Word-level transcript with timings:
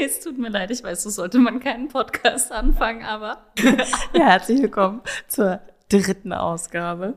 es 0.00 0.20
tut 0.20 0.38
mir 0.38 0.48
leid, 0.48 0.70
ich 0.70 0.82
weiß, 0.82 1.02
so 1.02 1.10
sollte 1.10 1.38
man 1.38 1.60
keinen 1.60 1.88
Podcast 1.88 2.52
anfangen, 2.52 3.04
aber. 3.04 3.38
ja, 4.12 4.26
herzlich 4.26 4.62
willkommen 4.62 5.02
zur 5.26 5.60
dritten 5.88 6.32
Ausgabe 6.32 7.16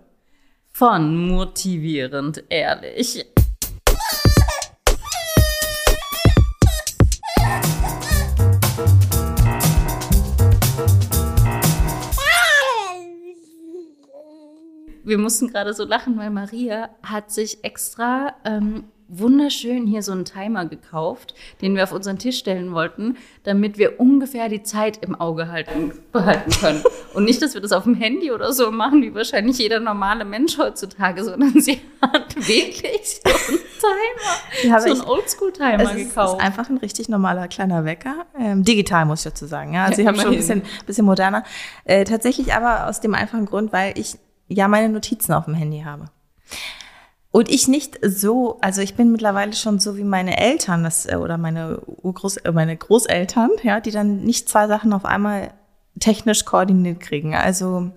von 0.71 1.27
Motivierend 1.27 2.43
Ehrlich. 2.49 3.25
Wir 15.11 15.17
mussten 15.17 15.49
gerade 15.49 15.73
so 15.73 15.83
lachen, 15.83 16.17
weil 16.17 16.29
Maria 16.29 16.87
hat 17.03 17.31
sich 17.31 17.65
extra 17.65 18.33
ähm, 18.45 18.85
wunderschön 19.09 19.85
hier 19.85 20.03
so 20.03 20.13
einen 20.13 20.23
Timer 20.23 20.63
gekauft, 20.63 21.35
den 21.61 21.75
wir 21.75 21.83
auf 21.83 21.91
unseren 21.91 22.17
Tisch 22.17 22.37
stellen 22.37 22.71
wollten, 22.71 23.17
damit 23.43 23.77
wir 23.77 23.99
ungefähr 23.99 24.47
die 24.47 24.63
Zeit 24.63 25.03
im 25.03 25.15
Auge 25.15 25.49
halten, 25.51 25.91
behalten 26.13 26.51
können. 26.51 26.81
Und 27.13 27.25
nicht, 27.25 27.41
dass 27.41 27.55
wir 27.55 27.59
das 27.59 27.73
auf 27.73 27.83
dem 27.83 27.95
Handy 27.95 28.31
oder 28.31 28.53
so 28.53 28.71
machen, 28.71 29.01
wie 29.01 29.13
wahrscheinlich 29.13 29.57
jeder 29.57 29.81
normale 29.81 30.23
Mensch 30.23 30.57
heutzutage, 30.57 31.25
sondern 31.25 31.59
sie 31.59 31.81
hat 32.01 32.33
wirklich 32.47 33.19
so 33.21 33.87
einen 33.87 34.61
Timer, 34.61 34.79
so 34.79 34.91
einen 34.91 35.01
Oldschool-Timer 35.01 35.83
Es 35.83 35.93
ist, 35.93 36.07
gekauft. 36.07 36.39
ist 36.39 36.45
einfach 36.45 36.69
ein 36.69 36.77
richtig 36.77 37.09
normaler 37.09 37.49
kleiner 37.49 37.83
Wecker. 37.83 38.27
Ähm, 38.39 38.63
digital 38.63 39.03
muss 39.03 39.25
ich 39.25 39.33
dazu 39.33 39.45
sagen. 39.45 39.73
Ja, 39.73 39.87
also 39.87 40.01
Ja, 40.01 40.03
ich 40.03 40.07
habe 40.07 40.19
schon 40.19 40.31
ein 40.31 40.37
bisschen, 40.37 40.61
bisschen 40.85 41.05
moderner. 41.05 41.43
Äh, 41.83 42.05
tatsächlich 42.05 42.53
aber 42.53 42.87
aus 42.87 43.01
dem 43.01 43.13
einfachen 43.13 43.45
Grund, 43.45 43.73
weil 43.73 43.99
ich 43.99 44.17
ja 44.53 44.67
meine 44.67 44.89
Notizen 44.89 45.33
auf 45.33 45.45
dem 45.45 45.53
Handy 45.53 45.81
habe. 45.81 46.05
Und 47.31 47.49
ich 47.49 47.69
nicht 47.69 47.97
so, 48.03 48.57
also 48.59 48.81
ich 48.81 48.95
bin 48.95 49.11
mittlerweile 49.11 49.53
schon 49.53 49.79
so 49.79 49.95
wie 49.95 50.03
meine 50.03 50.37
Eltern 50.37 50.83
das, 50.83 51.05
äh, 51.05 51.15
oder 51.15 51.37
meine, 51.37 51.79
Urgroß, 51.85 52.37
äh, 52.37 52.51
meine 52.51 52.75
Großeltern, 52.75 53.51
ja, 53.63 53.79
die 53.79 53.91
dann 53.91 54.21
nicht 54.21 54.49
zwei 54.49 54.67
Sachen 54.67 54.91
auf 54.91 55.05
einmal 55.05 55.53
technisch 55.99 56.43
koordiniert 56.43 56.99
kriegen. 56.99 57.33
Also 57.33 57.91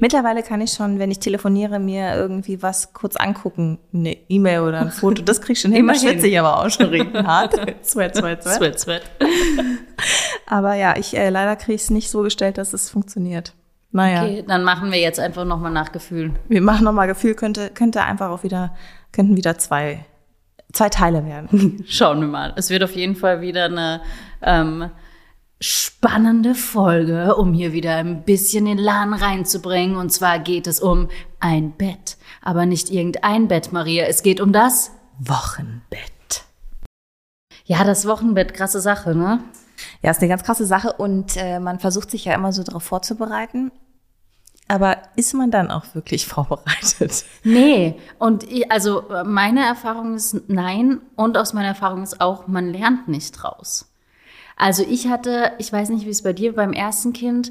mittlerweile 0.00 0.42
kann 0.42 0.60
ich 0.60 0.72
schon, 0.72 0.98
wenn 0.98 1.12
ich 1.12 1.20
telefoniere, 1.20 1.78
mir 1.78 2.16
irgendwie 2.16 2.62
was 2.62 2.92
kurz 2.92 3.14
angucken, 3.14 3.78
eine 3.94 4.16
E-Mail 4.28 4.62
oder 4.62 4.80
ein 4.80 4.90
Foto, 4.90 5.22
das 5.22 5.40
krieg 5.40 5.56
ich 5.56 5.60
schon 5.60 5.70
hin. 5.70 5.82
Immerhin. 5.82 6.08
schwitze 6.08 6.26
ich 6.26 6.38
aber 6.38 6.58
auch 6.58 6.70
schon 6.70 6.86
richtig 6.86 7.24
hart. 7.24 7.54
sweat, 7.84 8.16
sweat, 8.16 8.42
sweat. 8.42 8.56
Sweat, 8.56 8.80
sweat. 8.80 9.02
Aber 10.46 10.74
ja, 10.74 10.96
ich 10.96 11.16
äh, 11.16 11.30
leider 11.30 11.54
kriege 11.54 11.74
ich 11.74 11.82
es 11.82 11.90
nicht 11.90 12.10
so 12.10 12.22
gestellt, 12.22 12.58
dass 12.58 12.72
es 12.72 12.90
funktioniert. 12.90 13.54
Naja, 13.92 14.22
Okay, 14.22 14.44
dann 14.46 14.62
machen 14.64 14.92
wir 14.92 15.00
jetzt 15.00 15.18
einfach 15.18 15.44
nochmal 15.44 15.72
nach 15.72 15.92
Gefühl. 15.92 16.34
wir 16.48 16.60
machen 16.60 16.84
nochmal 16.84 17.08
Gefühl, 17.08 17.34
könnte, 17.34 17.70
könnte 17.70 18.02
einfach 18.02 18.30
auch 18.30 18.42
wieder, 18.44 18.74
könnten 19.12 19.36
wieder 19.36 19.58
zwei, 19.58 20.04
zwei 20.72 20.88
Teile 20.88 21.26
werden. 21.26 21.84
Schauen 21.88 22.20
wir 22.20 22.28
mal. 22.28 22.52
Es 22.56 22.70
wird 22.70 22.84
auf 22.84 22.94
jeden 22.94 23.16
Fall 23.16 23.40
wieder 23.40 23.64
eine 23.64 24.00
ähm, 24.42 24.90
spannende 25.60 26.54
Folge, 26.54 27.34
um 27.34 27.52
hier 27.52 27.72
wieder 27.72 27.96
ein 27.96 28.22
bisschen 28.22 28.64
den 28.64 28.78
Laden 28.78 29.12
reinzubringen. 29.12 29.96
Und 29.96 30.10
zwar 30.10 30.38
geht 30.38 30.66
es 30.66 30.80
um 30.80 31.08
ein 31.40 31.72
Bett. 31.72 32.16
Aber 32.42 32.66
nicht 32.66 32.90
irgendein 32.90 33.48
Bett, 33.48 33.72
Maria. 33.72 34.04
Es 34.06 34.22
geht 34.22 34.40
um 34.40 34.52
das 34.52 34.92
Wochenbett. 35.18 36.44
Ja, 37.64 37.84
das 37.84 38.06
Wochenbett, 38.06 38.54
krasse 38.54 38.80
Sache, 38.80 39.14
ne? 39.14 39.40
Ja, 40.02 40.10
ist 40.10 40.20
eine 40.20 40.28
ganz 40.28 40.42
krasse 40.42 40.66
Sache 40.66 40.92
und 40.94 41.36
äh, 41.36 41.60
man 41.60 41.78
versucht 41.78 42.10
sich 42.10 42.24
ja 42.24 42.34
immer 42.34 42.52
so 42.52 42.62
darauf 42.62 42.82
vorzubereiten. 42.82 43.70
Aber 44.68 44.98
ist 45.16 45.34
man 45.34 45.50
dann 45.50 45.70
auch 45.70 45.94
wirklich 45.94 46.26
vorbereitet? 46.28 47.24
Nee, 47.42 47.96
und 48.18 48.44
ich, 48.44 48.70
also 48.70 49.04
meine 49.24 49.64
Erfahrung 49.64 50.14
ist 50.14 50.48
nein 50.48 51.00
und 51.16 51.36
aus 51.36 51.52
meiner 51.52 51.68
Erfahrung 51.68 52.02
ist 52.02 52.20
auch, 52.20 52.46
man 52.46 52.72
lernt 52.72 53.08
nicht 53.08 53.32
draus. 53.32 53.92
Also 54.56 54.84
ich 54.88 55.08
hatte, 55.08 55.52
ich 55.58 55.72
weiß 55.72 55.88
nicht, 55.88 56.06
wie 56.06 56.10
es 56.10 56.22
bei 56.22 56.32
dir 56.32 56.54
beim 56.54 56.72
ersten 56.72 57.12
Kind, 57.12 57.50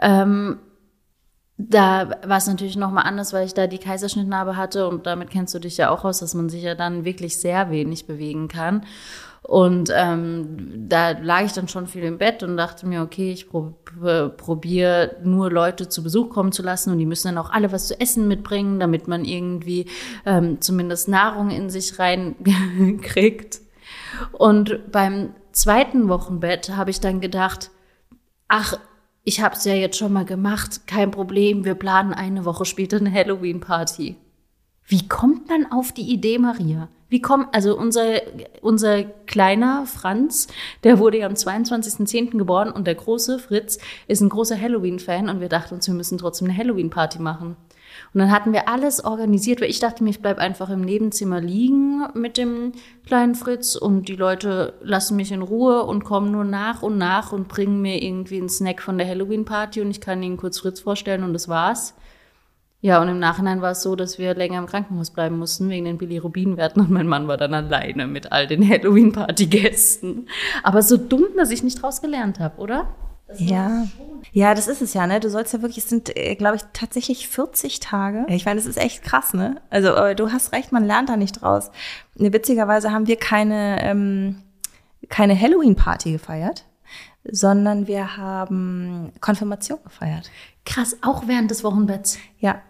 ähm, 0.00 0.58
da 1.68 2.10
war 2.26 2.38
es 2.38 2.46
natürlich 2.46 2.76
nochmal 2.76 3.04
anders, 3.06 3.32
weil 3.32 3.46
ich 3.46 3.54
da 3.54 3.66
die 3.66 3.78
Kaiserschnittnarbe 3.78 4.56
hatte 4.56 4.88
und 4.88 5.06
damit 5.06 5.30
kennst 5.30 5.54
du 5.54 5.58
dich 5.58 5.76
ja 5.76 5.90
auch 5.90 6.04
aus, 6.04 6.20
dass 6.20 6.34
man 6.34 6.48
sich 6.48 6.62
ja 6.62 6.74
dann 6.74 7.04
wirklich 7.04 7.38
sehr 7.38 7.70
wenig 7.70 8.06
bewegen 8.06 8.48
kann. 8.48 8.86
Und 9.42 9.90
ähm, 9.94 10.86
da 10.88 11.10
lag 11.10 11.44
ich 11.44 11.52
dann 11.52 11.66
schon 11.66 11.86
viel 11.86 12.04
im 12.04 12.18
Bett 12.18 12.42
und 12.42 12.56
dachte 12.56 12.86
mir, 12.86 13.02
okay, 13.02 13.32
ich 13.32 13.48
prob 13.48 13.74
probiere 14.36 15.16
nur 15.24 15.50
Leute 15.50 15.88
zu 15.88 16.02
Besuch 16.02 16.30
kommen 16.30 16.52
zu 16.52 16.62
lassen 16.62 16.92
und 16.92 16.98
die 16.98 17.06
müssen 17.06 17.28
dann 17.28 17.38
auch 17.38 17.50
alle 17.50 17.72
was 17.72 17.88
zu 17.88 17.98
essen 18.00 18.28
mitbringen, 18.28 18.78
damit 18.78 19.08
man 19.08 19.24
irgendwie 19.24 19.86
ähm, 20.24 20.60
zumindest 20.60 21.08
Nahrung 21.08 21.50
in 21.50 21.70
sich 21.70 21.98
reinkriegt. 21.98 23.60
Und 24.32 24.92
beim 24.92 25.34
zweiten 25.52 26.08
Wochenbett 26.08 26.76
habe 26.76 26.90
ich 26.90 27.00
dann 27.00 27.20
gedacht, 27.20 27.70
ach, 28.48 28.78
ich 29.24 29.40
habe 29.40 29.54
es 29.54 29.64
ja 29.64 29.74
jetzt 29.74 29.98
schon 29.98 30.12
mal 30.12 30.24
gemacht, 30.24 30.86
kein 30.86 31.10
Problem, 31.10 31.64
wir 31.64 31.74
planen 31.74 32.12
eine 32.12 32.44
Woche 32.44 32.64
später 32.64 32.96
eine 32.96 33.12
Halloween-Party. 33.12 34.16
Wie 34.86 35.08
kommt 35.08 35.48
man 35.48 35.70
auf 35.70 35.92
die 35.92 36.10
Idee, 36.10 36.38
Maria? 36.38 36.88
Wie 37.08 37.20
kommt, 37.20 37.54
also 37.54 37.76
unser, 37.76 38.22
unser 38.60 39.02
kleiner 39.02 39.84
Franz, 39.86 40.46
der 40.84 40.98
wurde 40.98 41.18
ja 41.18 41.26
am 41.26 41.34
22.10. 41.34 42.38
geboren 42.38 42.70
und 42.70 42.86
der 42.86 42.94
große 42.94 43.38
Fritz 43.38 43.78
ist 44.06 44.20
ein 44.20 44.28
großer 44.28 44.60
Halloween-Fan 44.60 45.28
und 45.28 45.40
wir 45.40 45.48
dachten 45.48 45.74
uns, 45.74 45.86
wir 45.86 45.94
müssen 45.94 46.18
trotzdem 46.18 46.48
eine 46.48 46.56
Halloween-Party 46.56 47.20
machen. 47.20 47.56
Und 48.12 48.20
dann 48.20 48.32
hatten 48.32 48.52
wir 48.52 48.68
alles 48.68 49.04
organisiert, 49.04 49.60
weil 49.60 49.70
ich 49.70 49.78
dachte 49.78 50.02
mir, 50.02 50.10
ich 50.10 50.20
bleib 50.20 50.38
einfach 50.38 50.68
im 50.68 50.80
Nebenzimmer 50.80 51.40
liegen 51.40 52.02
mit 52.14 52.38
dem 52.38 52.72
kleinen 53.06 53.36
Fritz 53.36 53.76
und 53.76 54.08
die 54.08 54.16
Leute 54.16 54.74
lassen 54.82 55.14
mich 55.14 55.30
in 55.30 55.42
Ruhe 55.42 55.84
und 55.84 56.02
kommen 56.02 56.32
nur 56.32 56.44
nach 56.44 56.82
und 56.82 56.98
nach 56.98 57.32
und 57.32 57.46
bringen 57.46 57.80
mir 57.80 58.02
irgendwie 58.02 58.38
einen 58.38 58.48
Snack 58.48 58.82
von 58.82 58.98
der 58.98 59.06
Halloween-Party 59.06 59.80
und 59.80 59.90
ich 59.90 60.00
kann 60.00 60.22
ihnen 60.22 60.36
kurz 60.36 60.58
Fritz 60.58 60.80
vorstellen 60.80 61.22
und 61.22 61.32
das 61.32 61.48
war's. 61.48 61.94
Ja, 62.82 63.00
und 63.00 63.08
im 63.08 63.18
Nachhinein 63.18 63.60
war 63.60 63.72
es 63.72 63.82
so, 63.82 63.94
dass 63.94 64.18
wir 64.18 64.34
länger 64.34 64.58
im 64.58 64.66
Krankenhaus 64.66 65.10
bleiben 65.10 65.38
mussten 65.38 65.68
wegen 65.68 65.84
den 65.84 65.98
Bilirubinwerten 65.98 66.82
und 66.82 66.90
mein 66.90 67.06
Mann 67.06 67.28
war 67.28 67.36
dann 67.36 67.52
alleine 67.52 68.06
mit 68.06 68.32
all 68.32 68.46
den 68.46 68.66
Halloween-Party-Gästen. 68.68 70.26
Aber 70.62 70.82
so 70.82 70.96
dumm, 70.96 71.26
dass 71.36 71.50
ich 71.50 71.62
nicht 71.62 71.80
draus 71.80 72.00
gelernt 72.00 72.40
habe, 72.40 72.58
oder? 72.58 72.88
Ja. 73.36 73.86
Ja, 74.32 74.54
das 74.54 74.68
ist 74.68 74.82
es 74.82 74.94
ja, 74.94 75.06
ne? 75.06 75.20
Du 75.20 75.30
sollst 75.30 75.52
ja 75.52 75.62
wirklich, 75.62 75.78
es 75.78 75.88
sind, 75.88 76.16
äh, 76.16 76.34
glaube 76.34 76.56
ich, 76.56 76.62
tatsächlich 76.72 77.28
40 77.28 77.80
Tage. 77.80 78.26
Ich 78.28 78.44
meine, 78.44 78.58
das 78.60 78.66
ist 78.66 78.78
echt 78.78 79.02
krass, 79.02 79.34
ne? 79.34 79.60
Also, 79.70 79.88
äh, 79.94 80.14
du 80.14 80.32
hast 80.32 80.52
recht, 80.52 80.72
man 80.72 80.84
lernt 80.84 81.08
da 81.08 81.16
nicht 81.16 81.42
draus. 81.42 81.70
Ne, 82.16 82.32
Witzigerweise 82.32 82.92
haben 82.92 83.06
wir 83.06 83.16
keine, 83.16 83.82
ähm, 83.82 84.42
keine 85.08 85.38
Halloween-Party 85.38 86.12
gefeiert, 86.12 86.64
sondern 87.24 87.86
wir 87.86 88.16
haben 88.16 89.12
Konfirmation 89.20 89.78
gefeiert. 89.84 90.30
Krass, 90.66 90.96
auch 91.02 91.26
während 91.26 91.50
des 91.50 91.64
Wochenbetts. 91.64 92.18
Ja. 92.38 92.60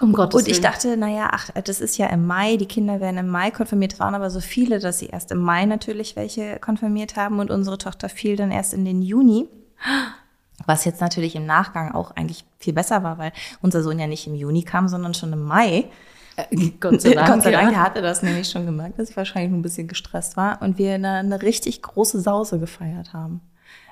Um 0.00 0.12
Gottes 0.12 0.40
Und 0.40 0.48
ich 0.48 0.54
Willen. 0.54 0.62
dachte, 0.64 0.96
naja, 0.96 1.28
ach, 1.32 1.50
das 1.64 1.80
ist 1.80 1.96
ja 1.96 2.06
im 2.08 2.26
Mai, 2.26 2.56
die 2.56 2.66
Kinder 2.66 3.00
werden 3.00 3.16
im 3.16 3.28
Mai 3.28 3.50
konfirmiert, 3.50 3.94
Es 3.94 4.00
waren 4.00 4.14
aber 4.14 4.28
so 4.30 4.40
viele, 4.40 4.80
dass 4.80 4.98
sie 4.98 5.06
erst 5.06 5.30
im 5.30 5.38
Mai 5.38 5.64
natürlich 5.64 6.16
welche 6.16 6.58
konfirmiert 6.58 7.16
haben 7.16 7.38
und 7.38 7.50
unsere 7.50 7.78
Tochter 7.78 8.08
fiel 8.08 8.36
dann 8.36 8.50
erst 8.50 8.74
in 8.74 8.84
den 8.84 9.02
Juni. 9.02 9.48
Was 10.66 10.84
jetzt 10.84 11.00
natürlich 11.00 11.36
im 11.36 11.46
Nachgang 11.46 11.92
auch 11.92 12.10
eigentlich 12.12 12.44
viel 12.58 12.72
besser 12.72 13.02
war, 13.02 13.18
weil 13.18 13.32
unser 13.62 13.82
Sohn 13.82 13.98
ja 13.98 14.06
nicht 14.06 14.26
im 14.26 14.34
Juni 14.34 14.62
kam, 14.62 14.88
sondern 14.88 15.14
schon 15.14 15.32
im 15.32 15.44
Mai. 15.44 15.88
Gott 16.80 17.00
sei 17.00 17.10
Dank. 17.14 17.28
Gott 17.28 17.42
sei 17.42 17.50
Dank, 17.50 17.72
ja. 17.72 17.78
er 17.78 17.84
hatte 17.84 18.02
das 18.02 18.22
nämlich 18.22 18.48
schon 18.48 18.66
gemerkt, 18.66 18.98
dass 18.98 19.10
ich 19.10 19.16
wahrscheinlich 19.16 19.52
ein 19.52 19.62
bisschen 19.62 19.88
gestresst 19.88 20.36
war 20.36 20.60
und 20.62 20.78
wir 20.78 20.94
eine, 20.94 21.14
eine 21.14 21.42
richtig 21.42 21.82
große 21.82 22.20
Sause 22.20 22.58
gefeiert 22.58 23.12
haben 23.12 23.40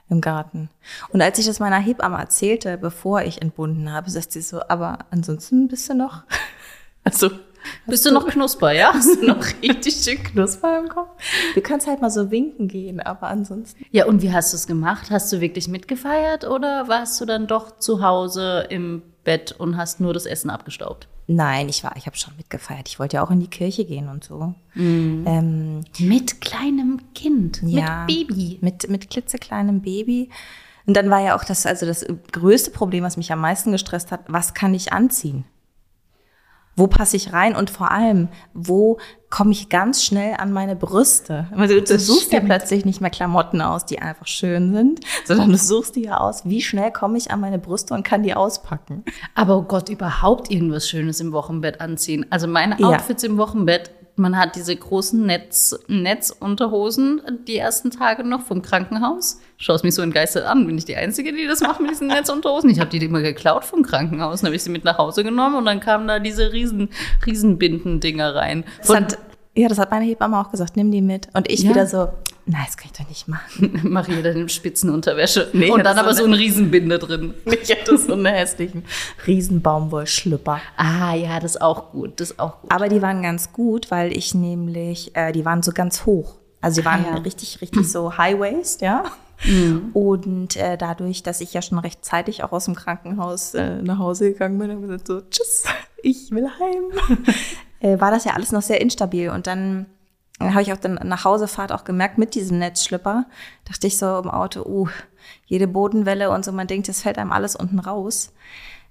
im 0.09 0.21
Garten. 0.21 0.71
Und 1.09 1.21
als 1.21 1.39
ich 1.39 1.47
das 1.47 1.59
meiner 1.59 1.79
Hebamme 1.79 2.17
erzählte, 2.19 2.79
bevor 2.79 3.23
ich 3.23 3.43
entbunden 3.43 3.91
habe, 3.93 4.11
sagte 4.11 4.33
sie 4.33 4.43
so, 4.43 4.61
aber 4.69 4.99
ansonsten 5.11 5.69
bist 5.69 5.89
du 5.89 5.95
noch, 5.95 6.23
also 7.05 7.31
Bist 7.87 8.05
du 8.07 8.13
noch 8.13 8.27
knusper, 8.27 8.73
ja? 8.73 8.93
hast 8.93 9.21
du 9.21 9.27
noch 9.27 9.45
richtig 9.63 9.95
schön 9.95 10.23
Knusper 10.23 10.79
im 10.79 10.89
Kopf? 10.89 11.11
Du 11.55 11.61
kannst 11.61 11.87
halt 11.87 12.01
mal 12.01 12.11
so 12.11 12.31
winken 12.31 12.69
gehen, 12.69 13.01
aber 13.01 13.29
ansonsten. 13.29 13.85
Ja, 13.91 14.07
und 14.07 14.23
wie 14.23 14.33
hast 14.33 14.53
du 14.53 14.57
es 14.57 14.67
gemacht? 14.67 15.11
Hast 15.11 15.33
du 15.33 15.41
wirklich 15.41 15.69
mitgefeiert 15.69 16.45
oder 16.47 16.89
warst 16.89 17.21
du 17.21 17.25
dann 17.25 17.47
doch 17.47 17.79
zu 17.79 18.03
Hause 18.03 18.67
im 18.71 19.03
Bett 19.25 19.53
und 19.53 19.77
hast 19.77 20.01
nur 20.01 20.15
das 20.15 20.27
Essen 20.27 20.51
abgestaubt? 20.51 21.09
Nein, 21.29 21.69
ich 21.69 21.83
war, 21.83 21.97
ich 21.97 22.07
habe 22.07 22.17
schon 22.17 22.37
mitgefeiert. 22.37 22.89
Ich 22.89 23.01
wollte 23.01 23.17
ja 23.17 23.25
auch 23.25 23.31
in 23.33 23.41
die 23.41 23.51
Kirche 23.51 23.85
gehen 23.85 24.09
und 24.09 24.23
so. 24.23 24.55
Ähm, 24.77 25.85
Mit 25.99 26.41
kleinem 26.41 27.01
Kind, 27.15 27.63
ja, 27.65 28.05
mit 28.07 28.29
Baby. 28.29 28.59
Mit, 28.61 28.89
mit 28.89 29.11
klitzekleinem 29.11 29.83
Baby. 29.83 30.31
Und 30.87 30.97
dann 30.97 31.11
war 31.11 31.21
ja 31.21 31.37
auch 31.37 31.43
das, 31.43 31.67
also 31.67 31.85
das 31.85 32.07
größte 32.31 32.71
Problem, 32.71 33.03
was 33.03 33.17
mich 33.17 33.33
am 33.33 33.41
meisten 33.41 33.73
gestresst 33.73 34.13
hat, 34.13 34.21
was 34.29 34.55
kann 34.55 34.73
ich 34.73 34.93
anziehen? 34.93 35.45
Wo 36.77 36.87
passe 36.87 37.17
ich 37.17 37.33
rein? 37.33 37.57
Und 37.57 37.71
vor 37.71 37.91
allem, 37.91 38.29
wo 38.53 38.99
komme 39.31 39.53
ich 39.53 39.69
ganz 39.69 40.05
schnell 40.05 40.35
an 40.39 40.53
meine 40.53 40.77
Brüste? 40.77 41.49
Also 41.57 41.81
du 41.81 41.99
suchst 41.99 42.27
stimmt. 42.27 42.47
plötzlich 42.47 42.85
nicht 42.85 43.01
mehr 43.01 43.11
Klamotten 43.11 43.61
aus, 43.61 43.87
die 43.87 43.99
einfach 43.99 44.27
schön 44.27 44.73
sind, 44.75 45.01
sondern 45.25 45.51
du 45.51 45.59
suchst 45.59 45.97
dir 45.97 46.05
ja 46.05 46.17
aus, 46.19 46.45
wie 46.45 46.61
schnell 46.63 46.93
komme 46.93 47.19
ich 47.19 47.31
an 47.31 47.41
meine 47.41 47.59
Brüste 47.59 47.95
und 47.95 48.05
kann 48.05 48.23
die 48.23 48.35
auspacken. 48.35 49.05
Aber 49.35 49.57
oh 49.57 49.63
Gott, 49.63 49.89
überhaupt 49.89 50.51
irgendwas 50.51 50.89
Schönes 50.89 51.21
im 51.21 51.33
Wochenbett 51.33 51.81
anziehen. 51.81 52.27
Also 52.31 52.47
meine 52.47 52.79
Ja. 52.79 52.89
Outfits 52.89 53.25
im 53.25 53.39
Wochenbett, 53.39 53.91
man 54.17 54.37
hat 54.37 54.57
diese 54.57 54.75
großen 54.75 55.25
Netz, 55.27 55.79
Netzunterhosen 55.89 57.21
die 57.47 57.57
ersten 57.57 57.91
Tage 57.91 58.25
noch 58.25 58.43
vom 58.43 58.63
Krankenhaus. 58.63 59.41
Schaust 59.59 59.85
mich 59.85 59.95
so 59.95 60.03
entgeistert 60.03 60.45
an. 60.47 60.67
Bin 60.67 60.77
ich 60.79 60.85
die 60.85 60.97
Einzige, 60.97 61.33
die 61.33 61.47
das 61.47 61.61
macht 61.61 61.81
mit 61.81 61.91
diesen 61.91 62.09
Netzunterhosen? 62.09 62.71
Ich 62.71 62.81
habe 62.81 62.91
die 62.91 63.05
immer 63.05 63.21
geklaut 63.23 63.65
vom 63.65 63.83
Krankenhaus. 63.83 64.41
Dann 64.41 64.49
habe 64.49 64.57
ich 64.57 64.63
sie 64.63 64.71
mit 64.71 64.85
nach 64.85 64.99
Hause 64.99 65.23
genommen 65.25 65.57
und 65.57 65.65
dann 65.67 65.81
kamen 65.81 66.09
da 66.09 66.19
diese 66.19 66.53
riesen, 66.53 66.89
Riesenbinden-Dinger 67.27 68.35
rein. 68.35 68.65
Das 68.81 68.95
hat, 68.95 69.19
ja, 69.55 69.69
das 69.69 69.79
hat 69.79 69.91
meine 69.91 70.05
Hebamme 70.05 70.39
auch 70.39 70.51
gesagt, 70.51 70.77
nimm 70.77 70.91
die 70.91 71.03
mit. 71.03 71.29
Und 71.35 71.51
ich 71.51 71.63
Ja. 71.63 71.71
wieder 71.71 71.87
so, 71.87 72.09
nein, 72.47 72.63
das 72.67 72.77
kann 72.77 72.91
ich 72.93 72.99
doch 72.99 73.09
nicht 73.09 73.29
machen. 73.29 73.81
Maria 73.85 74.23
dann 74.23 74.37
in 74.37 74.49
Spitzenunterwäsche. 74.49 75.51
Nee, 75.53 75.71
und 75.71 75.85
dann 75.85 75.99
aber 75.99 76.15
so 76.15 76.23
so 76.23 76.25
ein 76.27 76.35
Riesenbinde 76.35 76.99
drin. 76.99 77.35
Ich 77.63 77.71
hatte 77.71 77.99
so 77.99 78.13
einen 78.13 78.27
hässlichen 78.27 78.85
Riesenbaumwollschlüpper. 79.27 80.61
Ah, 80.77 81.15
ja, 81.15 81.41
das 81.41 81.53
ist 81.57 81.61
auch 81.63 81.91
gut. 81.93 82.21
Das 82.21 82.31
ist 82.31 82.39
auch 82.41 82.61
gut. 82.61 82.71
Aber 82.73 82.89
die 82.89 83.03
waren 83.03 83.23
ganz 83.23 83.53
gut, 83.53 83.91
weil 83.91 84.17
ich 84.17 84.35
nämlich, 84.35 85.15
äh, 85.17 85.33
die 85.33 85.45
waren 85.45 85.63
so 85.63 85.73
ganz 85.73 86.07
hoch. 86.07 86.37
Also 86.61 86.81
die 86.81 86.85
waren 86.87 87.05
Ah, 87.05 87.17
ja. 87.17 87.23
richtig, 87.23 87.61
richtig 87.61 87.91
so 87.91 88.17
High 88.19 88.39
Waist, 88.39 88.81
ja. 88.83 89.05
Und 89.93 90.57
äh, 90.57 90.79
dadurch, 90.79 91.23
dass 91.23 91.41
ich 91.43 91.53
ja 91.53 91.61
schon 91.61 91.79
rechtzeitig 91.79 92.43
auch 92.43 92.53
aus 92.53 92.65
dem 92.65 92.75
Krankenhaus 92.75 93.53
äh, 93.55 93.83
nach 93.83 93.99
Hause 93.99 94.33
gegangen 94.33 94.59
bin, 94.59 94.71
habe 94.71 94.81
ich 94.81 94.87
gesagt 94.87 95.07
so, 95.09 95.21
tschüss, 95.31 95.65
ich 96.03 96.31
will 96.31 96.49
heim. 96.59 97.27
äh, 97.81 98.01
war 98.01 98.11
das 98.11 98.25
ja 98.25 98.33
alles 98.33 98.53
noch 98.53 98.63
sehr 98.63 98.81
instabil. 98.81 99.29
Und 99.31 99.47
dann 99.47 99.87
äh, 100.41 100.51
habe 100.51 100.63
ich 100.63 100.73
auch 100.73 100.79
dann 100.79 100.95
nach 101.05 101.25
Hausefahrt 101.25 101.73
auch 101.73 101.85
gemerkt, 101.85 102.19
mit 102.19 102.35
diesem 102.35 102.59
Netzschlipper, 102.59 103.27
dachte 103.65 103.87
ich 103.87 103.99
so 103.99 104.19
im 104.19 104.31
Auto, 104.31 104.63
uh, 104.63 104.89
jede 105.47 105.67
Bodenwelle 105.67 106.31
und 106.31 106.45
so, 106.45 106.53
man 106.53 106.67
denkt, 106.67 106.89
es 106.89 107.03
fällt 107.03 107.19
einem 107.19 107.33
alles 107.33 107.57
unten 107.57 107.79
raus. 107.79 108.33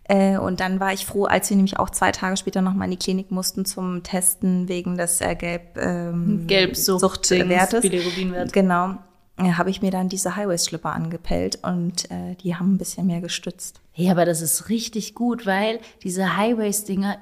Äh, 0.07 0.37
und 0.37 0.59
dann 0.59 0.79
war 0.79 0.93
ich 0.93 1.05
froh, 1.05 1.25
als 1.25 1.49
wir 1.49 1.57
nämlich 1.57 1.79
auch 1.79 1.89
zwei 1.89 2.11
Tage 2.11 2.37
später 2.37 2.61
nochmal 2.61 2.85
in 2.85 2.91
die 2.91 2.97
Klinik 2.97 3.31
mussten 3.31 3.65
zum 3.65 4.03
Testen 4.03 4.67
wegen 4.67 4.97
des 4.97 5.19
äh, 5.21 5.35
Gelb, 5.35 5.77
ähm, 5.77 6.45
Gelbsucht- 6.47 6.99
Suchtwertes. 6.99 7.81
Bilirubinwert. 7.81 8.53
Genau. 8.53 8.97
Äh, 9.37 9.53
habe 9.53 9.69
ich 9.69 9.81
mir 9.81 9.91
dann 9.91 10.07
diese 10.07 10.35
Highwaist-Schlipper 10.35 10.93
angepellt 10.93 11.59
und 11.63 12.09
äh, 12.11 12.35
die 12.41 12.55
haben 12.55 12.75
ein 12.75 12.77
bisschen 12.77 13.07
mehr 13.07 13.19
gestützt. 13.19 13.81
Ja, 13.95 14.11
aber 14.11 14.25
das 14.25 14.41
ist 14.41 14.69
richtig 14.69 15.15
gut, 15.15 15.45
weil 15.45 15.79
diese 16.03 16.37
Highways-Dinger 16.37 17.17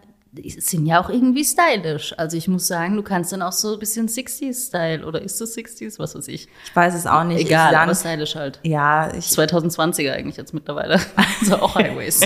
sind 0.57 0.85
ja 0.85 1.03
auch 1.03 1.09
irgendwie 1.09 1.43
stylisch. 1.43 2.13
Also 2.17 2.37
ich 2.37 2.47
muss 2.47 2.67
sagen, 2.67 2.95
du 2.95 3.03
kannst 3.03 3.31
dann 3.31 3.41
auch 3.41 3.51
so 3.51 3.73
ein 3.73 3.79
bisschen 3.79 4.07
60s-Style 4.07 5.05
oder 5.05 5.21
ist 5.21 5.39
das 5.39 5.55
60s? 5.55 5.99
Was 5.99 6.15
weiß 6.15 6.27
ich. 6.27 6.47
Ich 6.65 6.75
weiß 6.75 6.95
es 6.95 7.05
auch 7.05 7.23
nicht. 7.23 7.41
Egal, 7.41 7.71
ich 7.71 7.77
aber 7.77 7.95
stylisch 7.95 8.35
halt. 8.35 8.59
ja, 8.63 9.13
ich, 9.13 9.25
2020er 9.25 10.11
eigentlich 10.13 10.37
jetzt 10.37 10.53
mittlerweile. 10.53 10.99
Also 11.41 11.57
auch 11.57 11.75
Highways. 11.75 12.21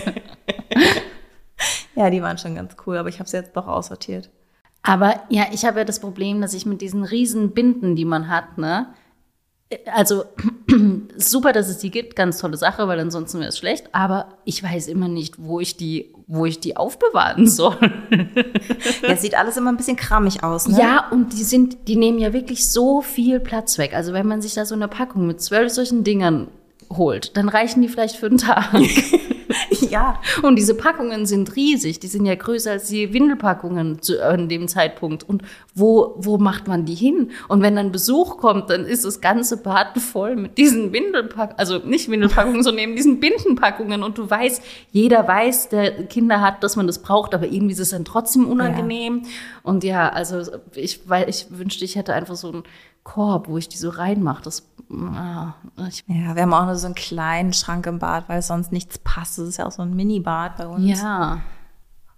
ja, 1.95 2.09
die 2.09 2.21
waren 2.21 2.37
schon 2.37 2.55
ganz 2.55 2.75
cool, 2.85 2.97
aber 2.97 3.09
ich 3.09 3.19
habe 3.19 3.27
sie 3.27 3.37
jetzt 3.37 3.55
doch 3.55 3.67
aussortiert. 3.67 4.29
Aber 4.83 5.21
ja, 5.29 5.47
ich 5.51 5.65
habe 5.65 5.79
ja 5.79 5.85
das 5.85 5.99
Problem, 5.99 6.39
dass 6.39 6.53
ich 6.53 6.65
mit 6.65 6.81
diesen 6.81 7.03
riesen 7.03 7.51
Binden, 7.51 7.95
die 7.95 8.05
man 8.05 8.29
hat, 8.29 8.57
ne, 8.57 8.93
also 9.93 10.23
super, 11.17 11.51
dass 11.51 11.67
es 11.67 11.77
die 11.79 11.91
gibt, 11.91 12.15
ganz 12.15 12.39
tolle 12.39 12.57
Sache, 12.57 12.87
weil 12.87 12.99
ansonsten 12.99 13.39
wäre 13.39 13.49
es 13.49 13.57
schlecht. 13.57 13.89
Aber 13.91 14.37
ich 14.45 14.63
weiß 14.63 14.87
immer 14.87 15.07
nicht, 15.07 15.35
wo 15.37 15.59
ich 15.59 15.75
die, 15.77 16.13
wo 16.27 16.45
ich 16.45 16.59
die 16.59 16.77
aufbewahren 16.77 17.47
soll. 17.47 17.77
Ja, 19.01 19.09
es 19.09 19.21
sieht 19.21 19.37
alles 19.37 19.57
immer 19.57 19.71
ein 19.71 19.77
bisschen 19.77 19.97
kramig 19.97 20.43
aus, 20.43 20.67
ne? 20.67 20.79
Ja, 20.79 21.07
und 21.11 21.33
die 21.33 21.43
sind, 21.43 21.87
die 21.87 21.95
nehmen 21.95 22.19
ja 22.19 22.33
wirklich 22.33 22.69
so 22.69 23.01
viel 23.01 23.39
Platz 23.39 23.77
weg. 23.77 23.93
Also 23.93 24.13
wenn 24.13 24.27
man 24.27 24.41
sich 24.41 24.53
da 24.53 24.65
so 24.65 24.75
eine 24.75 24.87
Packung 24.87 25.27
mit 25.27 25.41
zwölf 25.41 25.71
solchen 25.71 26.03
Dingern 26.03 26.47
holt, 26.91 27.35
dann 27.35 27.49
reichen 27.49 27.81
die 27.81 27.89
vielleicht 27.89 28.15
für 28.15 28.27
einen 28.27 28.37
Tag. 28.37 28.73
ja. 29.89 30.19
Und 30.41 30.57
diese 30.57 30.75
Packungen 30.75 31.25
sind 31.25 31.55
riesig. 31.55 31.99
Die 31.99 32.07
sind 32.07 32.25
ja 32.25 32.35
größer 32.35 32.71
als 32.71 32.87
die 32.87 33.13
Windelpackungen 33.13 34.01
zu 34.01 34.23
an 34.23 34.49
dem 34.49 34.67
Zeitpunkt. 34.67 35.23
Und 35.23 35.43
wo, 35.73 36.15
wo 36.17 36.37
macht 36.37 36.67
man 36.67 36.85
die 36.85 36.95
hin? 36.95 37.31
Und 37.47 37.61
wenn 37.61 37.75
dann 37.75 37.91
Besuch 37.91 38.37
kommt, 38.37 38.69
dann 38.69 38.85
ist 38.85 39.05
das 39.05 39.21
ganze 39.21 39.57
Bad 39.57 39.97
voll 39.99 40.35
mit 40.35 40.57
diesen 40.57 40.91
Windelpackungen, 40.93 41.59
also 41.59 41.79
nicht 41.79 42.09
Windelpackungen, 42.09 42.63
sondern 42.63 42.83
eben 42.83 42.95
diesen 42.95 43.19
Bindenpackungen. 43.19 44.03
Und 44.03 44.17
du 44.17 44.29
weißt, 44.29 44.61
jeder 44.91 45.27
weiß, 45.27 45.69
der 45.69 46.05
Kinder 46.05 46.41
hat, 46.41 46.63
dass 46.63 46.75
man 46.75 46.87
das 46.87 46.99
braucht, 46.99 47.33
aber 47.33 47.47
irgendwie 47.47 47.73
ist 47.73 47.79
es 47.79 47.89
dann 47.89 48.05
trotzdem 48.05 48.47
unangenehm. 48.47 49.23
Und 49.63 49.83
ja, 49.83 50.09
also 50.09 50.41
ich, 50.75 51.07
weil 51.09 51.29
ich 51.29 51.47
wünschte, 51.49 51.85
ich 51.85 51.95
hätte 51.95 52.13
einfach 52.13 52.35
so 52.35 52.51
einen 52.51 52.63
Korb, 53.07 53.47
wo 53.47 53.57
ich 53.57 53.69
die 53.69 53.77
so 53.77 53.89
reinmache. 53.89 54.43
Das, 54.43 54.69
ah, 54.91 55.53
ich, 55.87 56.03
Ja, 56.07 56.35
wir 56.35 56.41
haben 56.41 56.53
auch 56.53 56.65
nur 56.65 56.75
so 56.75 56.87
einen 56.87 56.95
kleinen 56.95 57.53
Schrank 57.53 57.87
im 57.87 57.99
Bad, 57.99 58.27
weil 58.27 58.41
sonst 58.41 58.73
nichts 58.73 58.97
passt. 58.97 59.37
Das 59.37 59.47
ist 59.47 59.57
ja 59.57 59.65
auch 59.65 59.71
so 59.71 59.81
ein 59.81 59.95
Mini-Bad 59.95 60.57
bei 60.57 60.67
uns. 60.67 60.99
ja, 60.99 61.39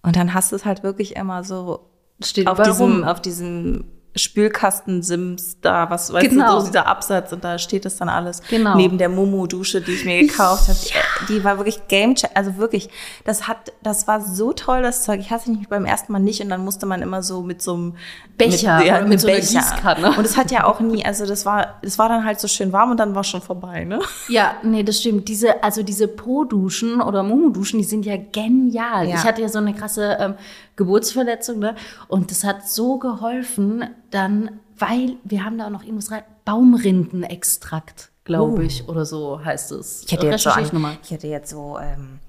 Und 0.02 0.16
dann 0.16 0.34
hast 0.34 0.52
du 0.52 0.56
es 0.56 0.66
halt 0.66 0.82
wirklich 0.82 1.16
immer 1.16 1.44
so 1.44 1.92
steht 2.24 2.48
auf 2.48 2.60
diesem, 2.60 2.92
rum. 2.92 3.04
auf 3.04 3.22
diesem 3.22 3.86
Spülkasten-Sims 4.20 5.58
da, 5.62 5.90
was 5.90 6.12
weißt 6.14 6.30
Genau. 6.30 6.56
du, 6.56 6.60
so 6.62 6.68
dieser 6.68 6.88
Absatz 6.88 7.32
und 7.34 7.44
da 7.44 7.58
steht 7.58 7.86
das 7.86 7.98
dann 7.98 8.10
alles. 8.10 8.42
Genau. 8.50 8.76
Neben 8.76 8.98
der 8.98 9.10
Momo-Dusche, 9.10 9.82
die 9.82 9.92
ich 9.94 10.06
mir 10.06 10.22
gekauft 10.28 10.68
habe. 10.68 10.78
Die, 11.28 11.34
die 11.34 11.44
war 11.44 11.58
wirklich 11.58 11.88
game 11.88 12.16
also 12.34 12.58
wirklich, 12.58 12.90
das 13.24 13.48
hat, 13.48 13.72
das 13.84 14.08
war 14.08 14.22
so 14.22 14.54
toll, 14.54 14.82
das 14.82 15.04
Zeug. 15.04 15.20
Ich 15.20 15.32
hatte 15.32 15.52
mich 15.52 15.70
beim 15.70 15.86
ersten 15.86 16.12
Mal 16.12 16.20
nicht 16.20 16.42
und 16.42 16.50
dann 16.50 16.64
musste 16.64 16.86
man 16.86 17.02
immer 17.02 17.24
so 17.24 17.42
mit 17.42 17.62
so 17.62 17.74
einem 17.74 17.96
Becher 18.38 18.78
mit, 18.78 18.88
ja, 18.88 19.00
mit 19.02 19.10
mit 19.10 19.22
so 19.22 19.28
Becher. 19.28 20.18
Und 20.18 20.26
es 20.26 20.38
hat 20.38 20.52
ja 20.52 20.66
auch 20.66 20.80
nie, 20.80 21.06
also 21.06 21.26
das 21.26 21.46
war, 21.46 21.80
es 21.82 21.98
war 22.00 22.10
dann 22.10 22.26
halt 22.26 22.40
so 22.40 22.48
schön 22.48 22.72
warm 22.74 22.92
und 22.92 22.98
dann 22.98 23.16
war 23.16 23.24
schon 23.24 23.42
vorbei, 23.42 23.84
ne? 23.86 24.00
Ja, 24.28 24.56
nee, 24.64 24.84
das 24.84 25.00
stimmt. 25.00 25.28
Diese, 25.28 25.64
also 25.64 25.84
diese 25.84 26.08
Po-Duschen 26.08 27.02
oder 27.02 27.24
Mumu-Duschen, 27.24 27.80
die 27.80 27.86
sind 27.86 28.06
ja 28.06 28.16
genial. 28.18 29.08
Ja. 29.08 29.16
Ich 29.16 29.24
hatte 29.24 29.42
ja 29.42 29.50
so 29.50 29.60
eine 29.60 29.74
krasse 29.74 30.18
ähm, 30.20 30.36
Geburtsverletzung, 30.80 31.60
ne? 31.60 31.76
Und 32.08 32.32
das 32.32 32.44
hat 32.44 32.68
so 32.68 32.98
geholfen, 32.98 33.84
dann, 34.10 34.60
weil 34.78 35.18
wir 35.24 35.44
haben 35.46 35.58
da 35.60 35.68
auch 35.68 35.72
noch 35.72 35.84
irgendwas 35.84 36.10
rein, 36.10 36.24
Baumrindenextrakt, 36.46 38.10
glaube 38.24 38.58
Oh. 38.62 38.62
ich, 38.62 38.88
oder 38.88 39.06
so 39.06 39.44
heißt 39.44 39.72
es. 39.74 40.04
Ich 40.06 40.12
hätte 40.12 40.28
jetzt 40.28 40.44
so 40.44 40.50
an, 40.50 40.98
ich 41.04 41.12
hätte 41.12 41.28
jetzt 41.28 41.50
so 41.52 41.78
ähm, 41.80 42.20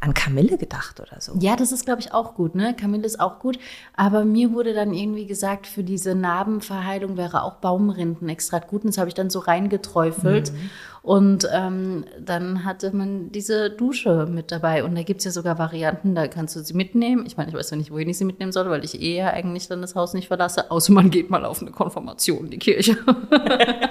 an 0.00 0.14
Kamille 0.14 0.56
gedacht 0.58 0.98
oder 1.00 1.20
so. 1.20 1.34
Ja, 1.38 1.56
das 1.56 1.72
ist, 1.72 1.84
glaube 1.84 2.00
ich, 2.00 2.12
auch 2.12 2.34
gut, 2.34 2.54
ne? 2.54 2.74
Kamille 2.74 3.04
ist 3.06 3.20
auch 3.20 3.38
gut. 3.38 3.58
Aber 3.96 4.24
mir 4.24 4.52
wurde 4.52 4.72
dann 4.74 4.92
irgendwie 4.94 5.26
gesagt, 5.26 5.66
für 5.66 5.84
diese 5.84 6.14
Narbenverheilung 6.14 7.16
wäre 7.16 7.42
auch 7.42 7.56
Baumrindenextrakt 7.56 8.68
gut. 8.68 8.82
Und 8.84 8.88
das 8.90 8.98
habe 8.98 9.08
ich 9.08 9.14
dann 9.14 9.30
so 9.30 9.38
reingeträufelt. 9.40 10.52
Und 11.02 11.48
ähm, 11.50 12.04
dann 12.20 12.64
hatte 12.64 12.94
man 12.94 13.32
diese 13.32 13.70
Dusche 13.70 14.26
mit 14.30 14.52
dabei. 14.52 14.84
Und 14.84 14.94
da 14.94 15.02
gibt's 15.02 15.24
ja 15.24 15.30
sogar 15.30 15.58
Varianten, 15.58 16.14
da 16.14 16.28
kannst 16.28 16.56
du 16.56 16.60
sie 16.60 16.74
mitnehmen. 16.74 17.24
Ich 17.26 17.36
meine, 17.36 17.48
ich 17.48 17.56
weiß 17.56 17.70
ja 17.70 17.76
nicht, 17.76 17.90
wohin 17.90 18.08
ich 18.08 18.18
sie 18.18 18.24
mitnehmen 18.24 18.52
soll, 18.52 18.68
weil 18.68 18.84
ich 18.84 19.00
eh 19.00 19.16
ja 19.16 19.28
eigentlich 19.28 19.68
dann 19.68 19.80
das 19.80 19.94
Haus 19.94 20.12
nicht 20.12 20.28
verlasse. 20.28 20.70
Außer 20.70 20.92
man 20.92 21.10
geht 21.10 21.30
mal 21.30 21.44
auf 21.44 21.62
eine 21.62 21.70
Konfirmation 21.70 22.44
in 22.44 22.50
die 22.50 22.58
Kirche. 22.58 22.98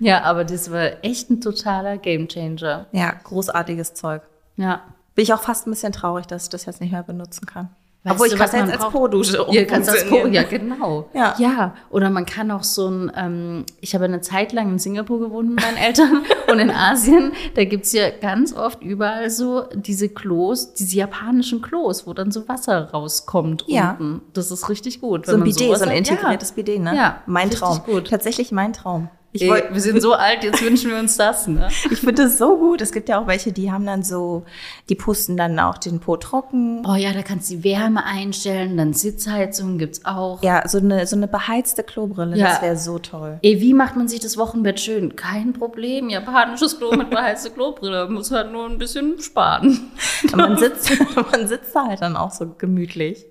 ja, 0.00 0.22
aber 0.22 0.44
das 0.44 0.70
war 0.70 1.04
echt 1.04 1.30
ein 1.30 1.42
totaler 1.42 1.98
Gamechanger. 1.98 2.86
Ja, 2.92 3.12
großartiges 3.22 3.94
Zeug. 3.94 4.22
Ja. 4.56 4.82
Bin 5.14 5.22
ich 5.22 5.32
auch 5.32 5.42
fast 5.42 5.66
ein 5.66 5.70
bisschen 5.70 5.92
traurig, 5.92 6.26
dass 6.26 6.44
ich 6.44 6.50
das 6.50 6.66
jetzt 6.66 6.80
nicht 6.80 6.92
mehr 6.92 7.02
benutzen 7.02 7.46
kann. 7.46 7.68
Weißt 8.04 8.16
Obwohl 8.16 8.26
ich 8.26 8.36
kann 8.36 8.46
es 8.46 8.52
jetzt 8.70 8.82
als? 8.82 8.92
Po-Dusche 8.92 9.46
kannst 9.66 9.88
das 9.88 10.06
Po, 10.06 10.26
ja 10.26 10.42
genau. 10.42 11.08
Ja. 11.14 11.34
ja, 11.38 11.74
oder 11.88 12.10
man 12.10 12.26
kann 12.26 12.50
auch 12.50 12.62
so 12.62 12.86
ein, 12.86 13.10
ähm, 13.16 13.64
ich 13.80 13.94
habe 13.94 14.04
eine 14.04 14.20
Zeit 14.20 14.52
lang 14.52 14.68
in 14.68 14.78
Singapur 14.78 15.20
gewohnt 15.20 15.48
mit 15.48 15.62
meinen 15.64 15.78
Eltern 15.78 16.22
und 16.52 16.58
in 16.58 16.70
Asien, 16.70 17.32
da 17.54 17.64
gibt's 17.64 17.94
ja 17.94 18.10
ganz 18.10 18.52
oft 18.52 18.82
überall 18.82 19.30
so 19.30 19.62
diese 19.74 20.10
Klos, 20.10 20.74
diese 20.74 20.96
japanischen 20.98 21.62
Klos, 21.62 22.06
wo 22.06 22.12
dann 22.12 22.30
so 22.30 22.46
Wasser 22.46 22.90
rauskommt 22.90 23.64
Ja. 23.68 23.96
unten. 23.98 24.20
Das 24.34 24.50
ist 24.50 24.68
richtig 24.68 25.00
gut. 25.00 25.24
So 25.24 25.36
ein 25.36 25.42
Bidet, 25.44 25.78
so 25.78 25.84
ein 25.84 25.90
integriertes 25.90 26.50
ja. 26.50 26.54
Bidet, 26.56 26.80
ne? 26.82 26.94
Ja, 26.94 27.22
mein 27.24 27.50
Traum. 27.50 27.80
gut. 27.86 28.08
Tatsächlich 28.10 28.52
mein 28.52 28.74
Traum. 28.74 29.08
Ich, 29.36 29.48
wollt- 29.50 29.74
wir 29.74 29.80
sind 29.80 30.00
so 30.00 30.12
alt, 30.12 30.44
jetzt 30.44 30.62
wünschen 30.62 30.92
wir 30.92 30.98
uns 30.98 31.16
das. 31.16 31.48
Ne? 31.48 31.66
ich 31.90 31.98
finde 31.98 32.22
das 32.22 32.38
so 32.38 32.56
gut. 32.56 32.80
Es 32.80 32.92
gibt 32.92 33.08
ja 33.08 33.20
auch 33.20 33.26
welche, 33.26 33.50
die 33.52 33.72
haben 33.72 33.84
dann 33.84 34.04
so, 34.04 34.44
die 34.88 34.94
pusten 34.94 35.36
dann 35.36 35.58
auch 35.58 35.76
den 35.76 35.98
Po 35.98 36.16
trocken. 36.16 36.86
Oh 36.86 36.94
ja, 36.94 37.12
da 37.12 37.22
kannst 37.22 37.50
du 37.50 37.56
die 37.56 37.64
Wärme 37.64 38.04
einstellen, 38.04 38.76
dann 38.76 38.92
Sitzheizung 38.92 39.76
gibt's 39.76 40.04
auch. 40.04 40.40
Ja, 40.44 40.68
so 40.68 40.78
eine, 40.78 41.04
so 41.08 41.16
eine 41.16 41.26
beheizte 41.26 41.82
Klobrille, 41.82 42.36
Ja. 42.36 42.50
das 42.50 42.62
wäre 42.62 42.76
so 42.76 43.00
toll. 43.00 43.40
Ey, 43.42 43.60
wie 43.60 43.74
macht 43.74 43.96
man 43.96 44.06
sich 44.06 44.20
das 44.20 44.36
Wochenbett 44.36 44.78
schön? 44.78 45.16
Kein 45.16 45.52
Problem. 45.52 46.10
Japanisches 46.10 46.78
Klo 46.78 46.92
mit 46.92 47.10
beheizter 47.10 47.50
Klobrille. 47.50 48.08
Muss 48.08 48.30
halt 48.30 48.52
nur 48.52 48.66
ein 48.66 48.78
bisschen 48.78 49.18
sparen. 49.18 49.90
Man 50.36 50.56
sitzt, 50.56 50.92
man 51.32 51.48
sitzt 51.48 51.74
da 51.74 51.86
halt 51.86 52.02
dann 52.02 52.16
auch 52.16 52.30
so 52.30 52.54
gemütlich. 52.56 53.26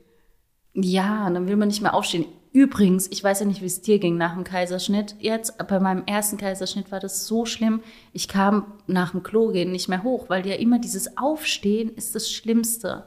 Ja, 0.73 1.29
dann 1.29 1.47
will 1.47 1.55
man 1.55 1.69
nicht 1.69 1.81
mehr 1.81 1.93
aufstehen. 1.93 2.25
Übrigens, 2.53 3.07
ich 3.11 3.23
weiß 3.23 3.39
ja 3.39 3.45
nicht, 3.47 3.61
wie 3.61 3.65
es 3.65 3.81
dir 3.81 3.97
ging 3.97 4.15
nach 4.15 4.35
dem 4.35 4.43
Kaiserschnitt. 4.43 5.15
Jetzt, 5.19 5.57
bei 5.67 5.79
meinem 5.79 6.03
ersten 6.05 6.37
Kaiserschnitt 6.37 6.91
war 6.91 6.99
das 6.99 7.25
so 7.25 7.45
schlimm. 7.45 7.81
Ich 8.13 8.27
kam 8.27 8.73
nach 8.85 9.11
dem 9.11 9.23
Klo 9.23 9.51
gehen 9.51 9.71
nicht 9.71 9.89
mehr 9.89 10.03
hoch, 10.03 10.29
weil 10.29 10.45
ja 10.45 10.53
immer 10.55 10.77
dieses 10.77 11.17
Aufstehen 11.17 11.89
ist 11.95 12.13
das 12.13 12.31
Schlimmste. 12.31 13.05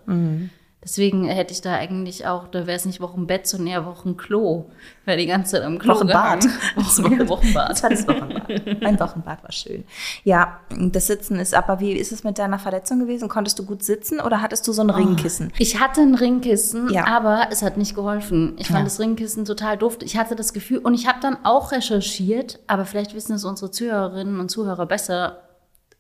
Deswegen 0.89 1.25
hätte 1.25 1.53
ich 1.53 1.61
da 1.63 1.75
eigentlich 1.75 2.29
auch, 2.29 2.47
da 2.47 2.69
wäre 2.69 2.77
es 2.77 2.85
nicht 2.85 3.01
Wochenbett, 3.01 3.49
sondern 3.49 3.67
eher 3.67 3.87
Wochenklo. 3.87 4.71
Wäre 5.05 5.19
die 5.19 5.27
ganze 5.27 5.57
Zeit 5.57 5.63
am 5.63 5.81
Klo 5.81 5.95
Wochenbad. 5.95 6.43
gehangen. 6.43 7.29
Wochenbad. 7.29 7.71
Das 7.71 7.83
war 7.83 7.91
das 7.91 8.07
Wochenbad. 8.07 8.85
Ein 8.85 9.01
Wochenbad 9.01 9.43
war 9.43 9.51
schön. 9.51 9.83
Ja, 10.23 10.61
das 10.71 11.09
Sitzen 11.09 11.41
ist, 11.41 11.55
aber 11.55 11.81
wie 11.81 11.91
ist 11.91 12.13
es 12.13 12.23
mit 12.23 12.39
deiner 12.39 12.61
Verletzung 12.61 13.01
gewesen? 13.01 13.29
Konntest 13.29 13.59
du 13.59 13.67
gut 13.67 13.83
sitzen 13.83 14.21
oder 14.21 14.41
hattest 14.43 14.69
du 14.69 14.73
so 14.73 14.81
ein 14.83 14.91
Ringkissen? 14.91 15.53
Ich 15.59 15.81
hatte 15.81 16.03
ein 16.03 16.15
Ringkissen, 16.15 16.89
Ja. 16.91 17.05
aber 17.09 17.49
es 17.51 17.63
hat 17.63 17.77
nicht 17.79 17.97
geholfen. 17.97 18.55
Ich 18.59 18.69
fand 18.69 18.79
Ja. 18.79 18.85
das 18.85 19.01
Ringkissen 19.01 19.45
total 19.45 19.77
doof. 19.77 19.99
Ich 20.03 20.17
hatte 20.17 20.37
das 20.37 20.53
Gefühl, 20.53 20.79
und 20.79 20.95
ich 20.95 21.09
habe 21.09 21.19
dann 21.21 21.39
auch 21.43 21.73
recherchiert, 21.73 22.61
aber 22.69 22.85
vielleicht 22.85 23.13
wissen 23.13 23.33
es 23.35 23.45
unsere 23.45 23.73
Zuhörerinnen 23.73 24.39
und 24.39 24.53
Zuhörer 24.53 24.87
besser, 24.87 25.41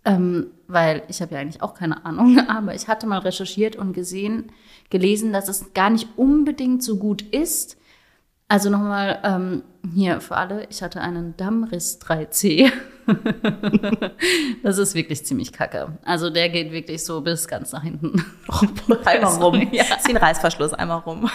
ähm, 0.04 0.46
weil 0.68 1.02
ich 1.08 1.20
habe 1.22 1.34
ja 1.34 1.40
eigentlich 1.40 1.62
auch 1.62 1.74
keine 1.74 2.04
Ahnung, 2.04 2.38
aber 2.48 2.74
ich 2.74 2.88
hatte 2.88 3.06
mal 3.06 3.18
recherchiert 3.18 3.76
und 3.76 3.92
gesehen, 3.92 4.52
gelesen, 4.90 5.32
dass 5.32 5.48
es 5.48 5.72
gar 5.74 5.90
nicht 5.90 6.08
unbedingt 6.16 6.82
so 6.82 6.96
gut 6.96 7.22
ist. 7.22 7.76
Also 8.48 8.70
nochmal 8.70 9.18
ähm, 9.24 9.62
hier 9.94 10.20
für 10.20 10.36
alle, 10.36 10.66
ich 10.70 10.80
hatte 10.80 11.00
einen 11.00 11.36
Dammriss 11.36 12.00
3C. 12.00 12.70
das 14.62 14.78
ist 14.78 14.94
wirklich 14.94 15.24
ziemlich 15.24 15.52
kacke. 15.52 15.98
Also 16.04 16.30
der 16.30 16.48
geht 16.48 16.70
wirklich 16.72 17.04
so 17.04 17.20
bis 17.20 17.48
ganz 17.48 17.72
nach 17.72 17.82
hinten. 17.82 18.24
Einmal 19.04 19.34
rum. 19.42 19.68
Ja. 19.72 19.84
Wie 20.04 20.10
ein 20.12 20.16
Reißverschluss, 20.16 20.74
einmal 20.74 21.00
rum. 21.00 21.28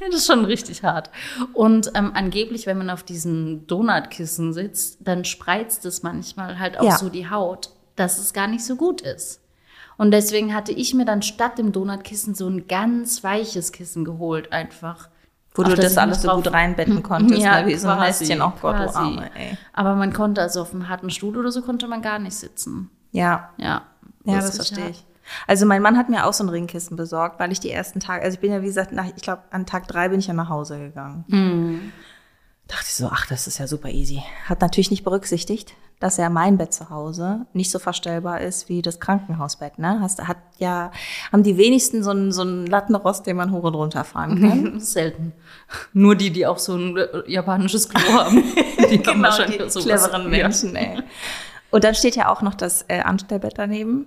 Das 0.00 0.14
ist 0.16 0.26
schon 0.26 0.44
richtig 0.44 0.82
hart. 0.82 1.10
Und 1.52 1.92
ähm, 1.94 2.12
angeblich, 2.14 2.66
wenn 2.66 2.78
man 2.78 2.90
auf 2.90 3.02
diesen 3.02 3.66
Donutkissen 3.66 4.52
sitzt, 4.52 4.98
dann 5.00 5.24
spreizt 5.24 5.84
es 5.86 6.02
manchmal 6.02 6.58
halt 6.58 6.78
auch 6.78 6.84
Ja. 6.84 6.98
so 6.98 7.08
die 7.08 7.28
Haut, 7.30 7.70
dass 7.96 8.18
es 8.18 8.32
gar 8.32 8.46
nicht 8.46 8.64
so 8.64 8.76
gut 8.76 9.00
ist. 9.00 9.40
Und 9.96 10.10
deswegen 10.10 10.54
hatte 10.54 10.72
ich 10.72 10.92
mir 10.94 11.04
dann 11.04 11.22
statt 11.22 11.58
dem 11.58 11.70
Donutkissen 11.72 12.34
so 12.34 12.48
ein 12.48 12.66
ganz 12.66 13.22
weiches 13.22 13.70
Kissen 13.72 14.04
geholt, 14.04 14.52
einfach. 14.52 15.08
Wo 15.54 15.62
du 15.62 15.70
das 15.76 15.84
das 15.94 15.98
alles 15.98 16.22
so 16.22 16.30
gut 16.34 16.52
reinbetten 16.52 17.02
konntest, 17.04 17.40
Ja, 17.40 17.60
ne? 17.62 17.68
wie 17.68 17.76
so 17.76 17.88
ein 17.88 17.98
quasi, 17.98 18.24
Nestchen. 18.24 18.42
Oh 18.42 18.52
Gott, 18.60 18.74
du 18.74 18.84
quasi. 18.86 18.98
Arme, 18.98 19.30
ey. 19.36 19.56
Aber 19.72 19.94
man 19.94 20.12
konnte 20.12 20.40
also 20.42 20.62
auf 20.62 20.72
einem 20.74 20.88
harten 20.88 21.10
Stuhl 21.10 21.36
oder 21.36 21.52
so 21.52 21.62
konnte 21.62 21.86
man 21.86 22.02
gar 22.02 22.18
nicht 22.18 22.34
sitzen. 22.34 22.90
Ja, 23.12 23.50
Ja, 23.56 23.82
ja, 24.24 24.34
das 24.36 24.46
richtig 24.46 24.56
verstehe 24.56 24.84
hart. 24.86 24.90
ich. 24.96 25.04
Also 25.46 25.64
mein 25.64 25.80
Mann 25.80 25.96
hat 25.96 26.08
mir 26.08 26.26
auch 26.26 26.32
so 26.32 26.42
ein 26.44 26.48
Ringkissen 26.50 26.96
besorgt, 26.96 27.38
weil 27.38 27.52
ich 27.52 27.60
die 27.60 27.70
ersten 27.70 28.00
Tage, 28.00 28.24
also 28.24 28.34
ich 28.34 28.40
bin 28.40 28.50
ja 28.52 28.60
wie 28.62 28.66
gesagt, 28.66 28.90
nach, 28.92 29.06
ich 29.16 29.22
glaube 29.22 29.42
an 29.52 29.64
Tag 29.64 29.86
drei 29.86 30.08
bin 30.08 30.18
ich 30.18 30.26
ja 30.26 30.34
nach 30.34 30.48
Hause 30.48 30.78
gegangen. 30.78 31.24
Mhm. 31.28 31.92
Dachte 32.66 32.84
ich 32.88 32.94
so, 32.94 33.08
ach, 33.12 33.26
das 33.26 33.46
ist 33.46 33.58
ja 33.58 33.66
super 33.68 33.90
easy. 33.90 34.22
Hat 34.46 34.60
natürlich 34.60 34.90
nicht 34.90 35.04
berücksichtigt, 35.04 35.74
dass 36.00 36.16
ja 36.16 36.28
mein 36.28 36.58
Bett 36.58 36.72
zu 36.72 36.90
Hause 36.90 37.46
nicht 37.52 37.70
so 37.70 37.78
verstellbar 37.78 38.40
ist 38.40 38.68
wie 38.68 38.82
das 38.82 39.00
Krankenhausbett. 39.00 39.78
Ne? 39.78 40.00
Hast, 40.00 40.26
hat 40.26 40.36
ja, 40.58 40.92
haben 41.32 41.42
die 41.42 41.56
wenigsten 41.56 42.02
so 42.02 42.10
einen, 42.10 42.32
so 42.32 42.42
einen 42.42 42.66
Lattenrost, 42.66 43.26
den 43.26 43.36
man 43.36 43.52
hoch 43.52 43.62
und 43.62 43.74
runter 43.74 44.04
fahren 44.04 44.40
kann. 44.40 44.80
Selten. 44.80 45.32
Nur 45.92 46.14
die, 46.14 46.30
die 46.30 46.46
auch 46.46 46.58
so 46.58 46.76
ein 46.76 46.96
äh, 46.96 47.06
japanisches 47.26 47.88
Klo 47.88 48.00
haben. 48.12 48.42
Die 48.90 49.02
haben 49.02 49.22
wahrscheinlich 49.22 49.58
Genau, 49.58 49.72
die 49.72 49.80
cleveren 49.80 50.30
Menschen, 50.30 50.76
ey. 50.76 51.02
Und 51.70 51.84
dann 51.84 51.94
steht 51.94 52.16
ja 52.16 52.28
auch 52.28 52.42
noch 52.42 52.54
das 52.54 52.84
äh, 52.88 53.00
Anstellbett 53.00 53.54
daneben. 53.56 54.06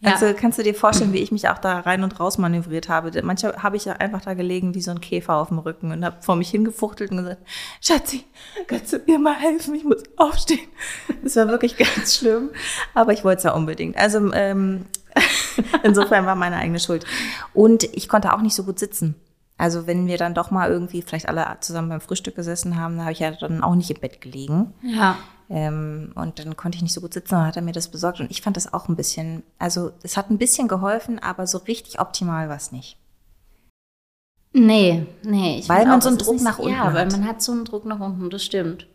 Ja. 0.00 0.12
Also 0.12 0.34
kannst 0.38 0.58
du 0.58 0.62
dir 0.62 0.74
vorstellen, 0.74 1.14
wie 1.14 1.18
ich 1.18 1.32
mich 1.32 1.48
auch 1.48 1.56
da 1.56 1.80
rein 1.80 2.04
und 2.04 2.20
raus 2.20 2.36
manövriert 2.36 2.90
habe. 2.90 3.10
Manchmal 3.22 3.62
habe 3.62 3.76
ich 3.76 3.86
ja 3.86 3.94
einfach 3.94 4.20
da 4.20 4.34
gelegen 4.34 4.74
wie 4.74 4.82
so 4.82 4.90
ein 4.90 5.00
Käfer 5.00 5.36
auf 5.36 5.48
dem 5.48 5.58
Rücken 5.58 5.90
und 5.90 6.04
habe 6.04 6.20
vor 6.20 6.36
mich 6.36 6.50
hingefuchtelt 6.50 7.10
und 7.12 7.18
gesagt, 7.18 7.40
Schatzi, 7.80 8.24
kannst 8.66 8.92
du 8.92 8.98
mir 9.06 9.18
mal 9.18 9.34
helfen? 9.34 9.74
Ich 9.74 9.84
muss 9.84 10.02
aufstehen. 10.16 10.68
Das 11.22 11.36
war 11.36 11.48
wirklich 11.48 11.76
ganz 11.78 12.18
schlimm, 12.18 12.50
aber 12.92 13.14
ich 13.14 13.24
wollte 13.24 13.38
es 13.38 13.44
ja 13.44 13.54
unbedingt. 13.54 13.96
Also 13.96 14.32
ähm, 14.34 14.84
insofern 15.82 16.26
war 16.26 16.34
meine 16.34 16.56
eigene 16.56 16.78
Schuld. 16.78 17.06
Und 17.54 17.84
ich 17.96 18.08
konnte 18.08 18.34
auch 18.34 18.42
nicht 18.42 18.54
so 18.54 18.64
gut 18.64 18.78
sitzen. 18.78 19.14
Also 19.56 19.86
wenn 19.86 20.06
wir 20.06 20.18
dann 20.18 20.34
doch 20.34 20.50
mal 20.50 20.70
irgendwie 20.70 21.00
vielleicht 21.00 21.28
alle 21.28 21.46
zusammen 21.60 21.88
beim 21.88 22.02
Frühstück 22.02 22.36
gesessen 22.36 22.78
haben, 22.78 22.98
da 22.98 23.04
habe 23.04 23.12
ich 23.12 23.20
ja 23.20 23.30
dann 23.30 23.62
auch 23.62 23.74
nicht 23.74 23.90
im 23.90 24.00
Bett 24.00 24.20
gelegen. 24.20 24.74
Ja. 24.82 25.16
Ähm, 25.48 26.12
und 26.14 26.38
dann 26.38 26.56
konnte 26.56 26.76
ich 26.76 26.82
nicht 26.82 26.92
so 26.94 27.00
gut 27.00 27.14
sitzen, 27.14 27.34
dann 27.34 27.46
hat 27.46 27.56
er 27.56 27.62
mir 27.62 27.72
das 27.72 27.88
besorgt. 27.88 28.20
Und 28.20 28.30
ich 28.30 28.42
fand 28.42 28.56
das 28.56 28.72
auch 28.72 28.88
ein 28.88 28.96
bisschen, 28.96 29.42
also 29.58 29.92
es 30.02 30.16
hat 30.16 30.30
ein 30.30 30.38
bisschen 30.38 30.68
geholfen, 30.68 31.18
aber 31.18 31.46
so 31.46 31.58
richtig 31.58 32.00
optimal 32.00 32.48
war 32.48 32.56
es 32.56 32.72
nicht. 32.72 32.96
Nee, 34.52 35.06
nee. 35.22 35.58
Ich 35.58 35.68
Weil 35.68 35.86
man 35.86 35.98
auch, 35.98 36.02
so 36.02 36.08
einen 36.08 36.18
Druck 36.18 36.40
nach 36.40 36.58
unten 36.58 36.72
Ja, 36.72 36.94
weil 36.94 37.06
hat. 37.06 37.12
man 37.12 37.26
hat 37.26 37.42
so 37.42 37.52
einen 37.52 37.64
Druck 37.64 37.84
nach 37.84 38.00
unten, 38.00 38.30
das 38.30 38.42
stimmt. 38.42 38.86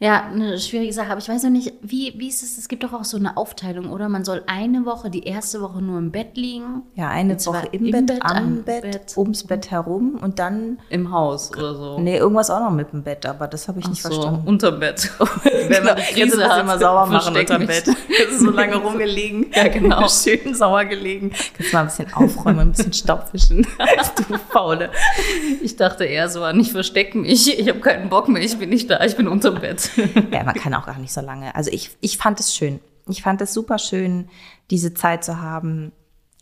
Ja, 0.00 0.24
eine 0.24 0.58
schwierige 0.58 0.92
Sache. 0.92 1.10
Aber 1.12 1.20
ich 1.20 1.28
weiß 1.28 1.44
noch 1.44 1.50
nicht, 1.50 1.72
wie, 1.80 2.12
wie 2.16 2.28
ist 2.28 2.42
es? 2.42 2.58
Es 2.58 2.66
gibt 2.66 2.82
doch 2.82 2.92
auch 2.92 3.04
so 3.04 3.16
eine 3.16 3.36
Aufteilung, 3.36 3.90
oder? 3.90 4.08
Man 4.08 4.24
soll 4.24 4.42
eine 4.46 4.84
Woche, 4.84 5.08
die 5.08 5.22
erste 5.22 5.60
Woche 5.60 5.80
nur 5.80 5.98
im 5.98 6.10
Bett 6.10 6.36
liegen. 6.36 6.82
Ja, 6.96 7.08
eine 7.10 7.38
Woche 7.46 7.68
im, 7.70 7.86
im 7.86 7.92
Bett, 7.92 8.06
Bett, 8.06 8.18
am 8.22 8.36
am 8.36 8.62
Bett, 8.64 8.82
Bett. 8.82 9.14
ums 9.16 9.44
Bett 9.44 9.70
herum 9.70 10.18
und 10.20 10.40
dann, 10.40 10.78
Im 10.90 11.12
Haus 11.12 11.52
oder 11.52 11.74
so. 11.76 11.98
nee, 12.00 12.18
irgendwas 12.18 12.50
auch 12.50 12.58
noch 12.58 12.72
mit 12.72 12.92
dem 12.92 13.04
Bett, 13.04 13.24
aber 13.24 13.46
das 13.46 13.68
habe 13.68 13.78
ich 13.78 13.88
nicht 13.88 14.02
so, 14.02 14.08
verstanden. 14.10 14.46
unterm 14.48 14.80
Bett. 14.80 15.10
Wenn 15.68 15.84
man 15.84 15.96
die 15.96 16.02
Krise 16.20 16.44
hat, 16.48 16.60
immer 16.60 16.76
sauber 16.78 17.06
machen 17.06 17.36
unterm 17.36 17.60
mich. 17.60 17.68
Bett. 17.68 17.86
Das 17.86 18.32
ist 18.32 18.40
so 18.40 18.50
lange 18.50 18.76
rumgelegen. 18.76 19.46
Ja, 19.54 19.68
genau. 19.68 20.08
Schön 20.08 20.54
sauer 20.54 20.84
gelegen. 20.86 21.30
Kannst 21.56 21.72
mal 21.72 21.80
ein 21.80 21.86
bisschen 21.86 22.12
aufräumen, 22.14 22.58
ein 22.60 22.72
bisschen 22.72 22.92
Staub 22.92 23.32
wischen. 23.32 23.64
du 24.16 24.38
Faule. 24.50 24.90
Ich 25.62 25.76
dachte 25.76 26.04
eher 26.04 26.28
so 26.28 26.42
an, 26.42 26.58
ich 26.58 26.72
verstecke 26.72 27.16
mich. 27.18 27.58
Ich 27.58 27.68
habe 27.68 27.78
keinen 27.80 28.08
Bock 28.08 28.28
mehr, 28.28 28.42
ich 28.42 28.58
bin 28.58 28.70
nicht 28.70 28.90
da, 28.90 29.04
ich 29.04 29.16
bin 29.16 29.28
unterm 29.28 29.60
Bett. 29.60 29.83
Ja, 30.32 30.44
man 30.44 30.54
kann 30.54 30.74
auch 30.74 30.86
gar 30.86 30.98
nicht 30.98 31.12
so 31.12 31.20
lange. 31.20 31.54
Also 31.54 31.70
ich, 31.70 31.96
ich 32.00 32.18
fand 32.18 32.40
es 32.40 32.54
schön. 32.54 32.80
Ich 33.08 33.22
fand 33.22 33.40
es 33.42 33.52
super 33.52 33.78
schön, 33.78 34.28
diese 34.70 34.94
Zeit 34.94 35.24
zu 35.24 35.40
haben, 35.40 35.92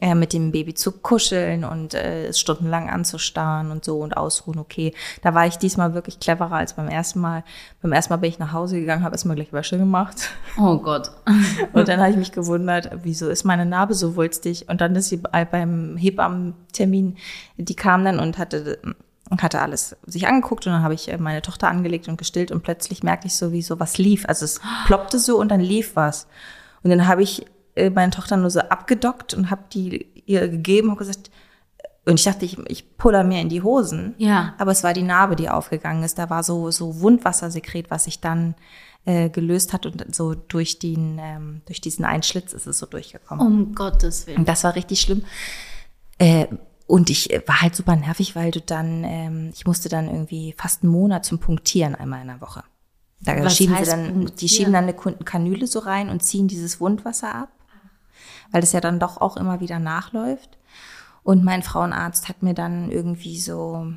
äh, 0.03 0.17
mit 0.17 0.33
dem 0.33 0.51
Baby 0.51 0.75
zu 0.75 0.91
kuscheln 0.91 1.63
und 1.65 1.95
äh, 1.95 2.27
es 2.27 2.41
stundenlang 2.41 2.91
anzustarren 2.91 3.71
und 3.71 3.85
so 3.85 4.01
und 4.01 4.17
ausruhen. 4.17 4.59
Okay, 4.59 4.93
da 5.23 5.33
war 5.33 5.47
ich 5.47 5.59
diesmal 5.59 5.95
wirklich 5.95 6.19
cleverer 6.19 6.55
als 6.55 6.75
beim 6.75 6.89
ersten 6.89 7.21
Mal. 7.21 7.45
Beim 7.83 7.93
ersten 7.93 8.13
Mal 8.13 8.17
bin 8.17 8.31
ich 8.31 8.41
nach 8.41 8.53
Hause 8.53 8.81
gegangen, 8.81 9.05
habe 9.05 9.15
erstmal 9.15 9.37
gleich 9.37 9.53
Wäsche 9.53 9.79
gemacht. 9.79 10.31
Oh 10.59 10.79
Gott. 10.79 11.13
Und 11.73 11.87
dann 11.87 12.01
habe 12.01 12.11
ich 12.11 12.17
mich 12.17 12.33
gewundert, 12.33 12.91
wieso 13.05 13.29
ist 13.29 13.45
meine 13.45 13.65
Narbe 13.65 13.95
so 13.95 14.17
wulstig? 14.17 14.69
Und 14.69 14.81
dann 14.81 14.97
ist 14.97 15.09
sie 15.09 15.19
bei, 15.19 15.45
beim 15.45 15.97
Hebammentermin, 15.97 17.17
die 17.57 17.77
kam 17.77 18.05
dann 18.05 18.19
und 18.19 18.39
hatte, 18.39 18.81
hatte 19.41 19.61
alles 19.61 19.97
sich 20.05 20.27
angeguckt 20.27 20.67
und 20.67 20.73
dann 20.73 20.83
habe 20.83 20.95
ich 20.95 21.09
äh, 21.09 21.17
meine 21.17 21.43
Tochter 21.43 21.69
angelegt 21.69 22.09
und 22.09 22.19
gestillt 22.19 22.51
und 22.51 22.63
plötzlich 22.63 23.03
merkte 23.03 23.29
ich 23.29 23.37
so, 23.37 23.53
wie 23.53 23.63
so 23.63 23.79
was 23.79 23.99
lief. 23.99 24.25
Also 24.29 24.45
es 24.45 24.61
ploppte 24.87 25.19
so 25.19 25.39
und 25.39 25.49
dann 25.49 25.61
lief 25.61 25.95
was. 25.95 26.27
Und 26.83 26.91
dann 26.91 27.07
habe 27.07 27.23
ich 27.23 27.47
äh, 27.77 27.91
meine 27.91 28.11
Tochter 28.11 28.37
nur 28.37 28.51
so 28.51 28.61
abgedockt 28.61 29.33
und 29.33 29.51
habe 29.51 29.63
die 29.73 30.07
ihr 30.27 30.49
gegeben 30.49 30.91
und 30.91 30.99
gesagt, 30.99 31.31
und 32.05 32.15
ich 32.19 32.25
dachte, 32.25 32.45
ich, 32.45 32.59
ich 32.67 32.97
puller 32.97 33.23
mir 33.23 33.41
in 33.41 33.49
die 33.49 33.63
Hosen. 33.63 34.15
Ja. 34.19 34.55
Aber 34.59 34.73
es 34.73 34.83
war 34.83 34.93
die 34.93 35.05
Narbe, 35.05 35.37
die 35.37 35.49
aufgegangen 35.49 36.03
ist. 36.03 36.19
Da 36.19 36.31
war 36.31 36.43
so, 36.43 36.71
so 36.73 37.01
Wundwassersekret, 37.01 37.91
was 37.93 38.05
sich 38.05 38.21
dann 38.21 38.57
äh, 39.05 39.31
gelöst 39.31 39.73
hat 39.73 39.87
und 39.87 40.15
so 40.15 40.35
durch 40.35 40.81
den, 40.81 41.19
ähm, 41.21 41.63
durch 41.67 41.81
diesen 41.81 42.05
einen 42.05 42.25
Schlitz 42.25 42.53
ist 42.53 42.67
es 42.67 42.79
so 42.79 42.87
durchgekommen. 42.87 43.47
Um 43.47 43.75
Gottes 43.75 44.27
Willen. 44.27 44.39
Und 44.39 44.49
das 44.49 44.65
war 44.65 44.75
richtig 44.75 45.01
schlimm. 45.01 45.25
Äh, 46.19 46.47
und 46.87 47.11
ich 47.11 47.33
äh, 47.33 47.43
war 47.47 47.61
halt 47.61 47.75
super 47.75 47.97
nervig, 47.97 48.37
weil 48.37 48.51
du 48.51 48.61
dann, 48.61 49.05
ähm, 49.05 49.51
ich 49.55 49.67
musste 49.67 49.89
dann 49.89 50.09
irgendwie 50.09 50.55
fast 50.57 50.83
einen 50.83 50.93
Monat 50.93 51.25
zum 51.25 51.39
Punktieren 51.39 51.95
einmal 51.95 52.23
in 52.23 52.29
der 52.29 52.41
Woche. 52.41 52.65
Da 53.21 53.43
Was 53.45 53.57
schieben 53.57 53.77
sie 53.77 53.85
dann, 53.85 54.05
die 54.05 54.13
punktieren? 54.13 54.49
schieben 54.49 54.73
dann 54.73 54.85
eine 54.85 54.95
Kanüle 54.95 55.67
so 55.67 55.79
rein 55.79 56.09
und 56.09 56.23
ziehen 56.23 56.49
dieses 56.49 56.81
Wundwasser 56.81 57.35
ab, 57.35 57.51
weil 58.51 58.61
das 58.61 58.73
ja 58.73 58.81
dann 58.81 58.99
doch 58.99 59.21
auch 59.21 59.37
immer 59.37 59.61
wieder 59.61 59.79
nachläuft. 59.79 60.59
Und 61.23 61.45
mein 61.45 61.63
Frauenarzt 61.63 62.29
hat 62.29 62.43
mir 62.43 62.55
dann 62.55 62.91
irgendwie 62.91 63.39
so 63.39 63.93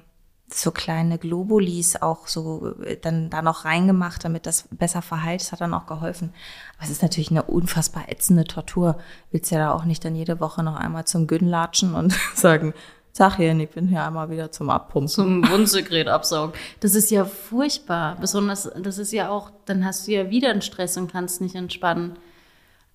so 0.47 0.71
kleine 0.71 1.17
Globulis 1.17 1.95
auch 1.95 2.27
so 2.27 2.75
äh, 2.83 2.97
dann 2.97 3.29
da 3.29 3.41
noch 3.41 3.65
reingemacht, 3.65 4.23
damit 4.23 4.45
das 4.45 4.67
besser 4.71 5.01
verheilt. 5.01 5.41
Das 5.41 5.51
hat 5.51 5.61
dann 5.61 5.73
auch 5.73 5.87
geholfen. 5.87 6.31
Aber 6.77 6.85
es 6.85 6.91
ist 6.91 7.01
natürlich 7.01 7.31
eine 7.31 7.43
unfassbar 7.43 8.09
ätzende 8.09 8.43
Tortur. 8.43 8.97
Willst 9.31 9.51
ja 9.51 9.57
da 9.57 9.71
auch 9.71 9.85
nicht 9.85 10.05
dann 10.05 10.15
jede 10.15 10.39
Woche 10.39 10.63
noch 10.63 10.75
einmal 10.75 11.05
zum 11.05 11.27
Gyn 11.27 11.47
latschen 11.47 11.95
und 11.95 12.13
sagen, 12.35 12.73
sag 13.11 13.37
hier, 13.37 13.57
ich 13.57 13.69
bin 13.69 13.87
hier 13.87 14.03
einmal 14.03 14.29
wieder 14.29 14.51
zum 14.51 14.69
Abpumpen. 14.69 15.07
Zum 15.07 15.49
Wundsekret 15.49 16.07
absaugen. 16.07 16.53
Das 16.79 16.93
ist 16.93 17.09
ja 17.09 17.25
furchtbar. 17.25 18.17
Besonders, 18.19 18.69
das 18.77 18.97
ist 18.97 19.13
ja 19.13 19.29
auch, 19.29 19.51
dann 19.65 19.83
hast 19.83 20.07
du 20.07 20.11
ja 20.11 20.29
wieder 20.29 20.51
einen 20.51 20.61
Stress 20.61 20.95
und 20.97 21.11
kannst 21.11 21.41
nicht 21.41 21.55
entspannen. 21.55 22.17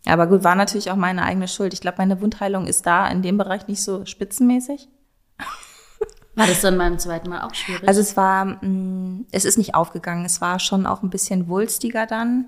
Aber 0.06 0.26
gut, 0.26 0.44
war 0.44 0.54
natürlich 0.54 0.90
auch 0.90 0.96
meine 0.96 1.24
eigene 1.24 1.48
Schuld. 1.48 1.74
Ich 1.74 1.80
glaube, 1.80 1.98
meine 1.98 2.20
Wundheilung 2.20 2.66
ist 2.66 2.86
da 2.86 3.08
in 3.08 3.22
dem 3.22 3.38
Bereich 3.38 3.66
nicht 3.66 3.82
so 3.82 4.06
spitzenmäßig. 4.06 4.88
War 6.40 6.46
das 6.46 6.60
dann 6.62 6.78
beim 6.78 6.98
zweiten 6.98 7.28
Mal 7.28 7.42
auch 7.42 7.54
schwierig? 7.54 7.86
Also 7.86 8.00
es 8.00 8.16
war, 8.16 8.44
mh, 8.44 9.24
es 9.30 9.44
ist 9.44 9.58
nicht 9.58 9.74
aufgegangen. 9.74 10.24
Es 10.24 10.40
war 10.40 10.58
schon 10.58 10.86
auch 10.86 11.02
ein 11.02 11.10
bisschen 11.10 11.48
wulstiger 11.48 12.06
dann. 12.06 12.46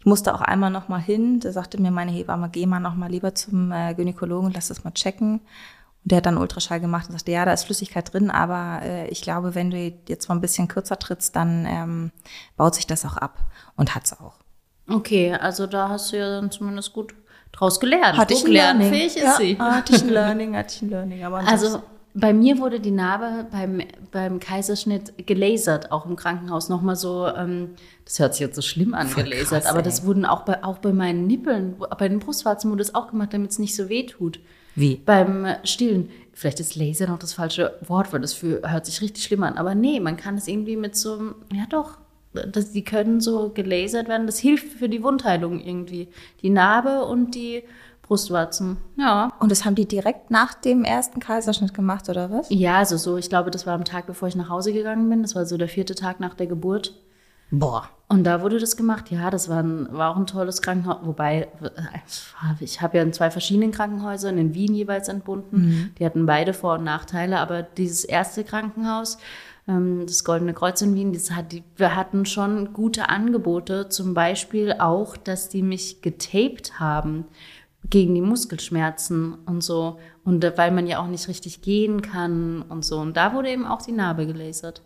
Ich 0.00 0.06
musste 0.06 0.34
auch 0.34 0.40
einmal 0.40 0.70
noch 0.70 0.88
mal 0.88 1.00
hin. 1.00 1.40
Da 1.40 1.52
sagte 1.52 1.80
mir 1.80 1.90
meine 1.90 2.10
Hebamme, 2.12 2.48
geh 2.50 2.66
mal 2.66 2.80
noch 2.80 2.94
mal 2.94 3.10
lieber 3.10 3.34
zum 3.34 3.70
äh, 3.72 3.94
Gynäkologen 3.94 4.46
und 4.46 4.54
lass 4.54 4.68
das 4.68 4.84
mal 4.84 4.92
checken. 4.92 5.40
Und 5.40 6.12
der 6.12 6.18
hat 6.18 6.26
dann 6.26 6.38
Ultraschall 6.38 6.80
gemacht 6.80 7.06
und 7.08 7.12
sagte, 7.12 7.32
ja, 7.32 7.44
da 7.44 7.52
ist 7.52 7.64
Flüssigkeit 7.64 8.12
drin, 8.12 8.30
aber 8.30 8.80
äh, 8.82 9.08
ich 9.08 9.20
glaube, 9.20 9.54
wenn 9.54 9.70
du 9.70 9.92
jetzt 10.08 10.28
mal 10.28 10.36
ein 10.36 10.40
bisschen 10.40 10.68
kürzer 10.68 10.98
trittst, 10.98 11.34
dann 11.36 11.66
ähm, 11.66 12.12
baut 12.56 12.76
sich 12.76 12.86
das 12.86 13.04
auch 13.04 13.16
ab. 13.16 13.38
Und 13.76 13.94
hat's 13.94 14.12
auch. 14.18 14.34
okay, 14.88 15.34
also 15.34 15.66
da 15.66 15.88
hast 15.90 16.12
du 16.12 16.16
ja 16.18 16.28
dann 16.40 16.50
zumindest 16.50 16.92
gut 16.92 17.14
draus 17.52 17.80
gelernt. 17.80 18.16
Hatte 18.16 18.34
ich 18.34 18.44
ein 18.44 18.52
Learning. 18.52 18.90
lernfähig 18.90 19.16
ist 19.16 19.22
ja, 19.24 19.36
sie. 19.36 19.58
Hatte 19.58 19.96
ich 19.96 20.02
ein 20.02 20.08
Learning, 20.20 20.56
hatte 20.56 20.74
ich 20.76 20.82
ein 20.82 20.90
Learning. 20.90 21.24
Aber 21.24 21.38
Also 21.46 21.82
bei 22.14 22.32
mir 22.32 22.58
wurde 22.58 22.80
die 22.80 22.90
Narbe 22.90 23.46
beim, 23.50 23.80
beim 24.10 24.40
Kaiserschnitt 24.40 25.26
gelasert, 25.26 25.92
auch 25.92 26.06
im 26.06 26.16
Krankenhaus. 26.16 26.68
Nochmal 26.68 26.96
so, 26.96 27.28
ähm, 27.28 27.70
das 28.04 28.18
hört 28.18 28.34
sich 28.34 28.40
jetzt 28.40 28.56
so 28.56 28.62
schlimm 28.62 28.94
an, 28.94 29.08
Voll 29.08 29.24
gelasert, 29.24 29.62
krass, 29.62 29.66
aber 29.66 29.78
ey. 29.78 29.84
das 29.84 30.04
wurden 30.04 30.24
auch 30.24 30.44
bei, 30.44 30.64
auch 30.64 30.78
bei 30.78 30.92
meinen 30.92 31.26
Nippeln, 31.26 31.76
bei 31.98 32.08
den 32.08 32.18
Brustwarzen 32.18 32.70
wurde 32.70 32.78
das 32.78 32.94
auch 32.94 33.10
gemacht, 33.10 33.32
damit 33.32 33.50
es 33.50 33.58
nicht 33.58 33.76
so 33.76 33.88
weh 33.88 34.04
tut. 34.04 34.40
Wie? 34.74 34.96
Beim 34.96 35.46
Stillen. 35.64 36.10
Vielleicht 36.32 36.60
ist 36.60 36.76
Laser 36.76 37.08
noch 37.08 37.18
das 37.18 37.32
falsche 37.32 37.76
Wort, 37.82 38.12
weil 38.12 38.20
das 38.20 38.32
für, 38.32 38.62
hört 38.70 38.86
sich 38.86 39.00
richtig 39.00 39.24
schlimm 39.24 39.42
an. 39.42 39.58
Aber 39.58 39.74
nee, 39.74 39.98
man 39.98 40.16
kann 40.16 40.36
es 40.36 40.46
irgendwie 40.46 40.76
mit 40.76 40.96
so, 40.96 41.34
ja 41.52 41.64
doch, 41.68 41.98
das, 42.32 42.70
die 42.70 42.84
können 42.84 43.20
so 43.20 43.50
gelasert 43.50 44.08
werden. 44.08 44.26
Das 44.26 44.38
hilft 44.38 44.72
für 44.74 44.88
die 44.88 45.02
Wundheilung 45.02 45.60
irgendwie. 45.60 46.08
Die 46.42 46.50
Narbe 46.50 47.04
und 47.04 47.34
die 47.34 47.64
Brustwarzen. 48.08 48.78
Ja. 48.96 49.32
Und 49.38 49.52
das 49.52 49.64
haben 49.64 49.74
die 49.74 49.86
direkt 49.86 50.30
nach 50.30 50.54
dem 50.54 50.82
ersten 50.82 51.20
Kaiserschnitt 51.20 51.74
gemacht, 51.74 52.08
oder 52.08 52.30
was? 52.30 52.46
Ja, 52.50 52.78
also 52.78 52.96
so, 52.96 53.16
ich 53.18 53.28
glaube, 53.28 53.50
das 53.50 53.66
war 53.66 53.74
am 53.74 53.84
Tag, 53.84 54.06
bevor 54.06 54.28
ich 54.28 54.34
nach 54.34 54.48
Hause 54.48 54.72
gegangen 54.72 55.08
bin. 55.08 55.22
Das 55.22 55.34
war 55.34 55.46
so 55.46 55.56
der 55.56 55.68
vierte 55.68 55.94
Tag 55.94 56.18
nach 56.18 56.34
der 56.34 56.46
Geburt. 56.46 56.94
Boah. 57.50 57.88
Und 58.08 58.24
da 58.24 58.40
wurde 58.40 58.58
das 58.58 58.76
gemacht. 58.76 59.10
Ja, 59.10 59.30
das 59.30 59.48
war, 59.48 59.62
ein, 59.62 59.88
war 59.90 60.10
auch 60.10 60.16
ein 60.16 60.26
tolles 60.26 60.62
Krankenhaus. 60.62 60.98
Wobei, 61.02 61.48
äh, 61.62 62.54
ich 62.60 62.80
habe 62.80 62.96
ja 62.96 63.02
in 63.02 63.12
zwei 63.12 63.30
verschiedenen 63.30 63.70
Krankenhäusern 63.70 64.38
in 64.38 64.54
Wien 64.54 64.74
jeweils 64.74 65.08
entbunden. 65.08 65.94
Die 65.98 66.04
hatten 66.04 66.24
beide 66.24 66.54
Vor- 66.54 66.74
und 66.74 66.84
Nachteile. 66.84 67.38
Aber 67.38 67.62
dieses 67.62 68.04
erste 68.04 68.44
Krankenhaus, 68.44 69.18
ähm, 69.66 70.04
das 70.06 70.24
Goldene 70.24 70.54
Kreuz 70.54 70.80
in 70.80 70.94
Wien, 70.94 71.12
das 71.12 71.30
hat, 71.30 71.52
die, 71.52 71.62
wir 71.76 71.94
hatten 71.94 72.24
schon 72.24 72.72
gute 72.72 73.10
Angebote. 73.10 73.90
Zum 73.90 74.14
Beispiel 74.14 74.74
auch, 74.78 75.16
dass 75.16 75.50
die 75.50 75.62
mich 75.62 76.00
getaped 76.00 76.80
haben 76.80 77.26
gegen 77.90 78.14
die 78.14 78.20
Muskelschmerzen 78.20 79.34
und 79.46 79.62
so. 79.62 79.98
Und 80.24 80.44
weil 80.56 80.70
man 80.70 80.86
ja 80.86 81.00
auch 81.00 81.06
nicht 81.06 81.28
richtig 81.28 81.62
gehen 81.62 82.02
kann 82.02 82.62
und 82.62 82.84
so. 82.84 82.98
Und 82.98 83.16
da 83.16 83.34
wurde 83.34 83.50
eben 83.50 83.66
auch 83.66 83.82
die 83.82 83.92
Narbe 83.92 84.26
gelasert. 84.26 84.82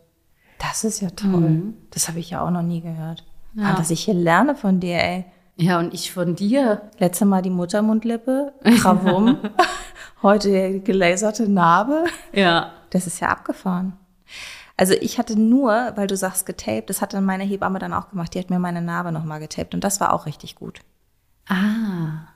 Das 0.58 0.84
ist 0.84 1.00
ja 1.00 1.10
toll. 1.10 1.74
Das 1.90 2.08
habe 2.08 2.20
ich 2.20 2.30
ja 2.30 2.44
auch 2.44 2.50
noch 2.50 2.62
nie 2.62 2.80
gehört. 2.80 3.24
Ja. 3.54 3.70
Ah, 3.70 3.76
dass 3.76 3.90
ich 3.90 4.04
hier 4.04 4.14
lerne 4.14 4.54
von 4.54 4.80
dir, 4.80 5.02
ey. 5.02 5.24
Ja, 5.56 5.78
und 5.78 5.92
ich 5.92 6.12
von 6.12 6.36
dir. 6.36 6.82
Letzte 6.98 7.24
Mal 7.24 7.42
die 7.42 7.50
Muttermundlippe, 7.50 8.52
Krawum. 8.78 9.38
Heute 10.22 10.72
die 10.74 10.84
gelaserte 10.84 11.48
Narbe. 11.48 12.04
Ja. 12.32 12.72
Das 12.90 13.06
ist 13.06 13.20
ja 13.20 13.28
abgefahren. 13.28 13.94
Also 14.76 14.94
ich 14.94 15.18
hatte 15.18 15.38
nur, 15.38 15.92
weil 15.96 16.06
du 16.06 16.16
sagst 16.16 16.46
getaped, 16.46 16.88
das 16.88 17.02
hat 17.02 17.12
dann 17.12 17.24
meine 17.24 17.44
Hebamme 17.44 17.78
dann 17.78 17.92
auch 17.92 18.10
gemacht. 18.10 18.34
Die 18.34 18.38
hat 18.38 18.50
mir 18.50 18.58
meine 18.58 18.80
Narbe 18.80 19.12
nochmal 19.12 19.40
getaped 19.40 19.74
und 19.74 19.84
das 19.84 20.00
war 20.00 20.12
auch 20.12 20.26
richtig 20.26 20.54
gut. 20.54 20.80
Ah. 21.48 22.31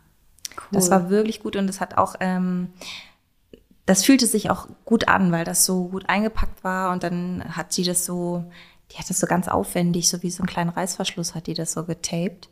Cool. 0.56 0.68
Das 0.72 0.90
war 0.90 1.10
wirklich 1.10 1.40
gut 1.40 1.56
und 1.56 1.68
es 1.68 1.80
hat 1.80 1.96
auch, 1.96 2.16
ähm, 2.20 2.72
das 3.84 4.04
fühlte 4.04 4.26
sich 4.26 4.50
auch 4.50 4.68
gut 4.84 5.08
an, 5.08 5.30
weil 5.32 5.44
das 5.44 5.64
so 5.64 5.88
gut 5.88 6.08
eingepackt 6.08 6.64
war 6.64 6.92
und 6.92 7.02
dann 7.02 7.56
hat 7.56 7.72
sie 7.72 7.84
das 7.84 8.04
so, 8.04 8.44
die 8.90 8.98
hat 8.98 9.08
das 9.08 9.20
so 9.20 9.26
ganz 9.26 9.48
aufwendig, 9.48 10.08
so 10.08 10.22
wie 10.22 10.30
so 10.30 10.42
einen 10.42 10.48
kleinen 10.48 10.70
Reißverschluss 10.70 11.34
hat 11.34 11.46
die 11.46 11.54
das 11.54 11.72
so 11.72 11.84
getaped. 11.84 12.48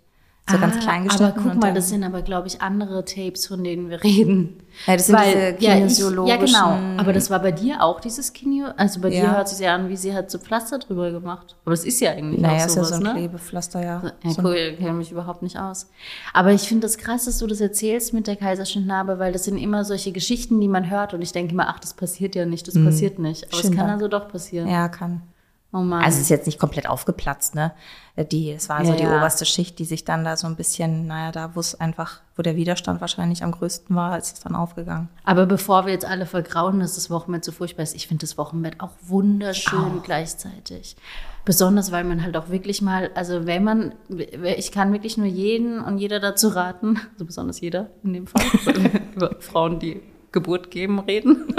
So 0.46 0.58
ganz 0.58 0.78
klein 0.78 1.04
geschnitten. 1.04 1.24
Ah, 1.24 1.40
Aber 1.40 1.50
guck 1.52 1.62
mal, 1.62 1.72
das 1.72 1.88
sind 1.88 2.04
aber, 2.04 2.20
glaube 2.20 2.48
ich, 2.48 2.60
andere 2.60 3.02
Tapes, 3.06 3.46
von 3.46 3.64
denen 3.64 3.88
wir 3.88 4.04
reden. 4.04 4.58
Ja, 4.86 4.94
das 4.94 5.06
sind 5.06 5.18
diese 5.24 5.38
ja, 5.38 5.48
ich, 5.50 5.60
ja, 5.62 5.74
kinesiologischen- 5.74 6.46
genau. 6.46 7.00
Aber 7.00 7.14
das 7.14 7.30
war 7.30 7.38
bei 7.40 7.50
dir 7.50 7.82
auch 7.82 7.98
dieses 7.98 8.34
Kinio. 8.34 8.66
Also 8.76 9.00
bei 9.00 9.08
dir 9.08 9.22
Ja. 9.22 9.36
hört 9.36 9.48
sich 9.48 9.60
ja 9.60 9.74
an, 9.74 9.88
wie 9.88 9.96
sie 9.96 10.12
hat 10.14 10.30
so 10.30 10.38
Pflaster 10.38 10.78
drüber 10.78 11.10
gemacht. 11.12 11.56
Aber 11.64 11.70
das 11.70 11.84
ist 11.86 11.98
ja 12.00 12.10
eigentlich 12.10 12.42
Naja, 12.42 12.64
auch 12.64 12.66
ist 12.66 12.76
ja 12.76 12.84
sowas, 12.84 12.88
so 12.90 12.94
ein 12.96 13.02
ne? 13.04 13.12
Klebepflaster, 13.20 13.82
ja. 13.82 14.02
Ja, 14.22 14.30
so 14.30 14.42
cool, 14.42 14.54
ich 14.72 14.76
kenne 14.78 14.92
mich 14.92 15.10
überhaupt 15.10 15.42
nicht 15.42 15.58
aus. 15.58 15.88
Aber 16.34 16.52
ich 16.52 16.68
finde 16.68 16.82
das 16.86 16.98
krass, 16.98 17.24
dass 17.24 17.38
du 17.38 17.46
das 17.46 17.62
erzählst 17.62 18.12
mit 18.12 18.26
der 18.26 18.36
Kaiserschnittnarbe, 18.36 19.18
weil 19.18 19.32
das 19.32 19.44
sind 19.44 19.56
immer 19.56 19.84
solche 19.86 20.12
Geschichten, 20.12 20.60
die 20.60 20.68
man 20.68 20.90
hört 20.90 21.14
und 21.14 21.22
ich 21.22 21.32
denke 21.32 21.54
immer, 21.54 21.68
ach, 21.68 21.80
das 21.80 21.94
passiert 21.94 22.34
ja 22.34 22.44
nicht, 22.44 22.68
das 22.68 22.74
passiert 22.74 23.18
nicht. 23.18 23.44
Aber 23.50 23.56
es 23.56 23.62
kann 23.70 23.76
danke. 23.78 23.92
also 23.94 24.08
doch 24.08 24.28
passieren. 24.28 24.68
Ja, 24.68 24.88
kann. 24.90 25.22
Oh 25.74 25.80
Mann. 25.80 26.04
Also 26.04 26.18
es 26.18 26.22
ist 26.22 26.28
jetzt 26.28 26.46
nicht 26.46 26.60
komplett 26.60 26.88
aufgeplatzt, 26.88 27.56
ne? 27.56 27.72
Die, 28.30 28.52
es 28.52 28.68
war 28.68 28.84
so 28.84 28.92
Ja, 28.92 28.96
die 28.96 29.02
ja. 29.02 29.16
oberste 29.16 29.44
Schicht, 29.44 29.80
die 29.80 29.84
sich 29.84 30.04
dann 30.04 30.24
da 30.24 30.36
so 30.36 30.46
ein 30.46 30.54
bisschen, 30.54 31.08
naja, 31.08 31.32
da 31.32 31.56
wo 31.56 31.60
es 31.60 31.74
einfach, 31.80 32.20
wo 32.36 32.42
der 32.42 32.54
Widerstand 32.54 33.00
wahrscheinlich 33.00 33.42
am 33.42 33.50
größten 33.50 33.96
war, 33.96 34.16
ist 34.16 34.34
es 34.36 34.40
dann 34.40 34.54
aufgegangen. 34.54 35.08
Aber 35.24 35.46
bevor 35.46 35.84
wir 35.84 35.92
jetzt 35.92 36.04
alle 36.04 36.26
vergrauen, 36.26 36.78
dass 36.78 36.94
das 36.94 37.10
Wochenbett 37.10 37.44
so 37.44 37.50
furchtbar 37.50 37.82
ist, 37.82 37.96
ich 37.96 38.06
finde 38.06 38.20
das 38.20 38.38
Wochenbett 38.38 38.80
auch 38.80 38.92
wunderschön 39.02 40.00
gleichzeitig. 40.04 40.94
Besonders, 41.44 41.90
weil 41.90 42.04
man 42.04 42.22
halt 42.22 42.36
auch 42.36 42.50
wirklich 42.50 42.80
mal, 42.80 43.10
also 43.16 43.44
wenn 43.44 43.64
man, 43.64 43.94
ich 44.56 44.70
kann 44.70 44.92
wirklich 44.92 45.16
nur 45.16 45.26
jeden 45.26 45.80
und 45.80 45.98
jeder 45.98 46.20
dazu 46.20 46.48
raten, 46.48 47.00
also 47.14 47.24
besonders 47.24 47.60
jeder 47.60 47.88
in 48.04 48.12
dem 48.12 48.26
Fall, 48.28 48.44
Frauen, 49.40 49.80
die 49.80 50.00
Geburt 50.34 50.70
geben, 50.70 50.98
reden. 50.98 51.54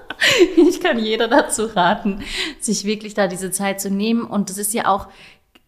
ich 0.56 0.80
kann 0.80 0.98
jeder 0.98 1.28
dazu 1.28 1.66
raten, 1.66 2.22
sich 2.58 2.84
wirklich 2.84 3.14
da 3.14 3.28
diese 3.28 3.52
Zeit 3.52 3.80
zu 3.80 3.90
nehmen. 3.90 4.22
Und 4.22 4.50
das 4.50 4.58
ist 4.58 4.74
ja 4.74 4.88
auch 4.88 5.06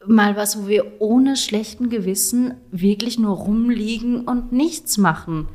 mal 0.04 0.34
was, 0.34 0.58
wo 0.58 0.66
wir 0.66 1.00
ohne 1.00 1.36
schlechten 1.36 1.90
Gewissen 1.90 2.54
wirklich 2.72 3.18
nur 3.18 3.36
rumliegen 3.36 4.22
und 4.26 4.50
nichts 4.50 4.98
machen 4.98 5.48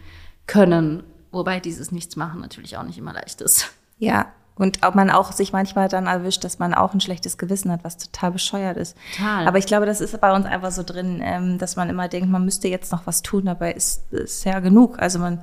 können. 0.47 1.03
Wobei 1.31 1.59
dieses 1.59 1.91
Nichtsmachen 1.91 2.39
natürlich 2.39 2.77
auch 2.77 2.83
nicht 2.83 2.97
immer 2.97 3.13
leicht 3.13 3.41
ist. 3.41 3.73
Ja. 3.97 4.27
Und 4.57 4.85
ob 4.85 4.95
man 4.95 5.09
auch 5.09 5.33
sich 5.33 5.51
manchmal 5.51 5.89
dann 5.89 6.07
erwischt, 6.07 6.45
dass 6.45 6.59
man 6.59 6.73
auch 6.73 6.93
ein 6.93 7.01
schlechtes 7.01 7.37
Gewissen 7.37 7.69
hat, 7.71 7.83
was 7.83 7.97
total 7.97 8.31
bescheuert 8.31 8.77
ist. 8.77 8.95
Total. 9.17 9.47
Aber 9.47 9.57
ich 9.57 9.65
glaube, 9.65 9.85
das 9.85 9.99
ist 9.99 10.19
bei 10.21 10.33
uns 10.33 10.45
einfach 10.45 10.71
so 10.71 10.83
drin, 10.83 11.19
ähm, 11.21 11.57
dass 11.57 11.75
man 11.75 11.89
immer 11.89 12.07
denkt, 12.07 12.29
man 12.29 12.45
müsste 12.45 12.69
jetzt 12.69 12.89
noch 12.93 13.05
was 13.05 13.21
tun, 13.21 13.45
dabei 13.45 13.73
ist 13.73 14.13
ist 14.13 14.45
ja 14.45 14.61
genug. 14.61 14.97
Also 14.99 15.19
man, 15.19 15.41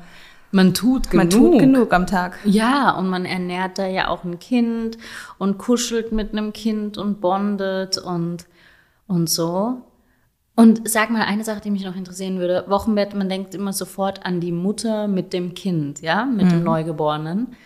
Man 0.53 0.75
tut 0.75 1.13
man 1.15 1.31
tut 1.31 1.59
genug 1.59 1.93
am 1.95 2.07
Tag. 2.07 2.39
Ja, 2.45 2.91
und 2.91 3.09
man 3.09 3.25
ernährt 3.25 3.79
da 3.79 3.87
ja 3.87 4.09
auch 4.09 4.23
ein 4.23 4.39
Kind 4.39 4.99
und 5.39 5.59
kuschelt 5.59 6.13
mit 6.13 6.33
einem 6.33 6.53
Kind 6.53 6.99
und 6.99 7.21
bondet 7.21 7.97
und, 7.97 8.47
und 9.07 9.31
so. 9.31 9.79
Und 10.55 10.87
sag 10.87 11.11
mal 11.11 11.23
eine 11.23 11.45
Sache, 11.45 11.63
die 11.63 11.71
mich 11.71 11.85
noch 11.85 11.97
interessieren 11.97 12.39
würde. 12.39 12.65
Wochenbett, 12.69 13.15
man 13.15 13.31
denkt 13.31 13.55
immer 13.55 13.73
sofort 13.73 14.27
an 14.27 14.41
die 14.41 14.53
Mutter 14.53 15.09
mit 15.09 15.33
dem 15.33 15.55
Kind, 15.55 16.03
ja, 16.03 16.27
mit 16.27 16.53
dem 16.53 16.63
Neugeborenen. 16.63 17.57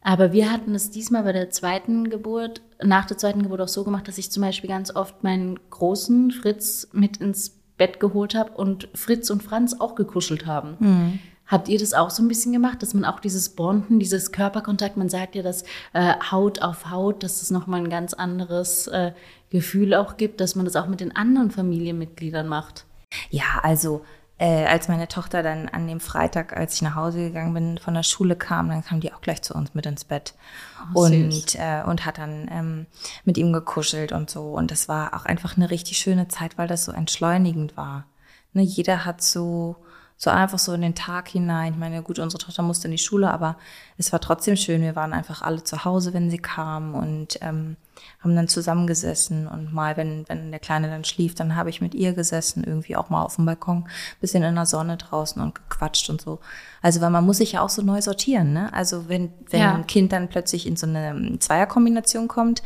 Aber 0.00 0.32
wir 0.32 0.52
hatten 0.52 0.72
es 0.76 0.90
diesmal 0.92 1.24
bei 1.24 1.32
der 1.32 1.50
zweiten 1.50 2.08
Geburt, 2.08 2.62
nach 2.80 3.06
der 3.06 3.18
zweiten 3.18 3.42
Geburt 3.42 3.60
auch 3.60 3.68
so 3.68 3.82
gemacht, 3.82 4.06
dass 4.06 4.18
ich 4.18 4.30
zum 4.30 4.44
Beispiel 4.44 4.70
ganz 4.70 4.94
oft 4.94 5.24
meinen 5.24 5.58
großen 5.70 6.30
Fritz 6.30 6.86
mit 6.92 7.16
ins 7.16 7.58
Bett 7.76 7.98
geholt 7.98 8.36
habe 8.36 8.52
und 8.52 8.88
Fritz 8.94 9.30
und 9.30 9.42
Franz 9.42 9.74
auch 9.80 9.96
gekuschelt 9.96 10.46
haben. 10.46 11.18
Habt 11.46 11.68
ihr 11.68 11.78
das 11.78 11.94
auch 11.94 12.10
so 12.10 12.22
ein 12.22 12.28
bisschen 12.28 12.52
gemacht, 12.52 12.82
dass 12.82 12.94
man 12.94 13.04
auch 13.04 13.20
dieses 13.20 13.50
Bonden, 13.50 14.00
dieses 14.00 14.32
Körperkontakt, 14.32 14.96
man 14.96 15.08
sagt 15.08 15.34
ja, 15.36 15.42
dass 15.42 15.62
äh, 15.92 16.14
Haut 16.30 16.60
auf 16.62 16.90
Haut, 16.90 17.22
dass 17.22 17.42
es 17.42 17.50
nochmal 17.50 17.80
ein 17.80 17.90
ganz 17.90 18.14
anderes 18.14 18.88
äh, 18.88 19.12
Gefühl 19.50 19.94
auch 19.94 20.16
gibt, 20.16 20.40
dass 20.40 20.56
man 20.56 20.64
das 20.64 20.76
auch 20.76 20.88
mit 20.88 21.00
den 21.00 21.14
anderen 21.14 21.50
Familienmitgliedern 21.50 22.48
macht? 22.48 22.84
Ja, 23.30 23.60
also 23.62 24.04
äh, 24.38 24.66
als 24.66 24.88
meine 24.88 25.08
Tochter 25.08 25.42
dann 25.42 25.68
an 25.68 25.86
dem 25.86 26.00
Freitag, 26.00 26.56
als 26.56 26.74
ich 26.74 26.82
nach 26.82 26.94
Hause 26.94 27.18
gegangen 27.18 27.54
bin, 27.54 27.78
von 27.78 27.94
der 27.94 28.02
Schule 28.02 28.36
kam, 28.36 28.68
dann 28.68 28.84
kam 28.84 29.00
die 29.00 29.12
auch 29.12 29.20
gleich 29.20 29.42
zu 29.42 29.54
uns 29.54 29.74
mit 29.74 29.86
ins 29.86 30.04
Bett 30.04 30.34
Oh, 30.94 31.04
und 31.04 31.54
äh, 31.54 31.82
und 31.86 32.04
hat 32.04 32.18
dann 32.18 32.48
ähm, 32.52 32.86
mit 33.24 33.38
ihm 33.38 33.52
gekuschelt 33.52 34.12
und 34.12 34.28
so 34.28 34.52
und 34.52 34.70
das 34.70 34.88
war 34.88 35.14
auch 35.14 35.24
einfach 35.24 35.56
eine 35.56 35.70
richtig 35.70 35.98
schöne 35.98 36.28
Zeit, 36.28 36.58
weil 36.58 36.68
das 36.68 36.84
so 36.84 36.92
entschleunigend 36.92 37.76
war. 37.76 38.04
Ne, 38.52 38.62
jeder 38.62 39.04
hat 39.04 39.22
so 39.22 39.76
so 40.18 40.30
einfach 40.30 40.58
so 40.58 40.72
in 40.72 40.80
den 40.80 40.94
Tag 40.94 41.28
hinein. 41.28 41.74
Ich 41.74 41.78
meine, 41.78 42.02
gut, 42.02 42.18
unsere 42.18 42.42
Tochter 42.42 42.62
musste 42.62 42.88
in 42.88 42.92
die 42.92 42.98
Schule, 42.98 43.30
aber 43.30 43.56
es 43.98 44.12
war 44.12 44.20
trotzdem 44.20 44.56
schön. 44.56 44.80
Wir 44.80 44.96
waren 44.96 45.12
einfach 45.12 45.42
alle 45.42 45.62
zu 45.62 45.84
Hause, 45.84 46.14
wenn 46.14 46.30
sie 46.30 46.38
kam 46.38 46.94
und 46.94 47.38
ähm, 47.42 47.76
haben 48.20 48.34
dann 48.34 48.48
zusammengesessen 48.48 49.46
und 49.46 49.72
mal, 49.74 49.96
wenn, 49.98 50.24
wenn 50.28 50.50
der 50.50 50.60
Kleine 50.60 50.88
dann 50.88 51.04
schlief, 51.04 51.34
dann 51.34 51.54
habe 51.54 51.68
ich 51.70 51.80
mit 51.82 51.94
ihr 51.94 52.14
gesessen, 52.14 52.64
irgendwie 52.64 52.96
auch 52.96 53.10
mal 53.10 53.22
auf 53.22 53.36
dem 53.36 53.44
Balkon, 53.44 53.88
bisschen 54.20 54.42
in 54.42 54.54
der 54.54 54.66
Sonne 54.66 54.96
draußen 54.96 55.40
und 55.42 55.54
gequatscht 55.54 56.08
und 56.08 56.20
so. 56.22 56.40
Also, 56.80 57.00
weil 57.02 57.10
man 57.10 57.24
muss 57.24 57.36
sich 57.38 57.52
ja 57.52 57.60
auch 57.60 57.70
so 57.70 57.82
neu 57.82 58.00
sortieren, 58.00 58.52
ne? 58.54 58.72
Also, 58.72 59.08
wenn, 59.08 59.32
wenn 59.50 59.60
Ja. 59.60 59.74
ein 59.74 59.86
Kind 59.86 60.12
dann 60.12 60.28
plötzlich 60.28 60.66
in 60.66 60.76
so 60.76 60.86
eine 60.86 61.38
Zweierkombination 61.40 62.26
kommt, 62.28 62.62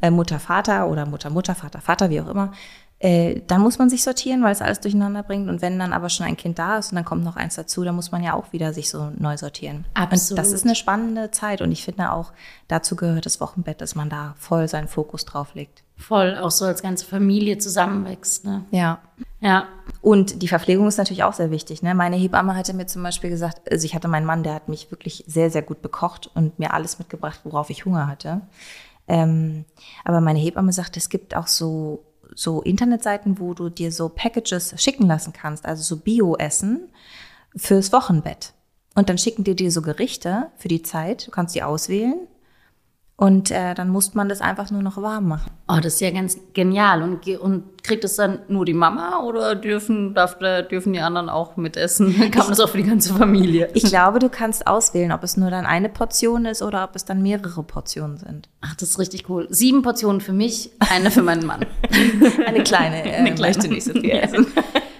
äh, 0.00 0.10
Mutter, 0.10 0.38
Vater 0.38 0.88
oder 0.88 1.06
Mutter, 1.06 1.30
Mutter, 1.30 1.54
Vater, 1.54 1.80
Vater, 1.80 2.10
wie 2.10 2.20
auch 2.20 2.28
immer, 2.28 2.52
äh, 3.04 3.42
dann 3.46 3.60
muss 3.60 3.78
man 3.78 3.90
sich 3.90 4.02
sortieren, 4.02 4.42
weil 4.42 4.52
es 4.52 4.62
alles 4.62 4.80
durcheinander 4.80 5.22
bringt. 5.22 5.50
Und 5.50 5.60
wenn 5.60 5.78
dann 5.78 5.92
aber 5.92 6.08
schon 6.08 6.24
ein 6.24 6.38
Kind 6.38 6.58
da 6.58 6.78
ist 6.78 6.90
und 6.90 6.96
dann 6.96 7.04
kommt 7.04 7.22
noch 7.22 7.36
eins 7.36 7.54
dazu, 7.54 7.84
dann 7.84 7.94
muss 7.94 8.12
man 8.12 8.22
ja 8.22 8.32
auch 8.32 8.54
wieder 8.54 8.72
sich 8.72 8.88
so 8.88 9.10
neu 9.18 9.36
sortieren. 9.36 9.84
Und 9.94 10.02
Absolut. 10.02 10.38
das 10.38 10.52
ist 10.52 10.64
eine 10.64 10.74
spannende 10.74 11.30
Zeit. 11.30 11.60
Und 11.60 11.70
ich 11.70 11.84
finde 11.84 12.12
auch, 12.12 12.32
dazu 12.66 12.96
gehört 12.96 13.26
das 13.26 13.42
Wochenbett, 13.42 13.82
dass 13.82 13.94
man 13.94 14.08
da 14.08 14.34
voll 14.38 14.68
seinen 14.68 14.88
Fokus 14.88 15.26
drauf 15.26 15.54
legt. 15.54 15.82
Voll, 15.98 16.38
auch 16.38 16.50
so 16.50 16.64
als 16.64 16.80
ganze 16.80 17.04
Familie 17.04 17.58
zusammenwächst. 17.58 18.46
Ne? 18.46 18.64
Ja. 18.70 19.00
Ja, 19.38 19.68
Und 20.00 20.40
die 20.40 20.48
Verpflegung 20.48 20.88
ist 20.88 20.96
natürlich 20.96 21.24
auch 21.24 21.34
sehr 21.34 21.50
wichtig. 21.50 21.82
Ne? 21.82 21.94
Meine 21.94 22.16
Hebamme 22.16 22.56
hatte 22.56 22.72
mir 22.72 22.86
zum 22.86 23.02
Beispiel 23.02 23.28
gesagt, 23.28 23.70
also 23.70 23.84
ich 23.84 23.94
hatte 23.94 24.08
meinen 24.08 24.24
Mann, 24.24 24.44
der 24.44 24.54
hat 24.54 24.70
mich 24.70 24.90
wirklich 24.90 25.24
sehr, 25.26 25.50
sehr 25.50 25.60
gut 25.60 25.82
bekocht 25.82 26.30
und 26.34 26.58
mir 26.58 26.72
alles 26.72 26.98
mitgebracht, 26.98 27.40
worauf 27.44 27.68
ich 27.68 27.84
Hunger 27.84 28.06
hatte. 28.06 28.40
Ähm, 29.06 29.66
aber 30.06 30.22
meine 30.22 30.38
Hebamme 30.38 30.72
sagt, 30.72 30.96
es 30.96 31.10
gibt 31.10 31.36
auch 31.36 31.48
so, 31.48 32.02
so 32.34 32.62
Internetseiten, 32.62 33.38
wo 33.38 33.54
du 33.54 33.68
dir 33.68 33.92
so 33.92 34.08
Packages 34.08 34.74
schicken 34.82 35.06
lassen 35.06 35.32
kannst, 35.32 35.64
also 35.64 35.82
so 35.82 35.96
Bio-Essen 36.02 36.88
fürs 37.56 37.92
Wochenbett. 37.92 38.52
Und 38.94 39.08
dann 39.08 39.18
schicken 39.18 39.44
die 39.44 39.56
dir 39.56 39.70
so 39.70 39.82
Gerichte 39.82 40.50
für 40.56 40.68
die 40.68 40.82
Zeit. 40.82 41.26
Du 41.26 41.30
kannst 41.30 41.54
die 41.54 41.62
auswählen. 41.62 42.28
Und 43.16 43.52
äh, 43.52 43.74
dann 43.74 43.90
muss 43.90 44.14
man 44.14 44.28
das 44.28 44.40
einfach 44.40 44.72
nur 44.72 44.82
noch 44.82 45.00
warm 45.00 45.28
machen. 45.28 45.52
Oh, 45.68 45.76
das 45.76 45.94
ist 45.94 46.00
ja 46.00 46.10
ganz 46.10 46.36
genial. 46.52 47.00
Und, 47.00 47.28
und 47.38 47.84
kriegt 47.84 48.02
es 48.02 48.16
dann 48.16 48.40
nur 48.48 48.64
die 48.64 48.74
Mama 48.74 49.20
oder 49.22 49.54
dürfen, 49.54 50.14
darf, 50.14 50.38
dürfen 50.38 50.92
die 50.92 50.98
anderen 50.98 51.28
auch 51.28 51.56
mitessen? 51.56 52.12
Kann 52.32 52.40
man 52.40 52.48
das 52.48 52.58
auch 52.60 52.70
für 52.70 52.78
die 52.78 52.88
ganze 52.88 53.14
Familie? 53.14 53.70
Ich 53.74 53.84
glaube, 53.84 54.18
du 54.18 54.28
kannst 54.28 54.66
auswählen, 54.66 55.12
ob 55.12 55.22
es 55.22 55.36
nur 55.36 55.48
dann 55.50 55.64
eine 55.64 55.88
Portion 55.88 56.44
ist 56.44 56.60
oder 56.60 56.82
ob 56.82 56.96
es 56.96 57.04
dann 57.04 57.22
mehrere 57.22 57.62
Portionen 57.62 58.16
sind. 58.16 58.48
Ach, 58.62 58.74
das 58.74 58.90
ist 58.90 58.98
richtig 58.98 59.30
cool. 59.30 59.46
Sieben 59.48 59.82
Portionen 59.82 60.20
für 60.20 60.32
mich, 60.32 60.72
eine 60.80 61.12
für 61.12 61.22
meinen 61.22 61.46
Mann. 61.46 61.64
Eine 62.46 62.64
kleine, 62.64 63.04
äh, 63.04 63.14
Eine 63.14 63.34
kleine. 63.34 63.68
nicht 63.68 63.84
so 63.84 63.92
viel 63.92 64.10
essen. 64.10 64.46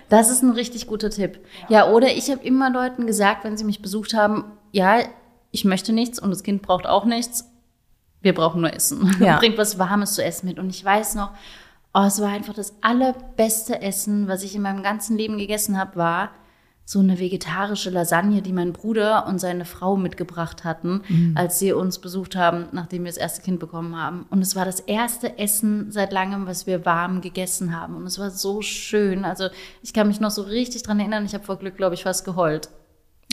Das 0.09 0.31
ist 0.31 0.43
ein 0.43 0.51
richtig 0.51 0.87
guter 0.87 1.11
Tipp. 1.11 1.41
Ja, 1.69 1.89
oder 1.91 2.09
ich 2.09 2.31
habe 2.31 2.45
immer 2.45 2.71
Leuten 2.71 3.07
gesagt, 3.07 3.43
wenn 3.43 3.57
sie 3.57 3.65
mich 3.65 3.83
besucht 3.83 4.15
haben, 4.15 4.45
ja, 4.71 4.99
ich 5.51 5.65
möchte 5.65 5.93
nichts 5.93 6.21
und 6.21 6.31
das 6.31 6.43
Kind 6.43 6.63
braucht 6.63 6.87
auch 6.87 7.05
nichts. 7.05 7.51
Wir 8.25 8.35
brauchen 8.35 8.63
nur 8.63 8.73
Essen. 8.73 9.15
Ja. 9.21 9.39
Bringt 9.39 9.59
was 9.59 9.79
Warmes 9.79 10.15
zu 10.15 10.25
essen 10.25 10.49
mit. 10.49 10.59
Und 10.59 10.71
ich 10.71 10.85
weiß 10.85 11.15
noch, 11.15 11.31
oh, 11.93 12.03
es 12.03 12.21
war 12.21 12.31
einfach 12.31 12.55
das 12.55 12.75
allerbeste 12.81 13.81
Essen, 13.81 14.27
was 14.27 14.43
ich 14.43 14.57
in 14.57 14.63
meinem 14.63 14.83
ganzen 14.83 15.17
Leben 15.17 15.39
gegessen 15.39 15.79
habe, 15.79 15.97
war 15.97 16.31
so 16.87 16.99
eine 16.99 17.19
vegetarische 17.19 17.89
Lasagne, 17.89 18.43
die 18.43 18.53
mein 18.53 18.75
Bruder 18.75 19.27
und 19.27 19.39
seine 19.39 19.65
Frau 19.65 19.97
mitgebracht 19.97 20.65
hatten, 20.65 21.01
als 21.35 21.59
sie 21.59 21.73
uns 21.73 21.99
besucht 21.99 22.37
haben, 22.37 22.67
nachdem 22.73 23.05
wir 23.05 23.11
das 23.11 23.17
erste 23.17 23.41
Kind 23.41 23.59
bekommen 23.59 23.97
haben. 23.97 24.27
Und 24.29 24.43
es 24.43 24.55
war 24.55 24.67
das 24.67 24.81
erste 24.81 25.39
Essen 25.39 25.91
seit 25.91 26.13
langem, 26.13 26.47
was 26.47 26.67
wir 26.67 26.85
warm 26.85 27.23
gegessen 27.23 27.75
haben. 27.79 27.97
Und 27.97 28.07
es 28.07 28.19
war 28.19 28.31
so 28.31 28.61
schön. 28.61 29.25
Also 29.25 29.49
ich 29.83 29.95
kann 29.95 30.09
mich 30.09 30.21
noch 30.21 30.31
so 30.31 30.43
richtig 30.43 30.83
dran 30.83 31.01
erinnern. 31.01 31.25
Ich 31.25 31.33
habe 31.33 31.45
vor 31.45 31.57
Glück, 31.57 31.79
glaube 31.79 31.95
ich, 31.95 32.03
fast 32.03 32.27
geheult. 32.27 32.69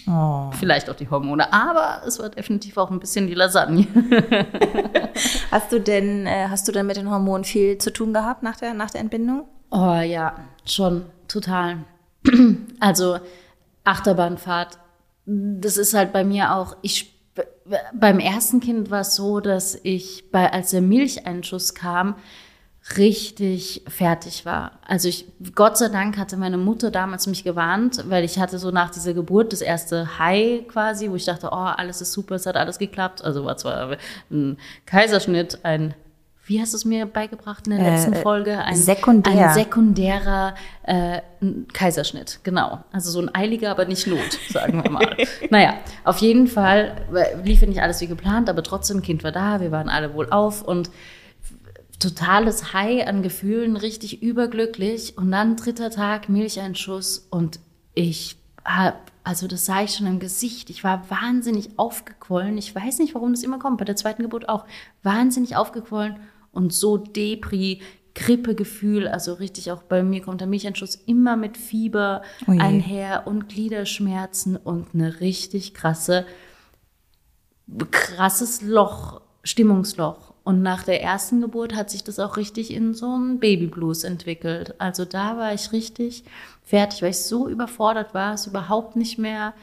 Oh. 0.07 0.51
Vielleicht 0.57 0.89
auch 0.89 0.95
die 0.95 1.09
Hormone, 1.09 1.51
aber 1.53 2.01
es 2.05 2.19
war 2.19 2.29
definitiv 2.29 2.77
auch 2.77 2.89
ein 2.89 2.99
bisschen 2.99 3.27
die 3.27 3.33
Lasagne. 3.33 3.87
Hast 5.51 5.71
du 5.71 5.79
denn, 5.79 6.25
äh, 6.25 6.47
hast 6.49 6.67
du 6.67 6.71
denn 6.71 6.85
mit 6.85 6.95
den 6.95 7.09
Hormonen 7.09 7.43
viel 7.43 7.77
zu 7.77 7.91
tun 7.91 8.13
gehabt 8.13 8.41
nach 8.41 8.55
der, 8.55 8.73
nach 8.73 8.89
der 8.89 9.01
Entbindung? 9.01 9.45
Oh 9.69 9.99
ja, 9.99 10.35
schon, 10.65 11.05
total. 11.27 11.79
Also 12.79 13.19
Achterbahnfahrt, 13.83 14.79
das 15.25 15.77
ist 15.77 15.93
halt 15.93 16.13
bei 16.13 16.23
mir 16.23 16.55
auch, 16.55 16.75
ich 16.81 17.11
beim 17.93 18.19
ersten 18.19 18.59
Kind 18.59 18.91
war 18.91 19.01
es 19.01 19.15
so, 19.15 19.39
dass 19.39 19.79
ich 19.83 20.31
bei, 20.31 20.51
als 20.51 20.71
der 20.71 20.81
Milcheinschuss 20.81 21.73
kam, 21.73 22.15
richtig 22.97 23.83
fertig 23.87 24.45
war. 24.45 24.79
Also 24.87 25.07
ich, 25.07 25.25
Gott 25.55 25.77
sei 25.77 25.89
Dank 25.89 26.17
hatte 26.17 26.35
meine 26.35 26.57
Mutter 26.57 26.91
damals 26.91 27.27
mich 27.27 27.43
gewarnt, 27.43 28.03
weil 28.07 28.23
ich 28.23 28.39
hatte 28.39 28.57
so 28.57 28.71
nach 28.71 28.89
dieser 28.89 29.13
Geburt 29.13 29.53
das 29.53 29.61
erste 29.61 30.17
High 30.17 30.67
quasi, 30.67 31.09
wo 31.09 31.15
ich 31.15 31.25
dachte, 31.25 31.49
oh, 31.51 31.55
alles 31.55 32.01
ist 32.01 32.11
super, 32.11 32.35
es 32.35 32.45
hat 32.45 32.55
alles 32.57 32.79
geklappt. 32.79 33.23
Also 33.23 33.45
war 33.45 33.57
zwar 33.57 33.97
ein 34.31 34.57
Kaiserschnitt, 34.85 35.59
ein 35.63 35.93
wie 36.47 36.59
hast 36.59 36.73
du 36.73 36.77
es 36.77 36.85
mir 36.85 37.05
beigebracht 37.05 37.67
in 37.67 37.77
der 37.77 37.91
letzten 37.91 38.13
Äh, 38.13 38.21
Folge? 38.21 38.57
Ein 38.57 38.75
sekundär. 38.75 39.49
Ein 39.49 39.53
sekundärer 39.53 40.55
äh, 40.83 41.21
Kaiserschnitt, 41.71 42.39
genau. 42.43 42.83
Also 42.91 43.11
so 43.11 43.21
ein 43.21 43.33
eiliger, 43.33 43.69
aber 43.71 43.85
nicht 43.85 44.07
Not, 44.07 44.19
sagen 44.49 44.83
wir 44.83 44.91
mal. 44.91 45.15
naja, 45.49 45.75
auf 46.03 46.17
jeden 46.17 46.47
Fall 46.47 46.97
äh, 47.13 47.41
lief 47.43 47.61
ja 47.61 47.67
nicht 47.67 47.81
alles 47.81 48.01
wie 48.01 48.07
geplant, 48.07 48.49
aber 48.49 48.63
trotzdem, 48.63 49.01
Kind 49.03 49.23
war 49.23 49.31
da, 49.31 49.61
wir 49.61 49.71
waren 49.71 49.87
alle 49.87 50.13
wohl 50.15 50.29
auf 50.29 50.63
und 50.63 50.89
totales 52.01 52.73
High 52.73 53.07
an 53.07 53.23
Gefühlen, 53.23 53.77
richtig 53.77 54.21
überglücklich. 54.21 55.17
Und 55.17 55.31
dann 55.31 55.55
dritter 55.55 55.89
Tag, 55.89 56.29
Milcheinschuss 56.29 57.27
und 57.29 57.59
ich 57.93 58.37
hab, 58.65 59.11
also 59.23 59.47
das 59.47 59.65
sah 59.65 59.83
ich 59.83 59.91
schon 59.95 60.07
im 60.07 60.19
Gesicht. 60.19 60.69
Ich 60.69 60.83
war 60.83 61.09
wahnsinnig 61.09 61.77
aufgequollen. 61.77 62.57
Ich 62.57 62.73
weiß 62.73 62.99
nicht, 62.99 63.15
warum 63.15 63.33
das 63.33 63.43
immer 63.43 63.59
kommt. 63.59 63.77
Bei 63.77 63.85
der 63.85 63.95
zweiten 63.95 64.23
Geburt 64.23 64.49
auch. 64.49 64.65
Wahnsinnig 65.03 65.55
aufgequollen 65.55 66.17
und 66.51 66.73
so 66.73 66.97
Depri, 66.97 67.81
Grippegefühl. 68.13 69.07
Also 69.07 69.33
richtig 69.33 69.71
auch 69.71 69.83
bei 69.83 70.03
mir 70.03 70.21
kommt 70.21 70.41
der 70.41 70.47
Milcheinschuss 70.47 70.95
immer 70.95 71.37
mit 71.37 71.57
Fieber 71.57 72.21
Oh 72.47 72.51
je. 72.51 72.59
einher 72.59 73.23
und 73.25 73.49
Gliederschmerzen 73.49 74.57
und 74.57 74.93
eine 74.93 75.21
richtig 75.21 75.73
krasse 75.73 76.25
krasses 77.89 78.61
Loch, 78.61 79.21
Stimmungsloch. 79.43 80.30
Und 80.43 80.61
nach 80.61 80.83
der 80.83 81.03
ersten 81.03 81.41
Geburt 81.41 81.75
hat 81.75 81.89
sich 81.89 82.03
das 82.03 82.19
auch 82.19 82.37
richtig 82.37 82.73
in 82.73 82.93
so 82.93 83.13
einen 83.13 83.39
Babyblues 83.39 84.03
entwickelt. 84.03 84.73
Also 84.79 85.05
da 85.05 85.37
war 85.37 85.53
ich 85.53 85.71
richtig 85.71 86.23
fertig, 86.63 87.01
weil 87.01 87.11
ich 87.11 87.19
so 87.19 87.47
überfordert 87.47 88.13
war, 88.13 88.33
es 88.33 88.47
überhaupt 88.47 88.95
nicht 88.95 89.19
mehr. 89.19 89.53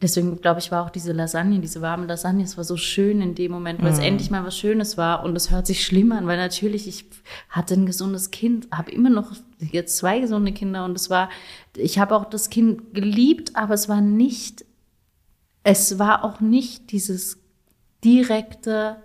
Deswegen 0.00 0.40
glaube 0.40 0.60
ich, 0.60 0.72
war 0.72 0.84
auch 0.84 0.90
diese 0.90 1.12
Lasagne, 1.12 1.60
diese 1.60 1.80
warme 1.80 2.06
Lasagne, 2.06 2.42
es 2.42 2.56
war 2.56 2.64
so 2.64 2.76
schön 2.76 3.22
in 3.22 3.34
dem 3.34 3.52
Moment, 3.52 3.82
weil 3.82 3.92
es 3.92 3.98
endlich 3.98 4.30
mal 4.30 4.44
was 4.44 4.58
Schönes 4.58 4.96
war. 4.96 5.24
Und 5.24 5.36
es 5.36 5.50
hört 5.50 5.66
sich 5.66 5.84
schlimm 5.84 6.12
an, 6.12 6.26
weil 6.26 6.36
natürlich, 6.36 6.88
ich 6.88 7.06
hatte 7.48 7.74
ein 7.74 7.86
gesundes 7.86 8.30
Kind, 8.30 8.68
habe 8.72 8.90
immer 8.90 9.10
noch 9.10 9.32
jetzt 9.60 9.96
zwei 9.96 10.20
gesunde 10.20 10.52
Kinder 10.52 10.84
und 10.84 10.96
es 10.96 11.10
war, 11.10 11.30
ich 11.76 11.98
habe 11.98 12.16
auch 12.16 12.24
das 12.24 12.50
Kind 12.50 12.94
geliebt, 12.94 13.56
aber 13.56 13.74
es 13.74 13.88
war 13.88 14.00
nicht 14.00 14.64
es 15.64 15.98
war 15.98 16.22
auch 16.24 16.40
nicht 16.40 16.92
dieses 16.92 17.38
direkte 18.04 18.96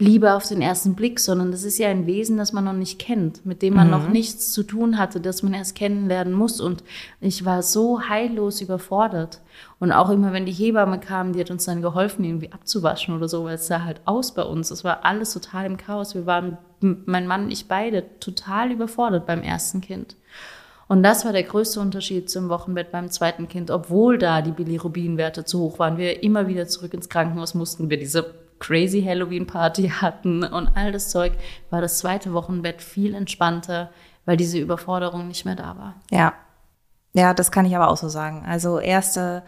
Liebe 0.00 0.32
auf 0.32 0.48
den 0.48 0.62
ersten 0.62 0.94
Blick, 0.94 1.20
sondern 1.20 1.52
das 1.52 1.62
ist 1.62 1.78
ja 1.78 1.88
ein 1.88 2.06
Wesen, 2.06 2.38
das 2.38 2.54
man 2.54 2.64
noch 2.64 2.72
nicht 2.72 2.98
kennt, 2.98 3.44
mit 3.44 3.60
dem 3.60 3.74
man 3.74 3.90
noch 3.90 4.08
nichts 4.08 4.50
zu 4.50 4.62
tun 4.62 4.96
hatte, 4.96 5.20
das 5.20 5.42
man 5.42 5.52
erst 5.52 5.74
kennenlernen 5.74 6.32
muss. 6.32 6.58
Und 6.58 6.82
ich 7.20 7.44
war 7.44 7.62
so 7.62 8.00
heillos 8.08 8.62
überfordert. 8.62 9.42
Und 9.78 9.92
auch 9.92 10.08
immer, 10.08 10.32
wenn 10.32 10.46
die 10.46 10.52
Hebamme 10.52 11.00
kam, 11.00 11.34
die 11.34 11.40
hat 11.40 11.50
uns 11.50 11.66
dann 11.66 11.82
geholfen, 11.82 12.24
irgendwie 12.24 12.50
abzuwaschen 12.50 13.14
oder 13.14 13.28
so, 13.28 13.44
weil 13.44 13.56
es 13.56 13.66
sah 13.66 13.84
halt 13.84 14.00
aus 14.06 14.32
bei 14.32 14.42
uns. 14.42 14.70
Es 14.70 14.84
war 14.84 15.04
alles 15.04 15.34
total 15.34 15.66
im 15.66 15.76
Chaos. 15.76 16.14
Wir 16.14 16.24
waren, 16.24 16.56
mein 16.80 17.26
Mann 17.26 17.44
und 17.44 17.50
ich 17.50 17.68
beide, 17.68 18.04
total 18.20 18.72
überfordert 18.72 19.26
beim 19.26 19.42
ersten 19.42 19.82
Kind. 19.82 20.16
Und 20.88 21.02
das 21.02 21.26
war 21.26 21.32
der 21.32 21.42
größte 21.42 21.78
Unterschied 21.78 22.30
zum 22.30 22.48
Wochenbett 22.48 22.90
beim 22.90 23.10
zweiten 23.10 23.48
Kind. 23.48 23.70
Obwohl 23.70 24.16
da 24.16 24.40
die 24.40 24.50
Bilirubinwerte 24.50 25.44
zu 25.44 25.60
hoch 25.60 25.78
waren, 25.78 25.98
wir 25.98 26.22
immer 26.22 26.48
wieder 26.48 26.66
zurück 26.66 26.94
ins 26.94 27.10
Krankenhaus 27.10 27.54
mussten, 27.54 27.90
wir 27.90 27.98
diese 27.98 28.39
crazy 28.60 29.02
Halloween-Party 29.02 29.88
hatten 30.00 30.44
und 30.44 30.68
all 30.76 30.92
das 30.92 31.10
Zeug, 31.10 31.32
war 31.70 31.80
das 31.80 31.98
zweite 31.98 32.32
Wochenbett 32.32 32.80
viel 32.80 33.14
entspannter, 33.14 33.90
weil 34.24 34.36
diese 34.36 34.58
Überforderung 34.58 35.26
nicht 35.26 35.44
mehr 35.44 35.56
da 35.56 35.76
war. 35.76 35.94
Ja. 36.10 36.34
Ja, 37.12 37.34
das 37.34 37.50
kann 37.50 37.66
ich 37.66 37.74
aber 37.74 37.88
auch 37.88 37.96
so 37.96 38.08
sagen. 38.08 38.44
Also 38.46 38.78
erste 38.78 39.42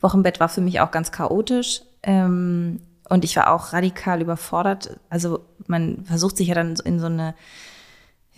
Wochenbett 0.00 0.38
war 0.38 0.48
für 0.48 0.60
mich 0.60 0.78
auch 0.78 0.92
ganz 0.92 1.10
chaotisch. 1.10 1.82
Ähm, 2.04 2.80
und 3.08 3.24
ich 3.24 3.34
war 3.36 3.52
auch 3.52 3.72
radikal 3.72 4.20
überfordert. 4.20 5.00
Also 5.10 5.40
man 5.66 6.04
versucht 6.04 6.36
sich 6.36 6.48
ja 6.48 6.54
dann 6.54 6.76
in 6.84 7.00
so 7.00 7.06
eine 7.06 7.34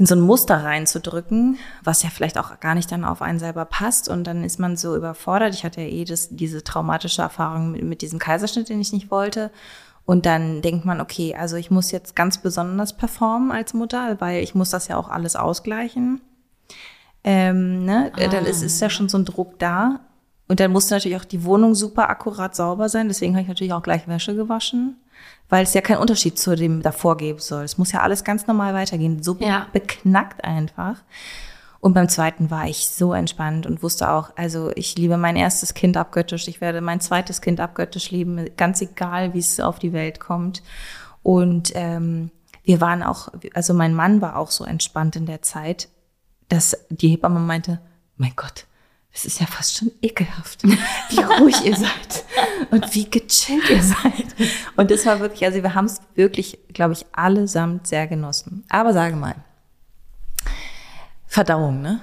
in 0.00 0.06
so 0.06 0.14
ein 0.14 0.22
Muster 0.22 0.64
reinzudrücken, 0.64 1.58
was 1.84 2.02
ja 2.02 2.08
vielleicht 2.08 2.38
auch 2.38 2.58
gar 2.60 2.74
nicht 2.74 2.90
dann 2.90 3.04
auf 3.04 3.20
einen 3.20 3.38
selber 3.38 3.66
passt. 3.66 4.08
Und 4.08 4.24
dann 4.24 4.44
ist 4.44 4.58
man 4.58 4.78
so 4.78 4.96
überfordert. 4.96 5.52
Ich 5.52 5.62
hatte 5.62 5.82
ja 5.82 5.88
eh 5.88 6.06
das, 6.06 6.30
diese 6.30 6.64
traumatische 6.64 7.20
Erfahrung 7.20 7.72
mit, 7.72 7.82
mit 7.82 8.00
diesem 8.00 8.18
Kaiserschnitt, 8.18 8.70
den 8.70 8.80
ich 8.80 8.94
nicht 8.94 9.10
wollte. 9.10 9.50
Und 10.10 10.26
dann 10.26 10.60
denkt 10.60 10.84
man, 10.84 11.00
okay, 11.00 11.36
also 11.36 11.54
ich 11.54 11.70
muss 11.70 11.92
jetzt 11.92 12.16
ganz 12.16 12.38
besonders 12.38 12.96
performen 12.96 13.52
als 13.52 13.74
Mutter, 13.74 14.20
weil 14.20 14.42
ich 14.42 14.56
muss 14.56 14.70
das 14.70 14.88
ja 14.88 14.96
auch 14.96 15.08
alles 15.08 15.36
ausgleichen. 15.36 16.20
Ähm, 17.22 17.84
ne? 17.84 18.10
Dann 18.16 18.44
ist, 18.44 18.60
ist 18.60 18.80
ja 18.80 18.90
schon 18.90 19.08
so 19.08 19.18
ein 19.18 19.24
Druck 19.24 19.60
da. 19.60 20.00
Und 20.48 20.58
dann 20.58 20.72
musste 20.72 20.94
natürlich 20.94 21.16
auch 21.16 21.24
die 21.24 21.44
Wohnung 21.44 21.76
super 21.76 22.10
akkurat 22.10 22.56
sauber 22.56 22.88
sein. 22.88 23.06
Deswegen 23.06 23.34
habe 23.34 23.42
ich 23.42 23.48
natürlich 23.48 23.72
auch 23.72 23.84
gleich 23.84 24.08
Wäsche 24.08 24.34
gewaschen, 24.34 24.96
weil 25.48 25.62
es 25.62 25.74
ja 25.74 25.80
keinen 25.80 25.98
Unterschied 25.98 26.36
zu 26.40 26.56
dem 26.56 26.82
davor 26.82 27.16
geben 27.16 27.38
soll. 27.38 27.62
Es 27.62 27.78
muss 27.78 27.92
ja 27.92 28.00
alles 28.00 28.24
ganz 28.24 28.48
normal 28.48 28.74
weitergehen. 28.74 29.22
So 29.22 29.36
Ja. 29.38 29.68
beknackt 29.72 30.42
einfach. 30.42 30.96
Und 31.80 31.94
beim 31.94 32.10
zweiten 32.10 32.50
war 32.50 32.68
ich 32.68 32.88
so 32.88 33.14
entspannt 33.14 33.66
und 33.66 33.82
wusste 33.82 34.10
auch, 34.10 34.30
also 34.36 34.70
ich 34.74 34.96
liebe 34.96 35.16
mein 35.16 35.36
erstes 35.36 35.72
Kind 35.72 35.96
abgöttisch. 35.96 36.46
Ich 36.46 36.60
werde 36.60 36.82
mein 36.82 37.00
zweites 37.00 37.40
Kind 37.40 37.58
abgöttisch 37.58 38.10
lieben, 38.10 38.50
ganz 38.56 38.82
egal, 38.82 39.32
wie 39.32 39.38
es 39.38 39.60
auf 39.60 39.78
die 39.78 39.94
Welt 39.94 40.20
kommt. 40.20 40.62
Und 41.22 41.72
ähm, 41.74 42.30
wir 42.64 42.82
waren 42.82 43.02
auch, 43.02 43.28
also 43.54 43.72
mein 43.72 43.94
Mann 43.94 44.20
war 44.20 44.36
auch 44.36 44.50
so 44.50 44.64
entspannt 44.64 45.16
in 45.16 45.24
der 45.24 45.40
Zeit, 45.40 45.88
dass 46.48 46.76
die 46.90 47.08
Hebamme 47.08 47.40
meinte, 47.40 47.80
mein 48.16 48.32
Gott, 48.36 48.66
es 49.12 49.24
ist 49.24 49.40
ja 49.40 49.46
fast 49.46 49.78
schon 49.78 49.90
ekelhaft, 50.02 50.62
wie 50.62 51.20
ruhig 51.40 51.64
ihr 51.64 51.76
seid 51.76 52.24
und 52.70 52.94
wie 52.94 53.08
gechillt 53.08 53.68
ihr 53.70 53.82
seid. 53.82 54.26
Und 54.76 54.90
das 54.90 55.06
war 55.06 55.18
wirklich, 55.20 55.44
also 55.44 55.62
wir 55.62 55.74
haben 55.74 55.86
es 55.86 56.00
wirklich, 56.14 56.58
glaube 56.72 56.92
ich, 56.92 57.06
allesamt 57.12 57.86
sehr 57.86 58.06
genossen. 58.06 58.64
Aber 58.68 58.92
sage 58.92 59.16
mal, 59.16 59.34
Verdauung, 61.30 61.80
ne? 61.80 62.00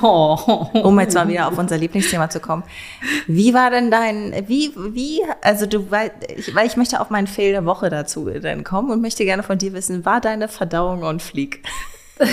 Oh. 0.00 0.68
Um 0.84 1.00
jetzt 1.00 1.14
mal 1.14 1.26
wieder 1.26 1.48
auf 1.48 1.58
unser 1.58 1.76
Lieblingsthema 1.76 2.30
zu 2.30 2.38
kommen. 2.38 2.62
Wie 3.26 3.52
war 3.52 3.70
denn 3.70 3.90
dein, 3.90 4.32
wie, 4.46 4.72
wie, 4.76 5.22
also 5.42 5.66
du, 5.66 5.90
weil 5.90 6.12
ich, 6.36 6.54
weil 6.54 6.68
ich 6.68 6.76
möchte 6.76 7.00
auf 7.00 7.10
meinen 7.10 7.26
Fail 7.26 7.50
der 7.50 7.66
Woche 7.66 7.90
dazu 7.90 8.30
dann 8.30 8.62
kommen 8.62 8.90
und 8.90 9.02
möchte 9.02 9.24
gerne 9.24 9.42
von 9.42 9.58
dir 9.58 9.72
wissen, 9.72 10.04
war 10.04 10.20
deine 10.20 10.46
Verdauung 10.48 11.02
on 11.02 11.20
fleek? 11.20 11.62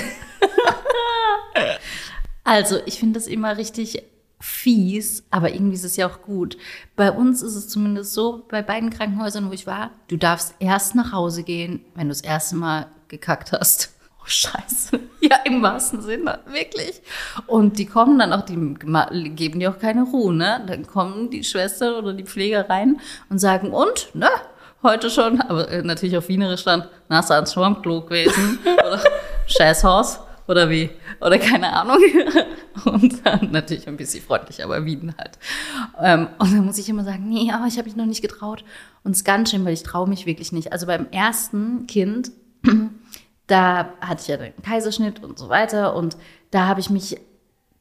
Also, 2.44 2.80
ich 2.86 2.98
finde 2.98 3.20
das 3.20 3.28
immer 3.28 3.58
richtig 3.58 4.04
fies, 4.40 5.26
aber 5.32 5.54
irgendwie 5.54 5.76
ist 5.76 5.84
es 5.84 5.98
ja 5.98 6.08
auch 6.08 6.22
gut. 6.22 6.58
Bei 6.96 7.12
uns 7.12 7.42
ist 7.42 7.56
es 7.56 7.68
zumindest 7.68 8.14
so, 8.14 8.46
bei 8.48 8.62
beiden 8.62 8.90
Krankenhäusern, 8.90 9.50
wo 9.50 9.52
ich 9.52 9.68
war, 9.68 9.92
du 10.08 10.16
darfst 10.16 10.56
erst 10.60 10.96
nach 10.96 11.12
Hause 11.12 11.44
gehen, 11.44 11.84
wenn 11.96 12.08
du 12.08 12.14
das 12.14 12.22
erste 12.22 12.56
Mal 12.56 12.88
gekackt 13.10 13.52
hast. 13.52 13.97
Scheiße. 14.28 15.00
Ja, 15.20 15.38
im 15.46 15.64
wahrsten 15.64 16.02
Sinne, 16.02 16.40
wirklich. 16.46 17.02
Und 17.48 17.80
die 17.80 17.88
kommen 17.88 18.20
dann 18.20 18.32
auch, 18.32 18.44
die 18.46 18.56
geben 19.36 19.60
dir 19.60 19.72
auch 19.72 19.80
keine 19.80 20.04
Ruhe, 20.04 20.34
ne? 20.34 20.64
Dann 20.68 20.86
kommen 20.86 21.32
die 21.32 21.44
Schwestern 21.44 21.96
oder 21.96 22.14
die 22.14 22.24
Pfleger 22.24 22.70
rein 22.70 23.02
und 23.30 23.40
sagen, 23.40 23.72
und, 23.72 24.14
ne? 24.14 24.30
Heute 24.84 25.10
schon, 25.10 25.42
aber 25.42 25.68
äh, 25.70 25.82
natürlich 25.82 26.16
auf 26.16 26.30
Wienerisch 26.30 26.64
dann, 26.64 26.88
na, 27.10 27.20
ist 27.20 27.32
ans 27.32 27.52
Schwammklo 27.52 28.04
gewesen. 28.04 28.60
oder 28.66 29.02
Scheißhaus 29.48 30.20
oder 30.48 30.70
wie? 30.70 30.92
Oder 31.20 31.40
keine 31.40 31.74
Ahnung. 31.74 31.98
Und 32.86 33.26
dann 33.26 33.52
natürlich 33.52 33.88
ein 33.88 33.98
bisschen 33.98 34.24
freundlich, 34.24 34.64
aber 34.64 34.86
Wien 34.86 35.14
halt. 35.18 35.40
Ähm, 36.00 36.28
und 36.38 36.54
dann 36.54 36.64
muss 36.64 36.78
ich 36.78 36.88
immer 36.88 37.04
sagen, 37.04 37.28
nee, 37.28 37.52
aber 37.52 37.66
ich 37.66 37.78
habe 37.78 37.86
mich 37.86 37.98
noch 37.98 38.06
nicht 38.06 38.22
getraut. 38.22 38.64
Und 39.04 39.12
es 39.12 39.20
ist 39.20 39.24
ganz 39.24 39.50
schön, 39.50 39.66
weil 39.66 39.74
ich 39.74 39.84
traue 39.84 40.08
mich 40.08 40.26
wirklich 40.26 40.52
nicht. 40.52 40.72
Also 40.72 40.86
beim 40.86 41.08
ersten 41.12 41.88
Kind, 41.88 42.32
da 43.48 43.94
hatte 44.02 44.22
ich 44.22 44.28
ja 44.28 44.38
den 44.38 44.54
Kaiserschnitt 44.62 45.24
und 45.24 45.40
so 45.40 45.50
weiter. 45.50 45.96
Und 45.96 46.18
da 46.52 46.68
habe 46.68 46.80
ich 46.80 46.90
mich 46.90 47.18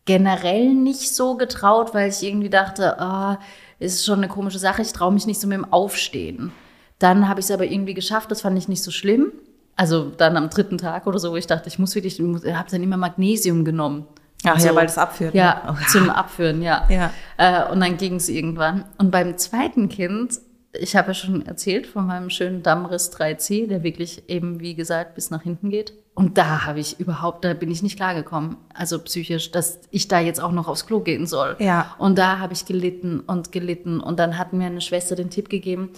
generell 0.04 0.72
nicht 0.72 1.14
so 1.14 1.36
getraut, 1.36 1.92
weil 1.92 2.08
ich 2.08 2.22
irgendwie 2.22 2.50
dachte, 2.50 2.98
ah, 3.00 3.38
ist 3.78 4.04
schon 4.04 4.18
eine 4.18 4.28
komische 4.28 4.58
Sache, 4.58 4.82
ich 4.82 4.92
traue 4.92 5.12
mich 5.12 5.26
nicht 5.26 5.40
so 5.40 5.46
mit 5.46 5.58
dem 5.58 5.70
Aufstehen. 5.72 6.52
Dann 6.98 7.28
habe 7.28 7.40
ich 7.40 7.46
es 7.46 7.50
aber 7.50 7.64
irgendwie 7.66 7.92
geschafft, 7.92 8.30
das 8.30 8.40
fand 8.40 8.56
ich 8.56 8.68
nicht 8.68 8.82
so 8.82 8.90
schlimm. 8.90 9.32
Also 9.74 10.10
dann 10.16 10.38
am 10.38 10.48
dritten 10.48 10.78
Tag 10.78 11.06
oder 11.06 11.18
so, 11.18 11.32
wo 11.32 11.36
ich 11.36 11.46
dachte, 11.46 11.68
ich 11.68 11.78
muss 11.78 11.94
wirklich, 11.94 12.18
ich 12.18 12.54
habe 12.54 12.70
dann 12.70 12.82
immer 12.82 12.96
Magnesium 12.96 13.64
genommen. 13.64 14.06
Ach 14.44 14.58
so, 14.58 14.68
ja, 14.68 14.74
weil 14.74 14.86
das 14.86 14.96
abführt. 14.96 15.34
Ja, 15.34 15.62
ne? 15.66 15.76
oh, 15.78 15.90
zum 15.90 16.08
Abführen, 16.08 16.62
ja. 16.62 16.86
ja. 16.88 17.10
Äh, 17.36 17.70
und 17.70 17.80
dann 17.80 17.96
ging 17.96 18.14
es 18.14 18.28
irgendwann. 18.28 18.84
Und 18.96 19.10
beim 19.10 19.36
zweiten 19.36 19.88
Kind, 19.88 20.40
ich 20.80 20.96
habe 20.96 21.08
ja 21.08 21.14
schon 21.14 21.44
erzählt 21.46 21.86
von 21.86 22.06
meinem 22.06 22.30
schönen 22.30 22.62
Dammriss 22.62 23.12
3C, 23.12 23.66
der 23.66 23.82
wirklich 23.82 24.28
eben, 24.28 24.60
wie 24.60 24.74
gesagt, 24.74 25.14
bis 25.14 25.30
nach 25.30 25.42
hinten 25.42 25.70
geht. 25.70 25.92
Und 26.14 26.38
da 26.38 26.64
habe 26.64 26.80
ich 26.80 26.98
überhaupt, 26.98 27.44
da 27.44 27.52
bin 27.52 27.70
ich 27.70 27.82
nicht 27.82 27.96
klargekommen, 27.96 28.56
also 28.72 28.98
psychisch, 29.00 29.50
dass 29.50 29.80
ich 29.90 30.08
da 30.08 30.18
jetzt 30.18 30.42
auch 30.42 30.52
noch 30.52 30.66
aufs 30.66 30.86
Klo 30.86 31.00
gehen 31.00 31.26
soll. 31.26 31.56
Ja. 31.58 31.94
Und 31.98 32.16
da 32.16 32.38
habe 32.38 32.54
ich 32.54 32.64
gelitten 32.64 33.20
und 33.20 33.52
gelitten. 33.52 34.00
Und 34.00 34.18
dann 34.18 34.38
hat 34.38 34.54
mir 34.54 34.66
eine 34.66 34.80
Schwester 34.80 35.14
den 35.14 35.28
Tipp 35.28 35.50
gegeben, 35.50 35.90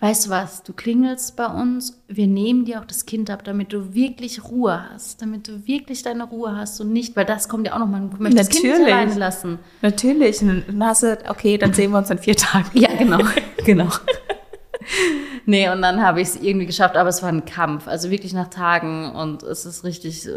weißt 0.00 0.26
du 0.26 0.30
was, 0.30 0.62
du 0.62 0.72
klingelst 0.72 1.36
bei 1.36 1.46
uns, 1.46 2.02
wir 2.06 2.26
nehmen 2.26 2.64
dir 2.64 2.80
auch 2.80 2.84
das 2.84 3.06
Kind 3.06 3.30
ab, 3.30 3.44
damit 3.44 3.72
du 3.72 3.94
wirklich 3.94 4.44
Ruhe 4.44 4.84
hast, 4.90 5.22
damit 5.22 5.48
du 5.48 5.66
wirklich 5.66 6.02
deine 6.02 6.24
Ruhe 6.24 6.54
hast 6.54 6.80
und 6.80 6.92
nicht, 6.92 7.16
weil 7.16 7.24
das 7.24 7.48
kommt 7.48 7.66
ja 7.66 7.74
auch 7.74 7.78
nochmal, 7.78 8.08
du 8.10 8.22
möchtest 8.22 8.50
das 8.50 8.60
Kind 8.60 8.78
nicht 8.78 8.86
alleine 8.86 9.14
lassen. 9.14 9.58
Natürlich, 9.80 10.42
und 10.42 10.64
dann 10.68 10.84
hast 10.84 11.02
du, 11.02 11.18
okay, 11.28 11.56
dann 11.56 11.72
sehen 11.72 11.92
wir 11.92 11.98
uns 11.98 12.10
in 12.10 12.18
vier 12.18 12.36
Tagen. 12.36 12.78
Ja, 12.78 12.94
genau, 12.94 13.20
genau. 13.64 13.88
nee, 15.46 15.68
und 15.70 15.80
dann 15.80 16.02
habe 16.02 16.20
ich 16.20 16.28
es 16.28 16.36
irgendwie 16.36 16.66
geschafft, 16.66 16.96
aber 16.96 17.08
es 17.08 17.22
war 17.22 17.30
ein 17.30 17.46
Kampf, 17.46 17.88
also 17.88 18.10
wirklich 18.10 18.34
nach 18.34 18.48
Tagen 18.48 19.12
und 19.12 19.42
es 19.42 19.64
ist 19.64 19.82
richtig, 19.82 20.28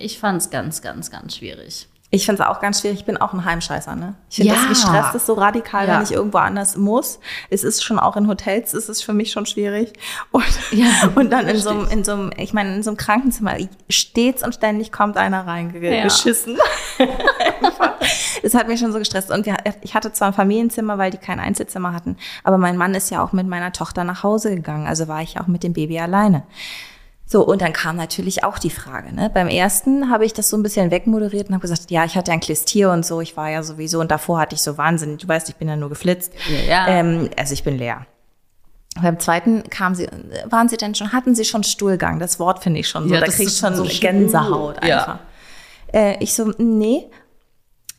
ich 0.00 0.18
fand 0.18 0.42
es 0.42 0.50
ganz, 0.50 0.82
ganz, 0.82 1.12
ganz 1.12 1.36
schwierig. 1.36 1.88
Ich 2.14 2.26
finde 2.26 2.42
es 2.42 2.48
auch 2.48 2.60
ganz 2.60 2.80
schwierig. 2.80 3.00
Ich 3.00 3.04
bin 3.04 3.16
auch 3.16 3.32
ein 3.32 3.44
Heimscheißer, 3.44 3.96
ne? 3.96 4.14
Ich 4.30 4.36
finde, 4.36 4.52
ja. 4.52 4.60
das 4.60 4.68
gestresst 4.68 5.14
ist 5.16 5.26
so 5.26 5.34
radikal, 5.34 5.88
ja. 5.88 5.96
wenn 5.96 6.04
ich 6.04 6.12
irgendwo 6.12 6.38
anders 6.38 6.76
muss. 6.76 7.18
Es 7.50 7.64
ist 7.64 7.82
schon 7.82 7.98
auch 7.98 8.16
in 8.16 8.28
Hotels, 8.28 8.72
ist 8.72 8.88
es 8.88 9.02
für 9.02 9.12
mich 9.12 9.32
schon 9.32 9.46
schwierig. 9.46 9.92
Und, 10.30 10.44
ja, 10.70 10.86
und 11.16 11.30
dann 11.30 11.48
in 11.48 11.58
so, 11.58 11.70
einem, 11.70 11.88
in 11.88 12.04
so 12.04 12.12
einem, 12.12 12.30
ich 12.36 12.52
meine, 12.52 12.76
in 12.76 12.82
so 12.84 12.90
einem 12.90 12.96
Krankenzimmer 12.96 13.56
stets 13.88 14.44
und 14.44 14.54
ständig 14.54 14.92
kommt 14.92 15.16
einer 15.16 15.44
reingeschissen. 15.44 16.56
Ja. 16.98 17.06
das 18.42 18.54
hat 18.54 18.68
mich 18.68 18.78
schon 18.78 18.92
so 18.92 19.00
gestresst. 19.00 19.32
Und 19.32 19.44
wir, 19.44 19.56
ich 19.82 19.94
hatte 19.94 20.12
zwar 20.12 20.28
ein 20.28 20.34
Familienzimmer, 20.34 20.98
weil 20.98 21.10
die 21.10 21.18
kein 21.18 21.40
Einzelzimmer 21.40 21.92
hatten, 21.92 22.16
aber 22.44 22.58
mein 22.58 22.76
Mann 22.76 22.94
ist 22.94 23.10
ja 23.10 23.24
auch 23.24 23.32
mit 23.32 23.48
meiner 23.48 23.72
Tochter 23.72 24.04
nach 24.04 24.22
Hause 24.22 24.54
gegangen. 24.54 24.86
Also 24.86 25.08
war 25.08 25.20
ich 25.22 25.40
auch 25.40 25.48
mit 25.48 25.64
dem 25.64 25.72
Baby 25.72 25.98
alleine. 25.98 26.44
So, 27.26 27.44
und 27.44 27.62
dann 27.62 27.72
kam 27.72 27.96
natürlich 27.96 28.44
auch 28.44 28.58
die 28.58 28.70
Frage. 28.70 29.14
Ne? 29.14 29.30
Beim 29.32 29.48
ersten 29.48 30.10
habe 30.10 30.26
ich 30.26 30.34
das 30.34 30.50
so 30.50 30.56
ein 30.56 30.62
bisschen 30.62 30.90
wegmoderiert 30.90 31.48
und 31.48 31.54
habe 31.54 31.62
gesagt, 31.62 31.90
ja, 31.90 32.04
ich 32.04 32.16
hatte 32.16 32.32
ein 32.32 32.40
Klistier 32.40 32.90
und 32.90 33.04
so, 33.04 33.20
ich 33.20 33.36
war 33.36 33.50
ja 33.50 33.62
sowieso 33.62 34.00
und 34.00 34.10
davor 34.10 34.40
hatte 34.40 34.54
ich 34.54 34.62
so 34.62 34.76
Wahnsinn. 34.76 35.16
Du 35.16 35.26
weißt, 35.26 35.48
ich 35.48 35.56
bin 35.56 35.68
ja 35.68 35.76
nur 35.76 35.88
geflitzt. 35.88 36.32
Ja. 36.68 36.86
Ähm, 36.86 37.30
also 37.36 37.54
ich 37.54 37.64
bin 37.64 37.78
leer. 37.78 38.06
Beim 39.00 39.18
zweiten 39.18 39.64
kam 39.70 39.94
sie, 39.94 40.08
waren 40.44 40.68
sie 40.68 40.76
denn 40.76 40.94
schon, 40.94 41.12
hatten 41.12 41.34
sie 41.34 41.44
schon 41.44 41.64
Stuhlgang? 41.64 42.18
Das 42.18 42.38
Wort 42.38 42.62
finde 42.62 42.80
ich 42.80 42.88
schon 42.88 43.08
so, 43.08 43.14
ja, 43.14 43.20
da 43.20 43.26
kriege 43.26 43.48
ich 43.48 43.56
schon 43.56 43.74
so 43.74 43.84
Gänsehaut 43.84 44.78
einfach. 44.78 45.18
Ja. 45.18 45.20
Äh, 45.92 46.22
ich 46.22 46.34
so, 46.34 46.52
nee. 46.58 47.10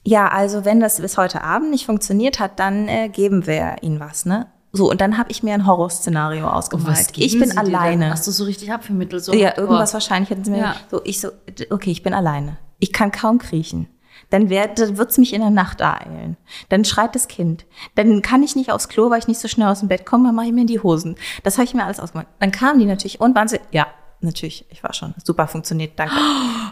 Ja, 0.03 0.27
also 0.27 0.65
wenn 0.65 0.79
das 0.79 1.01
bis 1.01 1.17
heute 1.17 1.41
Abend 1.41 1.71
nicht 1.71 1.85
funktioniert 1.85 2.39
hat, 2.39 2.59
dann 2.59 2.87
äh, 2.87 3.09
geben 3.09 3.47
wir 3.47 3.77
ihnen 3.81 3.99
was, 3.99 4.25
ne? 4.25 4.47
So, 4.75 4.91
und 4.91 4.99
dann 4.99 5.17
habe 5.17 5.31
ich 5.31 5.41
mir 5.41 5.53
ein 5.53 5.65
Horrorszenario 5.65 6.47
ausgemalt. 6.49 7.17
Ich 7.17 7.39
bin 7.39 7.57
alleine. 7.57 8.11
Hast 8.11 8.27
du 8.27 8.31
so 8.31 8.43
richtig 8.43 8.73
abvermittelt? 8.73 9.23
So, 9.23 9.33
ja, 9.33 9.57
irgendwas 9.57 9.91
oh. 9.91 9.93
wahrscheinlich 9.93 10.29
hätten 10.29 10.43
sie 10.43 10.51
mir. 10.51 10.57
Ja. 10.57 10.75
So, 10.91 11.01
ich 11.05 11.21
so, 11.21 11.29
okay, 11.69 11.91
ich 11.91 12.03
bin 12.03 12.13
alleine. 12.13 12.57
Ich 12.79 12.91
kann 12.91 13.11
kaum 13.11 13.39
kriechen. 13.39 13.87
Dann, 14.31 14.49
wird 14.49 14.79
es 14.79 15.17
mich 15.17 15.33
in 15.33 15.39
der 15.39 15.49
Nacht 15.49 15.79
ereilen. 15.79 16.35
Dann 16.67 16.83
schreit 16.83 17.15
das 17.15 17.29
Kind. 17.29 17.65
Dann 17.95 18.21
kann 18.21 18.43
ich 18.43 18.57
nicht 18.57 18.71
aufs 18.71 18.89
Klo, 18.89 19.09
weil 19.09 19.19
ich 19.19 19.27
nicht 19.27 19.39
so 19.39 19.47
schnell 19.47 19.67
aus 19.67 19.79
dem 19.79 19.87
Bett 19.87 20.05
komme, 20.05 20.27
dann 20.27 20.35
mache 20.35 20.47
ich 20.47 20.51
mir 20.51 20.61
in 20.61 20.67
die 20.67 20.81
Hosen. 20.81 21.15
Das 21.43 21.57
habe 21.57 21.65
ich 21.65 21.73
mir 21.73 21.85
alles 21.85 22.01
ausgemalt. 22.01 22.27
Dann 22.39 22.51
kamen 22.51 22.79
die 22.79 22.85
natürlich 22.85 23.21
und 23.21 23.33
waren 23.33 23.47
sie, 23.47 23.59
ja, 23.71 23.87
natürlich, 24.19 24.65
ich 24.69 24.83
war 24.83 24.93
schon. 24.93 25.13
Super 25.23 25.47
funktioniert, 25.47 25.93
danke. 25.97 26.15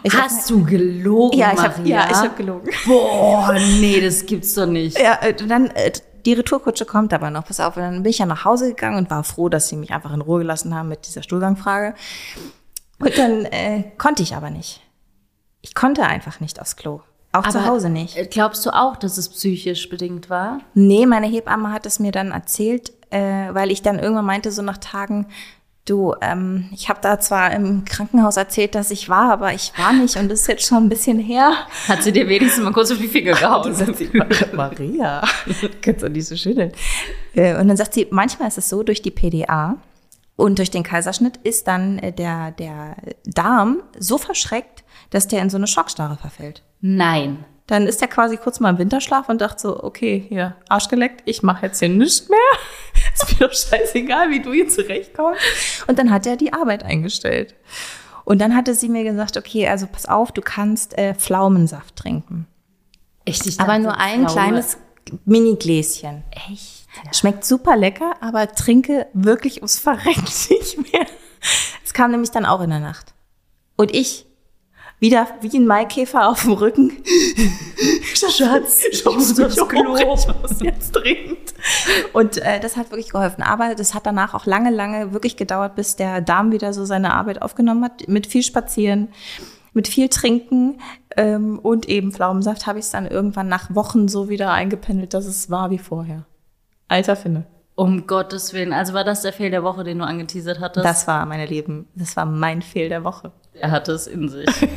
Ich 0.02 0.12
Hast 0.12 0.42
hab, 0.42 0.48
du 0.48 0.64
gelogen, 0.64 1.38
Ja, 1.38 1.52
ich 1.54 1.60
habe 1.60 1.88
ja, 1.88 2.06
ich 2.10 2.16
hab 2.16 2.36
gelogen. 2.36 2.70
Boah, 2.86 3.54
nee, 3.80 4.00
das 4.00 4.26
gibt's 4.26 4.52
doch 4.54 4.66
nicht. 4.66 4.98
Ja, 4.98 5.14
äh, 5.22 5.32
dann 5.32 5.68
äh, 5.68 5.92
die 6.26 6.32
Retourkutsche 6.32 6.84
kommt 6.84 7.12
aber 7.12 7.30
noch, 7.30 7.44
pass 7.46 7.60
auf. 7.60 7.76
Und 7.76 7.82
dann 7.82 8.02
bin 8.02 8.10
ich 8.10 8.18
ja 8.18 8.26
nach 8.26 8.44
Hause 8.44 8.68
gegangen 8.68 8.98
und 8.98 9.10
war 9.10 9.24
froh, 9.24 9.48
dass 9.48 9.68
sie 9.68 9.76
mich 9.76 9.92
einfach 9.92 10.12
in 10.12 10.20
Ruhe 10.20 10.40
gelassen 10.40 10.74
haben 10.74 10.88
mit 10.88 11.06
dieser 11.06 11.22
Stuhlgangfrage. 11.22 11.94
Und 12.98 13.18
dann 13.18 13.44
äh, 13.46 13.84
konnte 13.98 14.22
ich 14.22 14.34
aber 14.34 14.50
nicht. 14.50 14.80
Ich 15.60 15.74
konnte 15.74 16.04
einfach 16.04 16.40
nicht 16.40 16.60
aufs 16.60 16.76
Klo. 16.76 17.00
Auch 17.32 17.40
aber 17.40 17.50
zu 17.50 17.66
Hause 17.66 17.90
nicht. 17.90 18.16
Äh, 18.16 18.26
glaubst 18.26 18.64
du 18.64 18.70
auch, 18.70 18.96
dass 18.96 19.18
es 19.18 19.28
psychisch 19.28 19.88
bedingt 19.88 20.30
war? 20.30 20.60
Nee, 20.74 21.06
meine 21.06 21.26
Hebamme 21.26 21.72
hat 21.72 21.84
es 21.84 21.98
mir 21.98 22.12
dann 22.12 22.30
erzählt, 22.30 22.92
äh, 23.10 23.52
weil 23.52 23.70
ich 23.70 23.82
dann 23.82 23.98
irgendwann 23.98 24.26
meinte, 24.26 24.52
so 24.52 24.62
nach 24.62 24.78
Tagen, 24.78 25.26
Du, 25.86 26.14
ähm, 26.22 26.70
ich 26.72 26.88
habe 26.88 27.00
da 27.02 27.20
zwar 27.20 27.52
im 27.52 27.84
Krankenhaus 27.84 28.38
erzählt, 28.38 28.74
dass 28.74 28.90
ich 28.90 29.10
war, 29.10 29.30
aber 29.30 29.52
ich 29.52 29.70
war 29.76 29.92
nicht 29.92 30.16
und 30.16 30.30
das 30.30 30.40
ist 30.40 30.46
jetzt 30.46 30.66
schon 30.66 30.84
ein 30.84 30.88
bisschen 30.88 31.18
her. 31.18 31.52
Hat 31.86 32.02
sie 32.02 32.10
dir 32.10 32.26
wenigstens 32.26 32.64
mal 32.64 32.72
kurz 32.72 32.90
auf 32.90 32.96
die 32.96 33.08
Finger 33.08 33.32
gehauen? 33.38 33.74
sie, 33.74 34.10
Maria, 34.54 35.22
kannst 35.82 36.02
du 36.02 36.08
nicht 36.08 36.26
so 36.26 36.36
schütteln. 36.36 36.72
Äh, 37.34 37.60
und 37.60 37.68
dann 37.68 37.76
sagt 37.76 37.92
sie, 37.92 38.06
manchmal 38.10 38.48
ist 38.48 38.56
es 38.56 38.70
so, 38.70 38.82
durch 38.82 39.02
die 39.02 39.10
PDA 39.10 39.76
und 40.36 40.58
durch 40.58 40.70
den 40.70 40.84
Kaiserschnitt 40.84 41.36
ist 41.38 41.68
dann 41.68 41.98
äh, 41.98 42.12
der, 42.12 42.52
der 42.52 42.96
Darm 43.26 43.82
so 43.98 44.16
verschreckt, 44.16 44.84
dass 45.10 45.28
der 45.28 45.42
in 45.42 45.50
so 45.50 45.58
eine 45.58 45.66
Schockstarre 45.66 46.16
verfällt. 46.16 46.62
Nein. 46.80 47.44
Dann 47.66 47.86
ist 47.86 48.02
er 48.02 48.08
quasi 48.08 48.36
kurz 48.36 48.60
mal 48.60 48.70
im 48.70 48.78
Winterschlaf 48.78 49.28
und 49.28 49.40
dachte 49.40 49.62
so, 49.62 49.82
okay, 49.82 50.22
hier, 50.28 50.56
Arsch 50.68 50.88
geleckt, 50.88 51.22
ich 51.24 51.42
mache 51.42 51.66
jetzt 51.66 51.78
hier 51.78 51.88
nichts 51.88 52.28
mehr. 52.28 52.38
ist 53.14 53.40
mir 53.40 53.48
doch 53.48 53.54
scheißegal, 53.54 54.30
wie 54.30 54.40
du 54.40 54.52
hier 54.52 54.68
zurechtkommst. 54.68 55.40
Und 55.86 55.98
dann 55.98 56.10
hat 56.10 56.26
er 56.26 56.36
die 56.36 56.52
Arbeit 56.52 56.82
eingestellt. 56.82 57.54
Und 58.24 58.40
dann 58.40 58.54
hatte 58.54 58.74
sie 58.74 58.88
mir 58.88 59.04
gesagt, 59.04 59.36
okay, 59.36 59.68
also 59.68 59.86
pass 59.86 60.06
auf, 60.06 60.32
du 60.32 60.42
kannst 60.42 60.96
äh, 60.98 61.14
Pflaumensaft 61.14 61.96
trinken. 61.96 62.46
Echt? 63.24 63.46
Ich 63.46 63.60
aber 63.60 63.78
nur 63.78 63.98
ein 63.98 64.28
Pflaume. 64.28 64.32
kleines 64.32 64.78
Mini-Gläschen. 65.24 66.22
Echt? 66.30 66.86
Ja. 67.04 67.12
Schmeckt 67.12 67.44
super 67.44 67.76
lecker, 67.76 68.14
aber 68.20 68.52
trinke 68.52 69.06
wirklich 69.14 69.56
ums 69.56 69.78
Verrecken 69.78 70.24
nicht 70.50 70.92
mehr. 70.92 71.06
Es 71.84 71.92
kam 71.92 72.10
nämlich 72.10 72.30
dann 72.30 72.46
auch 72.46 72.60
in 72.60 72.70
der 72.70 72.80
Nacht. 72.80 73.14
Und 73.76 73.94
ich 73.94 74.26
wieder 75.00 75.26
wie 75.40 75.58
ein 75.58 75.66
Maikäfer 75.66 76.28
auf 76.28 76.42
dem 76.42 76.52
Rücken. 76.52 76.92
Schatz, 78.14 78.84
ich 78.90 79.04
muss 79.04 79.38
aufs 79.38 79.68
Klo. 79.68 79.96
Ich 79.96 80.06
muss 80.06 80.60
jetzt 80.60 80.92
dringend. 80.92 81.54
Und 82.12 82.38
äh, 82.38 82.60
das 82.60 82.76
hat 82.76 82.90
wirklich 82.90 83.10
geholfen. 83.10 83.42
Aber 83.42 83.74
das 83.74 83.94
hat 83.94 84.06
danach 84.06 84.34
auch 84.34 84.46
lange, 84.46 84.70
lange 84.70 85.12
wirklich 85.12 85.36
gedauert, 85.36 85.74
bis 85.74 85.96
der 85.96 86.20
Darm 86.20 86.52
wieder 86.52 86.72
so 86.72 86.84
seine 86.84 87.12
Arbeit 87.12 87.42
aufgenommen 87.42 87.84
hat. 87.84 88.08
Mit 88.08 88.26
viel 88.26 88.42
Spazieren, 88.42 89.08
mit 89.72 89.88
viel 89.88 90.08
Trinken 90.08 90.78
ähm, 91.16 91.58
und 91.58 91.88
eben 91.88 92.12
Pflaumensaft 92.12 92.66
habe 92.66 92.78
ich 92.78 92.86
es 92.86 92.90
dann 92.90 93.06
irgendwann 93.06 93.48
nach 93.48 93.74
Wochen 93.74 94.08
so 94.08 94.28
wieder 94.28 94.52
eingependelt, 94.52 95.14
dass 95.14 95.26
es 95.26 95.50
war 95.50 95.70
wie 95.70 95.78
vorher. 95.78 96.24
Alter 96.88 97.16
Finne. 97.16 97.44
Um 97.74 98.06
Gottes 98.06 98.52
Willen. 98.52 98.72
Also 98.72 98.94
war 98.94 99.02
das 99.02 99.22
der 99.22 99.32
Fehl 99.32 99.50
der 99.50 99.64
Woche, 99.64 99.82
den 99.82 99.98
du 99.98 100.04
angeteasert 100.04 100.60
hattest? 100.60 100.86
Das 100.86 101.08
war 101.08 101.26
meine 101.26 101.46
Leben. 101.46 101.88
Das 101.96 102.16
war 102.16 102.24
mein 102.24 102.62
Fehl 102.62 102.88
der 102.88 103.02
Woche. 103.02 103.32
Er 103.60 103.70
hatte 103.70 103.92
es 103.92 104.06
in 104.06 104.28
sich. 104.28 104.48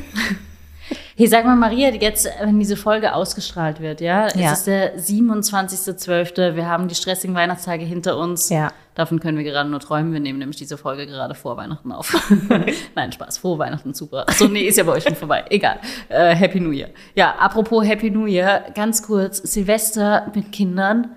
Hey, 1.20 1.26
sag 1.26 1.46
mal, 1.46 1.56
Maria, 1.56 1.90
jetzt, 1.90 2.30
wenn 2.44 2.60
diese 2.60 2.78
Folge 2.78 3.14
ausgestrahlt 3.16 3.82
wird, 3.82 4.02
ja, 4.02 4.28
Ja. 4.36 4.52
es 4.52 4.60
ist 4.60 4.68
der 4.68 5.00
27.12., 5.00 6.56
wir 6.56 6.68
haben 6.68 6.88
die 6.88 6.94
stressigen 6.94 7.36
Weihnachtstage 7.36 7.84
hinter 7.84 8.18
uns. 8.18 8.50
Ja. 8.50 8.70
Davon 8.94 9.20
können 9.20 9.36
wir 9.38 9.44
gerade 9.44 9.68
nur 9.68 9.80
träumen. 9.80 10.14
Wir 10.14 10.20
nehmen 10.20 10.38
nämlich 10.40 10.58
diese 10.58 10.78
Folge 10.78 11.08
gerade 11.08 11.34
vor 11.34 11.58
Weihnachten 11.58 11.92
auf. 11.92 12.16
Nein, 12.96 13.12
Spaß, 13.12 13.40
frohe 13.40 13.58
Weihnachten, 13.58 13.96
super. 13.96 14.26
Achso, 14.30 14.48
nee, 14.48 14.62
ist 14.68 14.78
ja 14.78 14.84
bei 14.84 14.92
euch 14.94 15.04
schon 15.04 15.16
vorbei. 15.16 15.44
Egal. 15.50 15.80
Äh, 16.08 16.36
Happy 16.36 16.60
New 16.60 16.72
Year. 16.72 16.90
Ja, 17.16 17.36
apropos 17.40 17.84
Happy 17.86 18.12
New 18.12 18.28
Year, 18.28 18.66
ganz 18.76 19.02
kurz, 19.02 19.38
Silvester 19.40 20.32
mit 20.36 20.52
Kindern. 20.52 21.16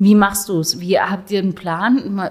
Wie 0.00 0.14
machst 0.14 0.48
du 0.48 0.60
es? 0.60 0.78
Wie 0.78 0.98
habt 0.98 1.30
ihr 1.32 1.40
einen 1.40 1.56
Plan? 1.56 2.30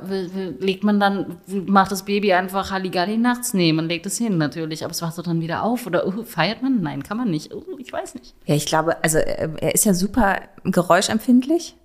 Legt 0.59 0.85
man 0.85 1.01
dann, 1.01 1.37
macht 1.65 1.91
das 1.91 2.03
Baby 2.03 2.31
einfach 2.31 2.71
Halligalli 2.71 3.17
nachts? 3.17 3.53
Nee, 3.53 3.73
man 3.73 3.89
legt 3.89 4.05
es 4.05 4.17
hin 4.17 4.37
natürlich, 4.37 4.85
aber 4.85 4.91
es 4.91 5.01
wacht 5.01 5.17
doch 5.17 5.23
dann 5.23 5.41
wieder 5.41 5.63
auf. 5.63 5.85
Oder 5.85 6.07
uh, 6.07 6.23
feiert 6.23 6.61
man? 6.61 6.81
Nein, 6.81 7.03
kann 7.03 7.17
man 7.17 7.29
nicht. 7.29 7.53
Uh, 7.53 7.77
ich 7.77 7.91
weiß 7.91 8.15
nicht. 8.15 8.35
Ja, 8.45 8.55
ich 8.55 8.67
glaube, 8.67 9.03
also 9.03 9.17
äh, 9.17 9.49
er 9.59 9.75
ist 9.75 9.83
ja 9.83 9.93
super 9.93 10.37
geräuschempfindlich. 10.63 11.75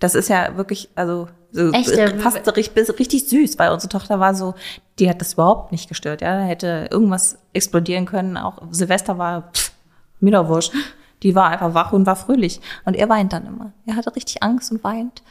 Das 0.00 0.14
ist 0.14 0.28
ja 0.28 0.58
wirklich, 0.58 0.90
also 0.94 1.28
so 1.50 1.72
Echt, 1.72 1.90
fast 2.20 2.54
richtig, 2.54 2.98
richtig 2.98 3.28
süß, 3.30 3.58
weil 3.58 3.72
unsere 3.72 3.88
Tochter 3.88 4.20
war 4.20 4.34
so, 4.34 4.54
die 4.98 5.08
hat 5.08 5.22
das 5.22 5.32
überhaupt 5.32 5.72
nicht 5.72 5.88
gestört. 5.88 6.20
Ja, 6.20 6.40
da 6.40 6.44
hätte 6.44 6.88
irgendwas 6.90 7.38
explodieren 7.54 8.04
können. 8.04 8.36
Auch 8.36 8.60
Silvester 8.70 9.16
war 9.16 9.50
pff, 9.54 9.72
mir 10.20 10.32
doch 10.32 10.48
wurscht. 10.48 10.74
Die 11.22 11.34
war 11.34 11.50
einfach 11.50 11.74
wach 11.74 11.92
und 11.92 12.06
war 12.06 12.16
fröhlich. 12.16 12.60
Und 12.84 12.94
er 12.94 13.08
weint 13.08 13.32
dann 13.32 13.46
immer. 13.46 13.72
Er 13.86 13.96
hatte 13.96 14.14
richtig 14.14 14.42
Angst 14.42 14.70
und 14.70 14.84
weint. 14.84 15.22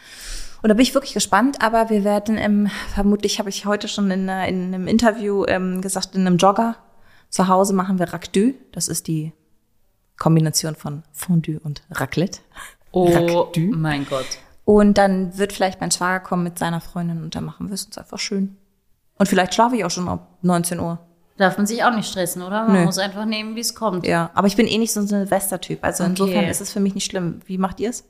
Und 0.61 0.69
da 0.69 0.73
bin 0.73 0.83
ich 0.83 0.95
wirklich 0.95 1.13
gespannt, 1.13 1.61
aber 1.61 1.89
wir 1.89 2.03
werden, 2.03 2.37
ähm, 2.37 2.69
vermutlich 2.93 3.37
habe 3.37 3.49
ich 3.49 3.65
heute 3.65 3.87
schon 3.87 4.09
in, 4.09 4.27
äh, 4.27 4.49
in 4.49 4.73
einem 4.73 4.87
Interview 4.87 5.45
ähm, 5.45 5.81
gesagt, 5.81 6.15
in 6.15 6.25
einem 6.25 6.37
Jogger 6.37 6.75
zu 7.29 7.47
Hause 7.47 7.73
machen 7.73 7.99
wir 7.99 8.11
Raclette. 8.11 8.55
Das 8.71 8.87
ist 8.87 9.07
die 9.07 9.31
Kombination 10.17 10.75
von 10.75 11.03
Fondue 11.11 11.59
und 11.59 11.83
Raclette. 11.91 12.39
Oh 12.91 13.05
Raclette. 13.05 13.59
mein 13.75 14.07
Gott. 14.07 14.25
Und 14.63 14.97
dann 14.97 15.37
wird 15.37 15.53
vielleicht 15.53 15.81
mein 15.81 15.91
Schwager 15.91 16.21
kommen 16.21 16.43
mit 16.43 16.57
seiner 16.57 16.81
Freundin 16.81 17.21
und 17.21 17.35
dann 17.35 17.43
machen 17.43 17.67
wir 17.67 17.75
es 17.75 17.85
uns 17.85 17.97
einfach 17.97 18.17
schön. 18.17 18.57
Und 19.17 19.27
vielleicht 19.27 19.53
schlafe 19.53 19.75
ich 19.75 19.85
auch 19.85 19.91
schon 19.91 20.09
ab 20.09 20.39
19 20.41 20.79
Uhr. 20.79 20.99
Darf 21.37 21.57
man 21.57 21.65
sich 21.67 21.83
auch 21.83 21.93
nicht 21.93 22.09
stressen, 22.09 22.41
oder? 22.41 22.63
Man 22.65 22.73
Nö. 22.79 22.85
muss 22.85 22.97
einfach 22.97 23.25
nehmen, 23.25 23.55
wie 23.55 23.59
es 23.61 23.75
kommt. 23.75 24.05
Ja, 24.07 24.31
aber 24.33 24.47
ich 24.47 24.55
bin 24.55 24.67
eh 24.67 24.77
nicht 24.77 24.93
so 24.93 25.01
ein 25.01 25.07
Silvester-Typ. 25.07 25.79
Also 25.83 26.03
Okay. 26.03 26.11
insofern 26.11 26.45
ist 26.45 26.61
es 26.61 26.71
für 26.71 26.79
mich 26.79 26.95
nicht 26.95 27.05
schlimm. 27.05 27.41
Wie 27.45 27.57
macht 27.57 27.79
ihr 27.81 27.89
es? 27.89 28.05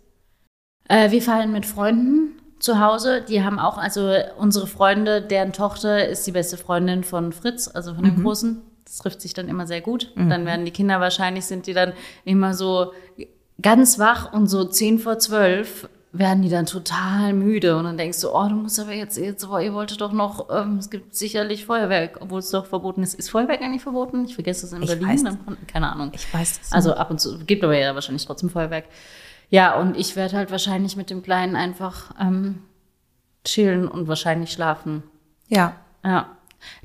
Äh, 0.88 1.10
wir 1.10 1.22
feiern 1.22 1.52
mit 1.52 1.66
Freunden 1.66 2.40
zu 2.60 2.80
Hause. 2.80 3.24
Die 3.28 3.44
haben 3.44 3.58
auch, 3.58 3.78
also 3.80 4.14
unsere 4.38 4.68
Freunde, 4.68 5.22
deren 5.24 5.54
Tochter 5.54 6.08
ist 6.08 6.28
die 6.28 6.32
beste 6.32 6.58
Freundin 6.58 7.04
von 7.04 7.32
Fritz, 7.34 7.68
also 7.68 7.96
von 7.96 8.04
dem 8.04 8.22
Großen. 8.24 8.62
Das 8.86 8.98
trifft 8.98 9.22
sich 9.22 9.34
dann 9.34 9.50
immer 9.50 9.66
sehr 9.66 9.82
gut. 9.82 10.12
Dann 10.16 10.46
werden 10.46 10.64
die 10.64 10.72
Kinder 10.72 11.00
wahrscheinlich, 11.00 11.46
sind 11.46 11.66
die 11.66 11.74
dann 11.74 11.94
immer 12.24 12.54
so 12.54 12.92
ganz 13.60 13.98
wach 13.98 14.32
und 14.32 14.46
so 14.48 14.66
zehn 14.66 15.00
vor 15.00 15.18
zwölf 15.18 15.90
werden 16.18 16.42
die 16.42 16.50
dann 16.50 16.66
total 16.66 17.34
müde 17.34 17.78
und 17.78 17.84
dann 17.84 17.98
denkst 17.98 18.22
du, 18.22 18.30
oh, 18.30 18.48
du 18.48 18.56
musst 18.56 18.80
aber 18.80 18.94
jetzt, 18.94 19.18
jetzt 19.18 19.48
oh, 19.48 19.58
ihr 19.58 19.74
wolltet 19.74 20.02
doch 20.02 20.12
noch, 20.12 20.48
ähm, 20.50 20.78
es 20.78 20.90
gibt 20.90 21.16
sicherlich 21.16 21.66
Feuerwerk, 21.66 22.20
obwohl 22.22 22.40
es 22.40 22.50
doch 22.50 22.66
verboten 22.66 23.04
ist. 23.04 23.14
Ist 23.16 23.30
Feuerwerk 23.30 23.62
eigentlich 23.62 23.82
verboten? 23.82 24.26
Ich 24.26 24.36
vergesse 24.36 24.66
es 24.66 24.74
in 24.74 24.82
Ich 24.84 24.90
Berlin. 24.90 25.24
Dann, 25.24 25.58
keine 25.68 25.92
Ahnung. 25.92 26.12
Ich 26.14 26.34
weiß 26.34 26.60
es 26.64 26.72
Also 26.72 26.94
ab 26.94 27.12
und 27.12 27.20
zu, 27.20 27.40
gibt 27.40 27.64
aber 27.64 27.78
ja 27.78 27.94
wahrscheinlich 27.96 28.26
trotzdem 28.26 28.50
Feuerwerk. 28.50 28.86
Ja, 29.50 29.80
und 29.80 29.98
ich 29.98 30.16
werde 30.16 30.38
halt 30.38 30.52
wahrscheinlich 30.52 30.96
mit 30.96 31.10
dem 31.10 31.22
Kleinen 31.22 31.56
einfach 31.56 32.12
ähm, 32.20 32.64
chillen 33.44 33.88
und 33.88 34.08
wahrscheinlich 34.08 34.52
schlafen. 34.52 35.04
Ja. 35.48 35.76
Ja. 36.04 36.30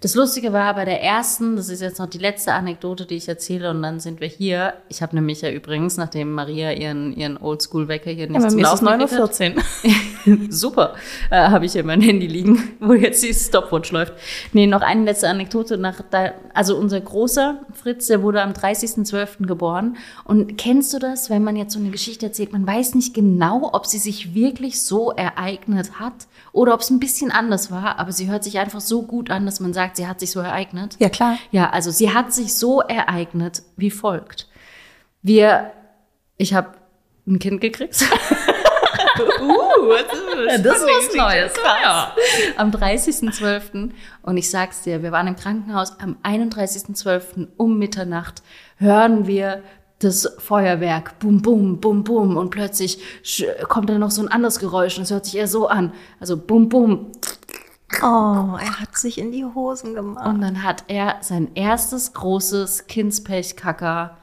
Das 0.01 0.15
Lustige 0.15 0.53
war 0.53 0.75
bei 0.75 0.85
der 0.85 1.03
ersten, 1.03 1.57
das 1.57 1.69
ist 1.69 1.83
jetzt 1.83 1.99
noch 1.99 2.09
die 2.09 2.19
letzte 2.19 2.53
Anekdote, 2.53 3.07
die 3.07 3.17
ich 3.17 3.29
erzähle, 3.29 3.71
und 3.71 3.83
dann 3.83 4.01
sind 4.01 4.21
wir 4.21 4.29
hier. 4.29 4.75
Ich 4.89 5.03
habe 5.03 5.15
nämlich 5.15 5.43
ja 5.43 5.51
übrigens, 5.51 5.97
nachdem 5.97 6.33
Maria 6.33 6.73
ihren, 6.73 7.15
ihren 7.15 7.37
Oldschool-Wecker 7.37 8.11
hier 8.11 8.29
nicht 8.29 8.41
ja 8.41 8.49
zum 8.49 8.59
ist 8.59 8.65
Laufen 8.65 8.89
hat, 8.89 9.01
9.14 9.01 9.57
Uhr. 9.57 9.63
Super. 10.51 10.95
Äh, 11.31 11.49
Habe 11.49 11.67
ich 11.67 11.73
hier 11.73 11.85
mein 11.85 12.01
Handy 12.01 12.27
liegen, 12.27 12.77
wo 12.81 12.93
jetzt 12.93 13.23
die 13.23 13.33
Stopwatch 13.33 13.91
läuft. 13.93 14.13
Nee, 14.53 14.67
noch 14.67 14.83
eine 14.83 15.05
letzte 15.05 15.29
Anekdote. 15.29 15.79
Nach 15.79 16.01
da, 16.11 16.33
also 16.55 16.77
unser 16.77 17.01
großer 17.01 17.61
Fritz, 17.73 18.07
der 18.07 18.23
wurde 18.23 18.43
am 18.43 18.53
30.12. 18.53 19.47
geboren. 19.47 19.97
Und 20.25 20.59
kennst 20.59 20.93
du 20.93 20.99
das, 20.99 21.31
wenn 21.31 21.45
man 21.45 21.57
jetzt 21.57 21.73
so 21.73 21.79
eine 21.79 21.91
Geschichte 21.91 22.27
erzählt, 22.27 22.53
man 22.53 22.67
weiß 22.67 22.95
nicht 22.95 23.15
genau, 23.15 23.71
ob 23.73 23.87
sie 23.87 23.99
sich 23.99 24.35
wirklich 24.35 24.83
so 24.83 25.11
ereignet 25.11 25.99
hat 25.99 26.27
oder 26.53 26.75
ob 26.75 26.81
es 26.81 26.91
ein 26.91 27.01
bisschen 27.01 27.31
anders 27.31 27.71
war, 27.71 27.99
aber 27.99 28.13
sie 28.13 28.31
hört 28.31 28.45
sich 28.45 28.59
einfach 28.59 28.81
so 28.81 29.03
gut 29.03 29.31
an, 29.31 29.47
dass 29.47 29.61
man 29.61 29.70
sagt, 29.73 29.97
sie 29.97 30.07
hat 30.07 30.21
sich 30.21 30.31
so 30.31 30.41
ereignet. 30.41 30.97
Ja, 30.99 31.09
klar. 31.09 31.39
Ja, 31.51 31.71
also 31.71 31.91
sie 31.91 32.13
hat 32.13 32.33
sich 32.33 32.55
so 32.55 32.81
ereignet 32.81 33.63
wie 33.77 33.91
folgt. 33.91 34.49
Wir, 35.23 35.73
ich 36.37 36.55
habe 36.55 36.73
ein 37.27 37.39
Kind 37.39 37.61
gekriegt. 37.61 38.03
uh, 39.41 39.93
das 40.63 40.79
ist 40.79 40.87
was 40.87 41.15
Neues. 41.15 41.53
Ja. 41.65 42.15
Am 42.57 42.71
30.12. 42.71 43.91
Und 44.23 44.37
ich 44.37 44.51
sag's 44.51 44.83
dir, 44.83 45.03
wir 45.03 45.13
waren 45.13 45.27
im 45.27 45.37
Krankenhaus 45.37 45.99
am 46.01 46.17
31.12. 46.23 47.49
um 47.57 47.79
Mitternacht 47.79 48.43
hören 48.77 49.27
wir 49.27 49.63
das 50.01 50.35
Feuerwerk, 50.39 51.19
bum, 51.19 51.43
bum, 51.43 51.79
bum, 51.79 52.05
bum. 52.05 52.37
Und 52.37 52.51
plötzlich 52.51 52.99
kommt 53.69 53.91
dann 53.91 54.01
noch 54.01 54.11
so 54.11 54.23
ein 54.23 54.29
anderes 54.29 54.59
Geräusch 54.59 54.97
und 54.97 55.05
es 55.05 55.11
hört 55.11 55.27
sich 55.27 55.37
eher 55.37 55.47
so 55.47 55.69
an. 55.69 55.93
Also 56.19 56.39
bum, 56.39 56.69
bum. 56.69 57.13
Oh, 58.03 58.57
er 58.59 58.81
hat 58.81 58.97
sich 58.97 59.19
in 59.19 59.33
die 59.33 59.45
Hosen 59.45 59.95
gemacht. 59.95 60.27
Und 60.27 60.41
dann 60.41 60.63
hat 60.63 60.85
er 60.89 61.17
sein 61.21 61.51
erstes 61.55 62.13
großes 62.13 62.87
Kindspechkacker 62.87 64.17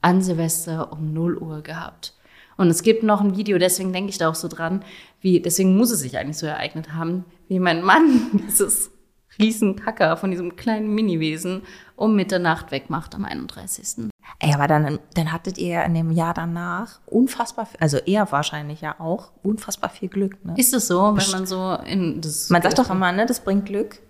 an 0.00 0.22
Silvester 0.22 0.92
um 0.92 1.12
0 1.12 1.38
Uhr 1.38 1.62
gehabt. 1.62 2.14
Und 2.56 2.68
es 2.68 2.82
gibt 2.82 3.02
noch 3.02 3.20
ein 3.20 3.36
Video, 3.36 3.58
deswegen 3.58 3.92
denke 3.92 4.10
ich 4.10 4.18
da 4.18 4.28
auch 4.28 4.34
so 4.34 4.48
dran, 4.48 4.84
wie, 5.20 5.40
deswegen 5.40 5.76
muss 5.76 5.90
es 5.90 6.00
sich 6.00 6.18
eigentlich 6.18 6.38
so 6.38 6.46
ereignet 6.46 6.92
haben, 6.92 7.24
wie 7.48 7.58
mein 7.58 7.82
Mann 7.82 8.30
dieses 8.46 8.90
Riesenkacker 9.38 10.16
von 10.16 10.30
diesem 10.30 10.56
kleinen 10.56 10.94
Miniwesen 10.94 11.62
um 11.96 12.14
Mitternacht 12.14 12.70
wegmacht 12.70 13.14
am 13.14 13.24
31. 13.24 14.11
Ey, 14.38 14.54
aber 14.54 14.66
dann, 14.66 14.98
dann 15.14 15.32
hattet 15.32 15.58
ihr 15.58 15.82
in 15.84 15.94
dem 15.94 16.10
Jahr 16.10 16.34
danach 16.34 17.00
unfassbar, 17.06 17.66
viel- 17.66 17.78
also 17.80 17.98
er 17.98 18.30
wahrscheinlich 18.32 18.80
ja 18.80 18.98
auch, 18.98 19.30
unfassbar 19.42 19.90
viel 19.90 20.08
Glück. 20.08 20.44
Ne? 20.44 20.54
Ist 20.56 20.74
es 20.74 20.88
so, 20.88 21.00
wenn 21.16 21.30
man 21.30 21.46
so 21.46 21.74
in 21.86 22.20
das. 22.20 22.50
Man 22.50 22.62
sagt 22.62 22.78
doch 22.78 22.90
immer, 22.90 23.12
ne, 23.12 23.26
das 23.26 23.40
bringt 23.40 23.66
Glück. 23.66 24.00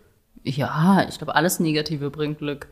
Ja, 0.44 1.04
ich 1.08 1.18
glaube, 1.18 1.34
alles 1.34 1.60
Negative 1.60 2.10
bringt 2.10 2.38
Glück. 2.38 2.68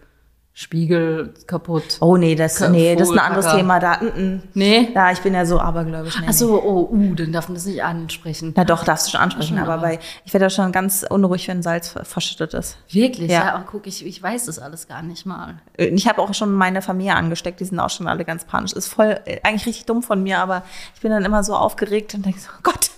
Spiegel 0.53 1.33
kaputt. 1.47 1.97
Oh 2.01 2.17
nee, 2.17 2.35
das, 2.35 2.61
nee, 2.69 2.95
das 2.97 3.09
ist 3.09 3.15
ein 3.15 3.19
anderes. 3.21 3.51
Thema. 3.53 3.79
Da, 3.79 3.99
mm, 4.03 4.21
mm. 4.21 4.43
Nee? 4.55 4.89
da, 4.93 5.11
ich 5.13 5.21
bin 5.21 5.33
ja 5.33 5.47
so 5.47 5.59
abergläubisch. 5.59 6.21
Nee, 6.21 6.27
Ach 6.29 6.33
so, 6.33 6.63
oh, 6.63 6.89
uh, 6.93 7.15
dann 7.15 7.33
darf 7.33 7.49
man 7.49 7.55
das 7.55 7.65
nicht 7.67 7.83
ansprechen. 7.83 8.53
Na 8.57 8.65
doch, 8.65 8.85
darfst 8.85 9.07
du 9.07 9.13
schon 9.13 9.21
ansprechen, 9.21 9.57
Schon, 9.57 9.67
aber, 9.67 9.79
bei, 9.81 10.01
ich 10.25 10.35
werde 10.35 10.47
ja 10.47 10.51
schon 10.51 10.71
ganz 10.73 11.07
unruhig, 11.09 11.47
wenn 11.49 11.63
Salz 11.63 11.91
ver- 11.91 12.05
verschüttet 12.05 12.53
ist. 12.55 12.77
Wirklich? 12.91 13.31
Ja. 13.31 13.45
Ja, 13.45 13.65
guck, 13.71 13.87
ich, 13.87 14.05
ich 14.05 14.23
weiß 14.23 14.47
das 14.47 14.59
alles 14.59 14.87
gar 14.89 15.03
nicht 15.03 15.25
mal. 15.25 15.55
Ich 15.77 16.07
habe 16.09 16.21
auch 16.21 16.35
schon 16.35 16.53
meine 16.53 16.83
Familie 16.83 17.15
angesteckt, 17.15 17.61
die 17.61 17.65
sind 17.65 17.79
auch 17.79 17.91
schon 17.91 18.09
alle 18.09 18.25
ganz 18.25 18.45
panisch. 18.45 18.73
Ist 18.73 18.89
voll, 18.89 19.19
äh, 19.25 19.41
eigentlich 19.45 19.67
richtig 19.67 19.87
dumm 19.87 20.03
von 20.03 20.23
mir, 20.23 20.41
aber 20.41 20.65
ich 20.95 21.01
bin 21.01 21.11
dann 21.11 21.25
immer 21.25 21.43
so 21.45 21.55
aufgeregt 21.55 22.15
und 22.15 22.27
denke 22.27 22.41
so, 22.41 22.49
oh 22.55 22.61
Gott, 22.65 22.91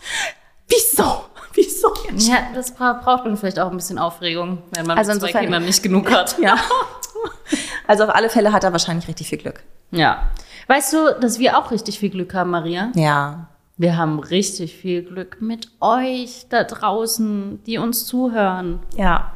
wieso? 0.69 1.27
Wieso 1.55 1.93
jetzt? 2.09 2.29
Ja, 2.29 2.39
das 2.55 2.75
bra 2.75 2.95
braucht 2.95 3.25
man 3.25 3.37
vielleicht 3.37 3.59
auch 3.59 3.71
ein 3.71 3.77
bisschen 3.77 3.99
Aufregung, 3.99 4.63
wenn 4.73 4.87
man 4.87 4.99
Also 4.99 5.13
mit 5.13 5.21
zwei 5.23 5.33
Kindern 5.33 5.65
nicht 5.65 5.83
genug 5.83 6.11
hat. 6.11 6.37
Ja. 6.43 6.57
Also 7.87 8.05
auf 8.05 8.15
alle 8.15 8.31
Fälle 8.31 8.53
hat 8.53 8.65
er 8.65 8.73
wahrscheinlich 8.73 9.07
richtig 9.09 9.29
viel 9.29 9.39
Glück. 9.39 9.63
Ja. 9.91 10.31
Weißt 10.69 10.93
du, 10.93 11.21
dass 11.21 11.39
wir 11.39 11.59
auch 11.59 11.71
richtig 11.71 11.99
viel 11.99 12.11
Glück 12.11 12.33
haben, 12.33 12.51
Maria? 12.51 12.91
Ja. 12.95 13.49
Wir 13.77 13.97
haben 13.97 14.19
richtig 14.21 14.75
viel 14.77 15.03
Glück 15.03 15.43
mit 15.43 15.69
euch 15.81 16.47
da 16.49 16.65
draußen, 16.65 17.63
die 17.65 17.79
uns 17.79 18.07
zuhören. 18.07 18.81
Ja, 18.97 19.33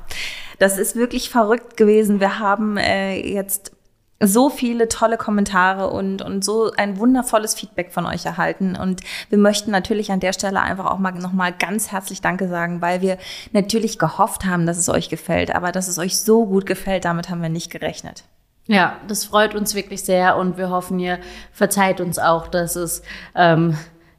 das 0.58 0.78
ist 0.78 0.96
wirklich 0.96 1.28
verrückt 1.30 1.76
gewesen. 1.76 2.20
Wir 2.20 2.38
haben 2.38 2.76
äh, 2.76 3.20
jetzt 3.20 3.72
so 4.20 4.48
viele 4.48 4.88
tolle 4.88 5.18
Kommentare 5.18 5.90
und, 5.90 6.22
und 6.22 6.44
so 6.44 6.72
ein 6.76 6.98
wundervolles 6.98 7.54
Feedback 7.54 7.92
von 7.92 8.06
euch 8.06 8.24
erhalten. 8.24 8.74
Und 8.74 9.02
wir 9.28 9.38
möchten 9.38 9.70
natürlich 9.70 10.10
an 10.10 10.20
der 10.20 10.32
Stelle 10.32 10.60
einfach 10.60 10.86
auch 10.86 10.98
mal 10.98 11.12
nochmal 11.12 11.52
ganz 11.52 11.92
herzlich 11.92 12.22
Danke 12.22 12.48
sagen, 12.48 12.80
weil 12.80 13.02
wir 13.02 13.18
natürlich 13.52 13.98
gehofft 13.98 14.46
haben, 14.46 14.66
dass 14.66 14.78
es 14.78 14.88
euch 14.88 15.10
gefällt. 15.10 15.54
Aber 15.54 15.70
dass 15.70 15.88
es 15.88 15.98
euch 15.98 16.18
so 16.18 16.46
gut 16.46 16.64
gefällt, 16.64 17.04
damit 17.04 17.28
haben 17.28 17.42
wir 17.42 17.50
nicht 17.50 17.70
gerechnet. 17.70 18.24
Ja, 18.68 18.96
das 19.06 19.24
freut 19.24 19.54
uns 19.54 19.74
wirklich 19.74 20.02
sehr 20.02 20.36
und 20.36 20.56
wir 20.56 20.70
hoffen, 20.70 20.98
ihr 20.98 21.18
verzeiht 21.52 22.00
uns 22.00 22.18
auch, 22.18 22.48
dass 22.48 22.74
es, 22.74 23.02
ähm, 23.34 23.76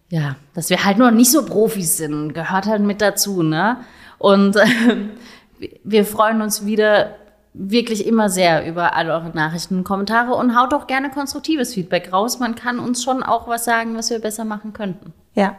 ja, 0.10 0.38
dass 0.54 0.70
wir 0.70 0.86
halt 0.86 1.00
noch 1.00 1.12
nicht 1.12 1.32
so 1.32 1.44
Profis 1.44 1.98
sind. 1.98 2.34
Gehört 2.34 2.66
halt 2.68 2.82
mit 2.82 3.02
dazu, 3.02 3.42
ne? 3.42 3.78
Und 4.20 4.56
ähm, 4.56 5.10
wir 5.84 6.06
freuen 6.06 6.42
uns 6.42 6.66
wieder 6.66 7.16
wirklich 7.58 8.06
immer 8.06 8.30
sehr 8.30 8.68
über 8.68 8.96
alle 8.96 9.14
eure 9.14 9.30
Nachrichten 9.30 9.80
und 9.80 9.84
Kommentare 9.84 10.36
und 10.36 10.58
haut 10.58 10.74
auch 10.74 10.88
gerne 10.88 11.10
konstruktives 11.10 11.74
Feedback 11.74 12.14
raus. 12.14 12.40
Man 12.40 12.56
kann 12.56 12.80
uns 12.80 13.04
schon 13.04 13.24
auch 13.24 13.48
was 13.48 13.66
sagen, 13.66 13.96
was 13.96 14.10
wir 14.10 14.20
besser 14.20 14.46
machen 14.46 14.74
könnten. 14.74 15.14
Ja. 15.34 15.58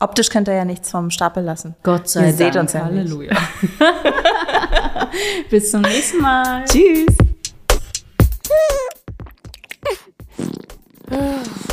Optisch 0.00 0.30
könnt 0.30 0.48
ihr 0.48 0.54
ja 0.54 0.64
nichts 0.64 0.90
vom 0.90 1.10
Stapel 1.10 1.44
lassen. 1.44 1.76
Gott 1.82 2.08
sei 2.08 2.20
ihr 2.20 2.26
Dank. 2.26 2.38
Seht 2.38 2.56
uns 2.56 2.72
ja 2.72 2.84
Halleluja. 2.84 3.36
Bis 5.50 5.70
zum 5.70 5.82
nächsten 5.82 6.22
Mal. 6.22 6.64
Tschüss. 6.64 7.16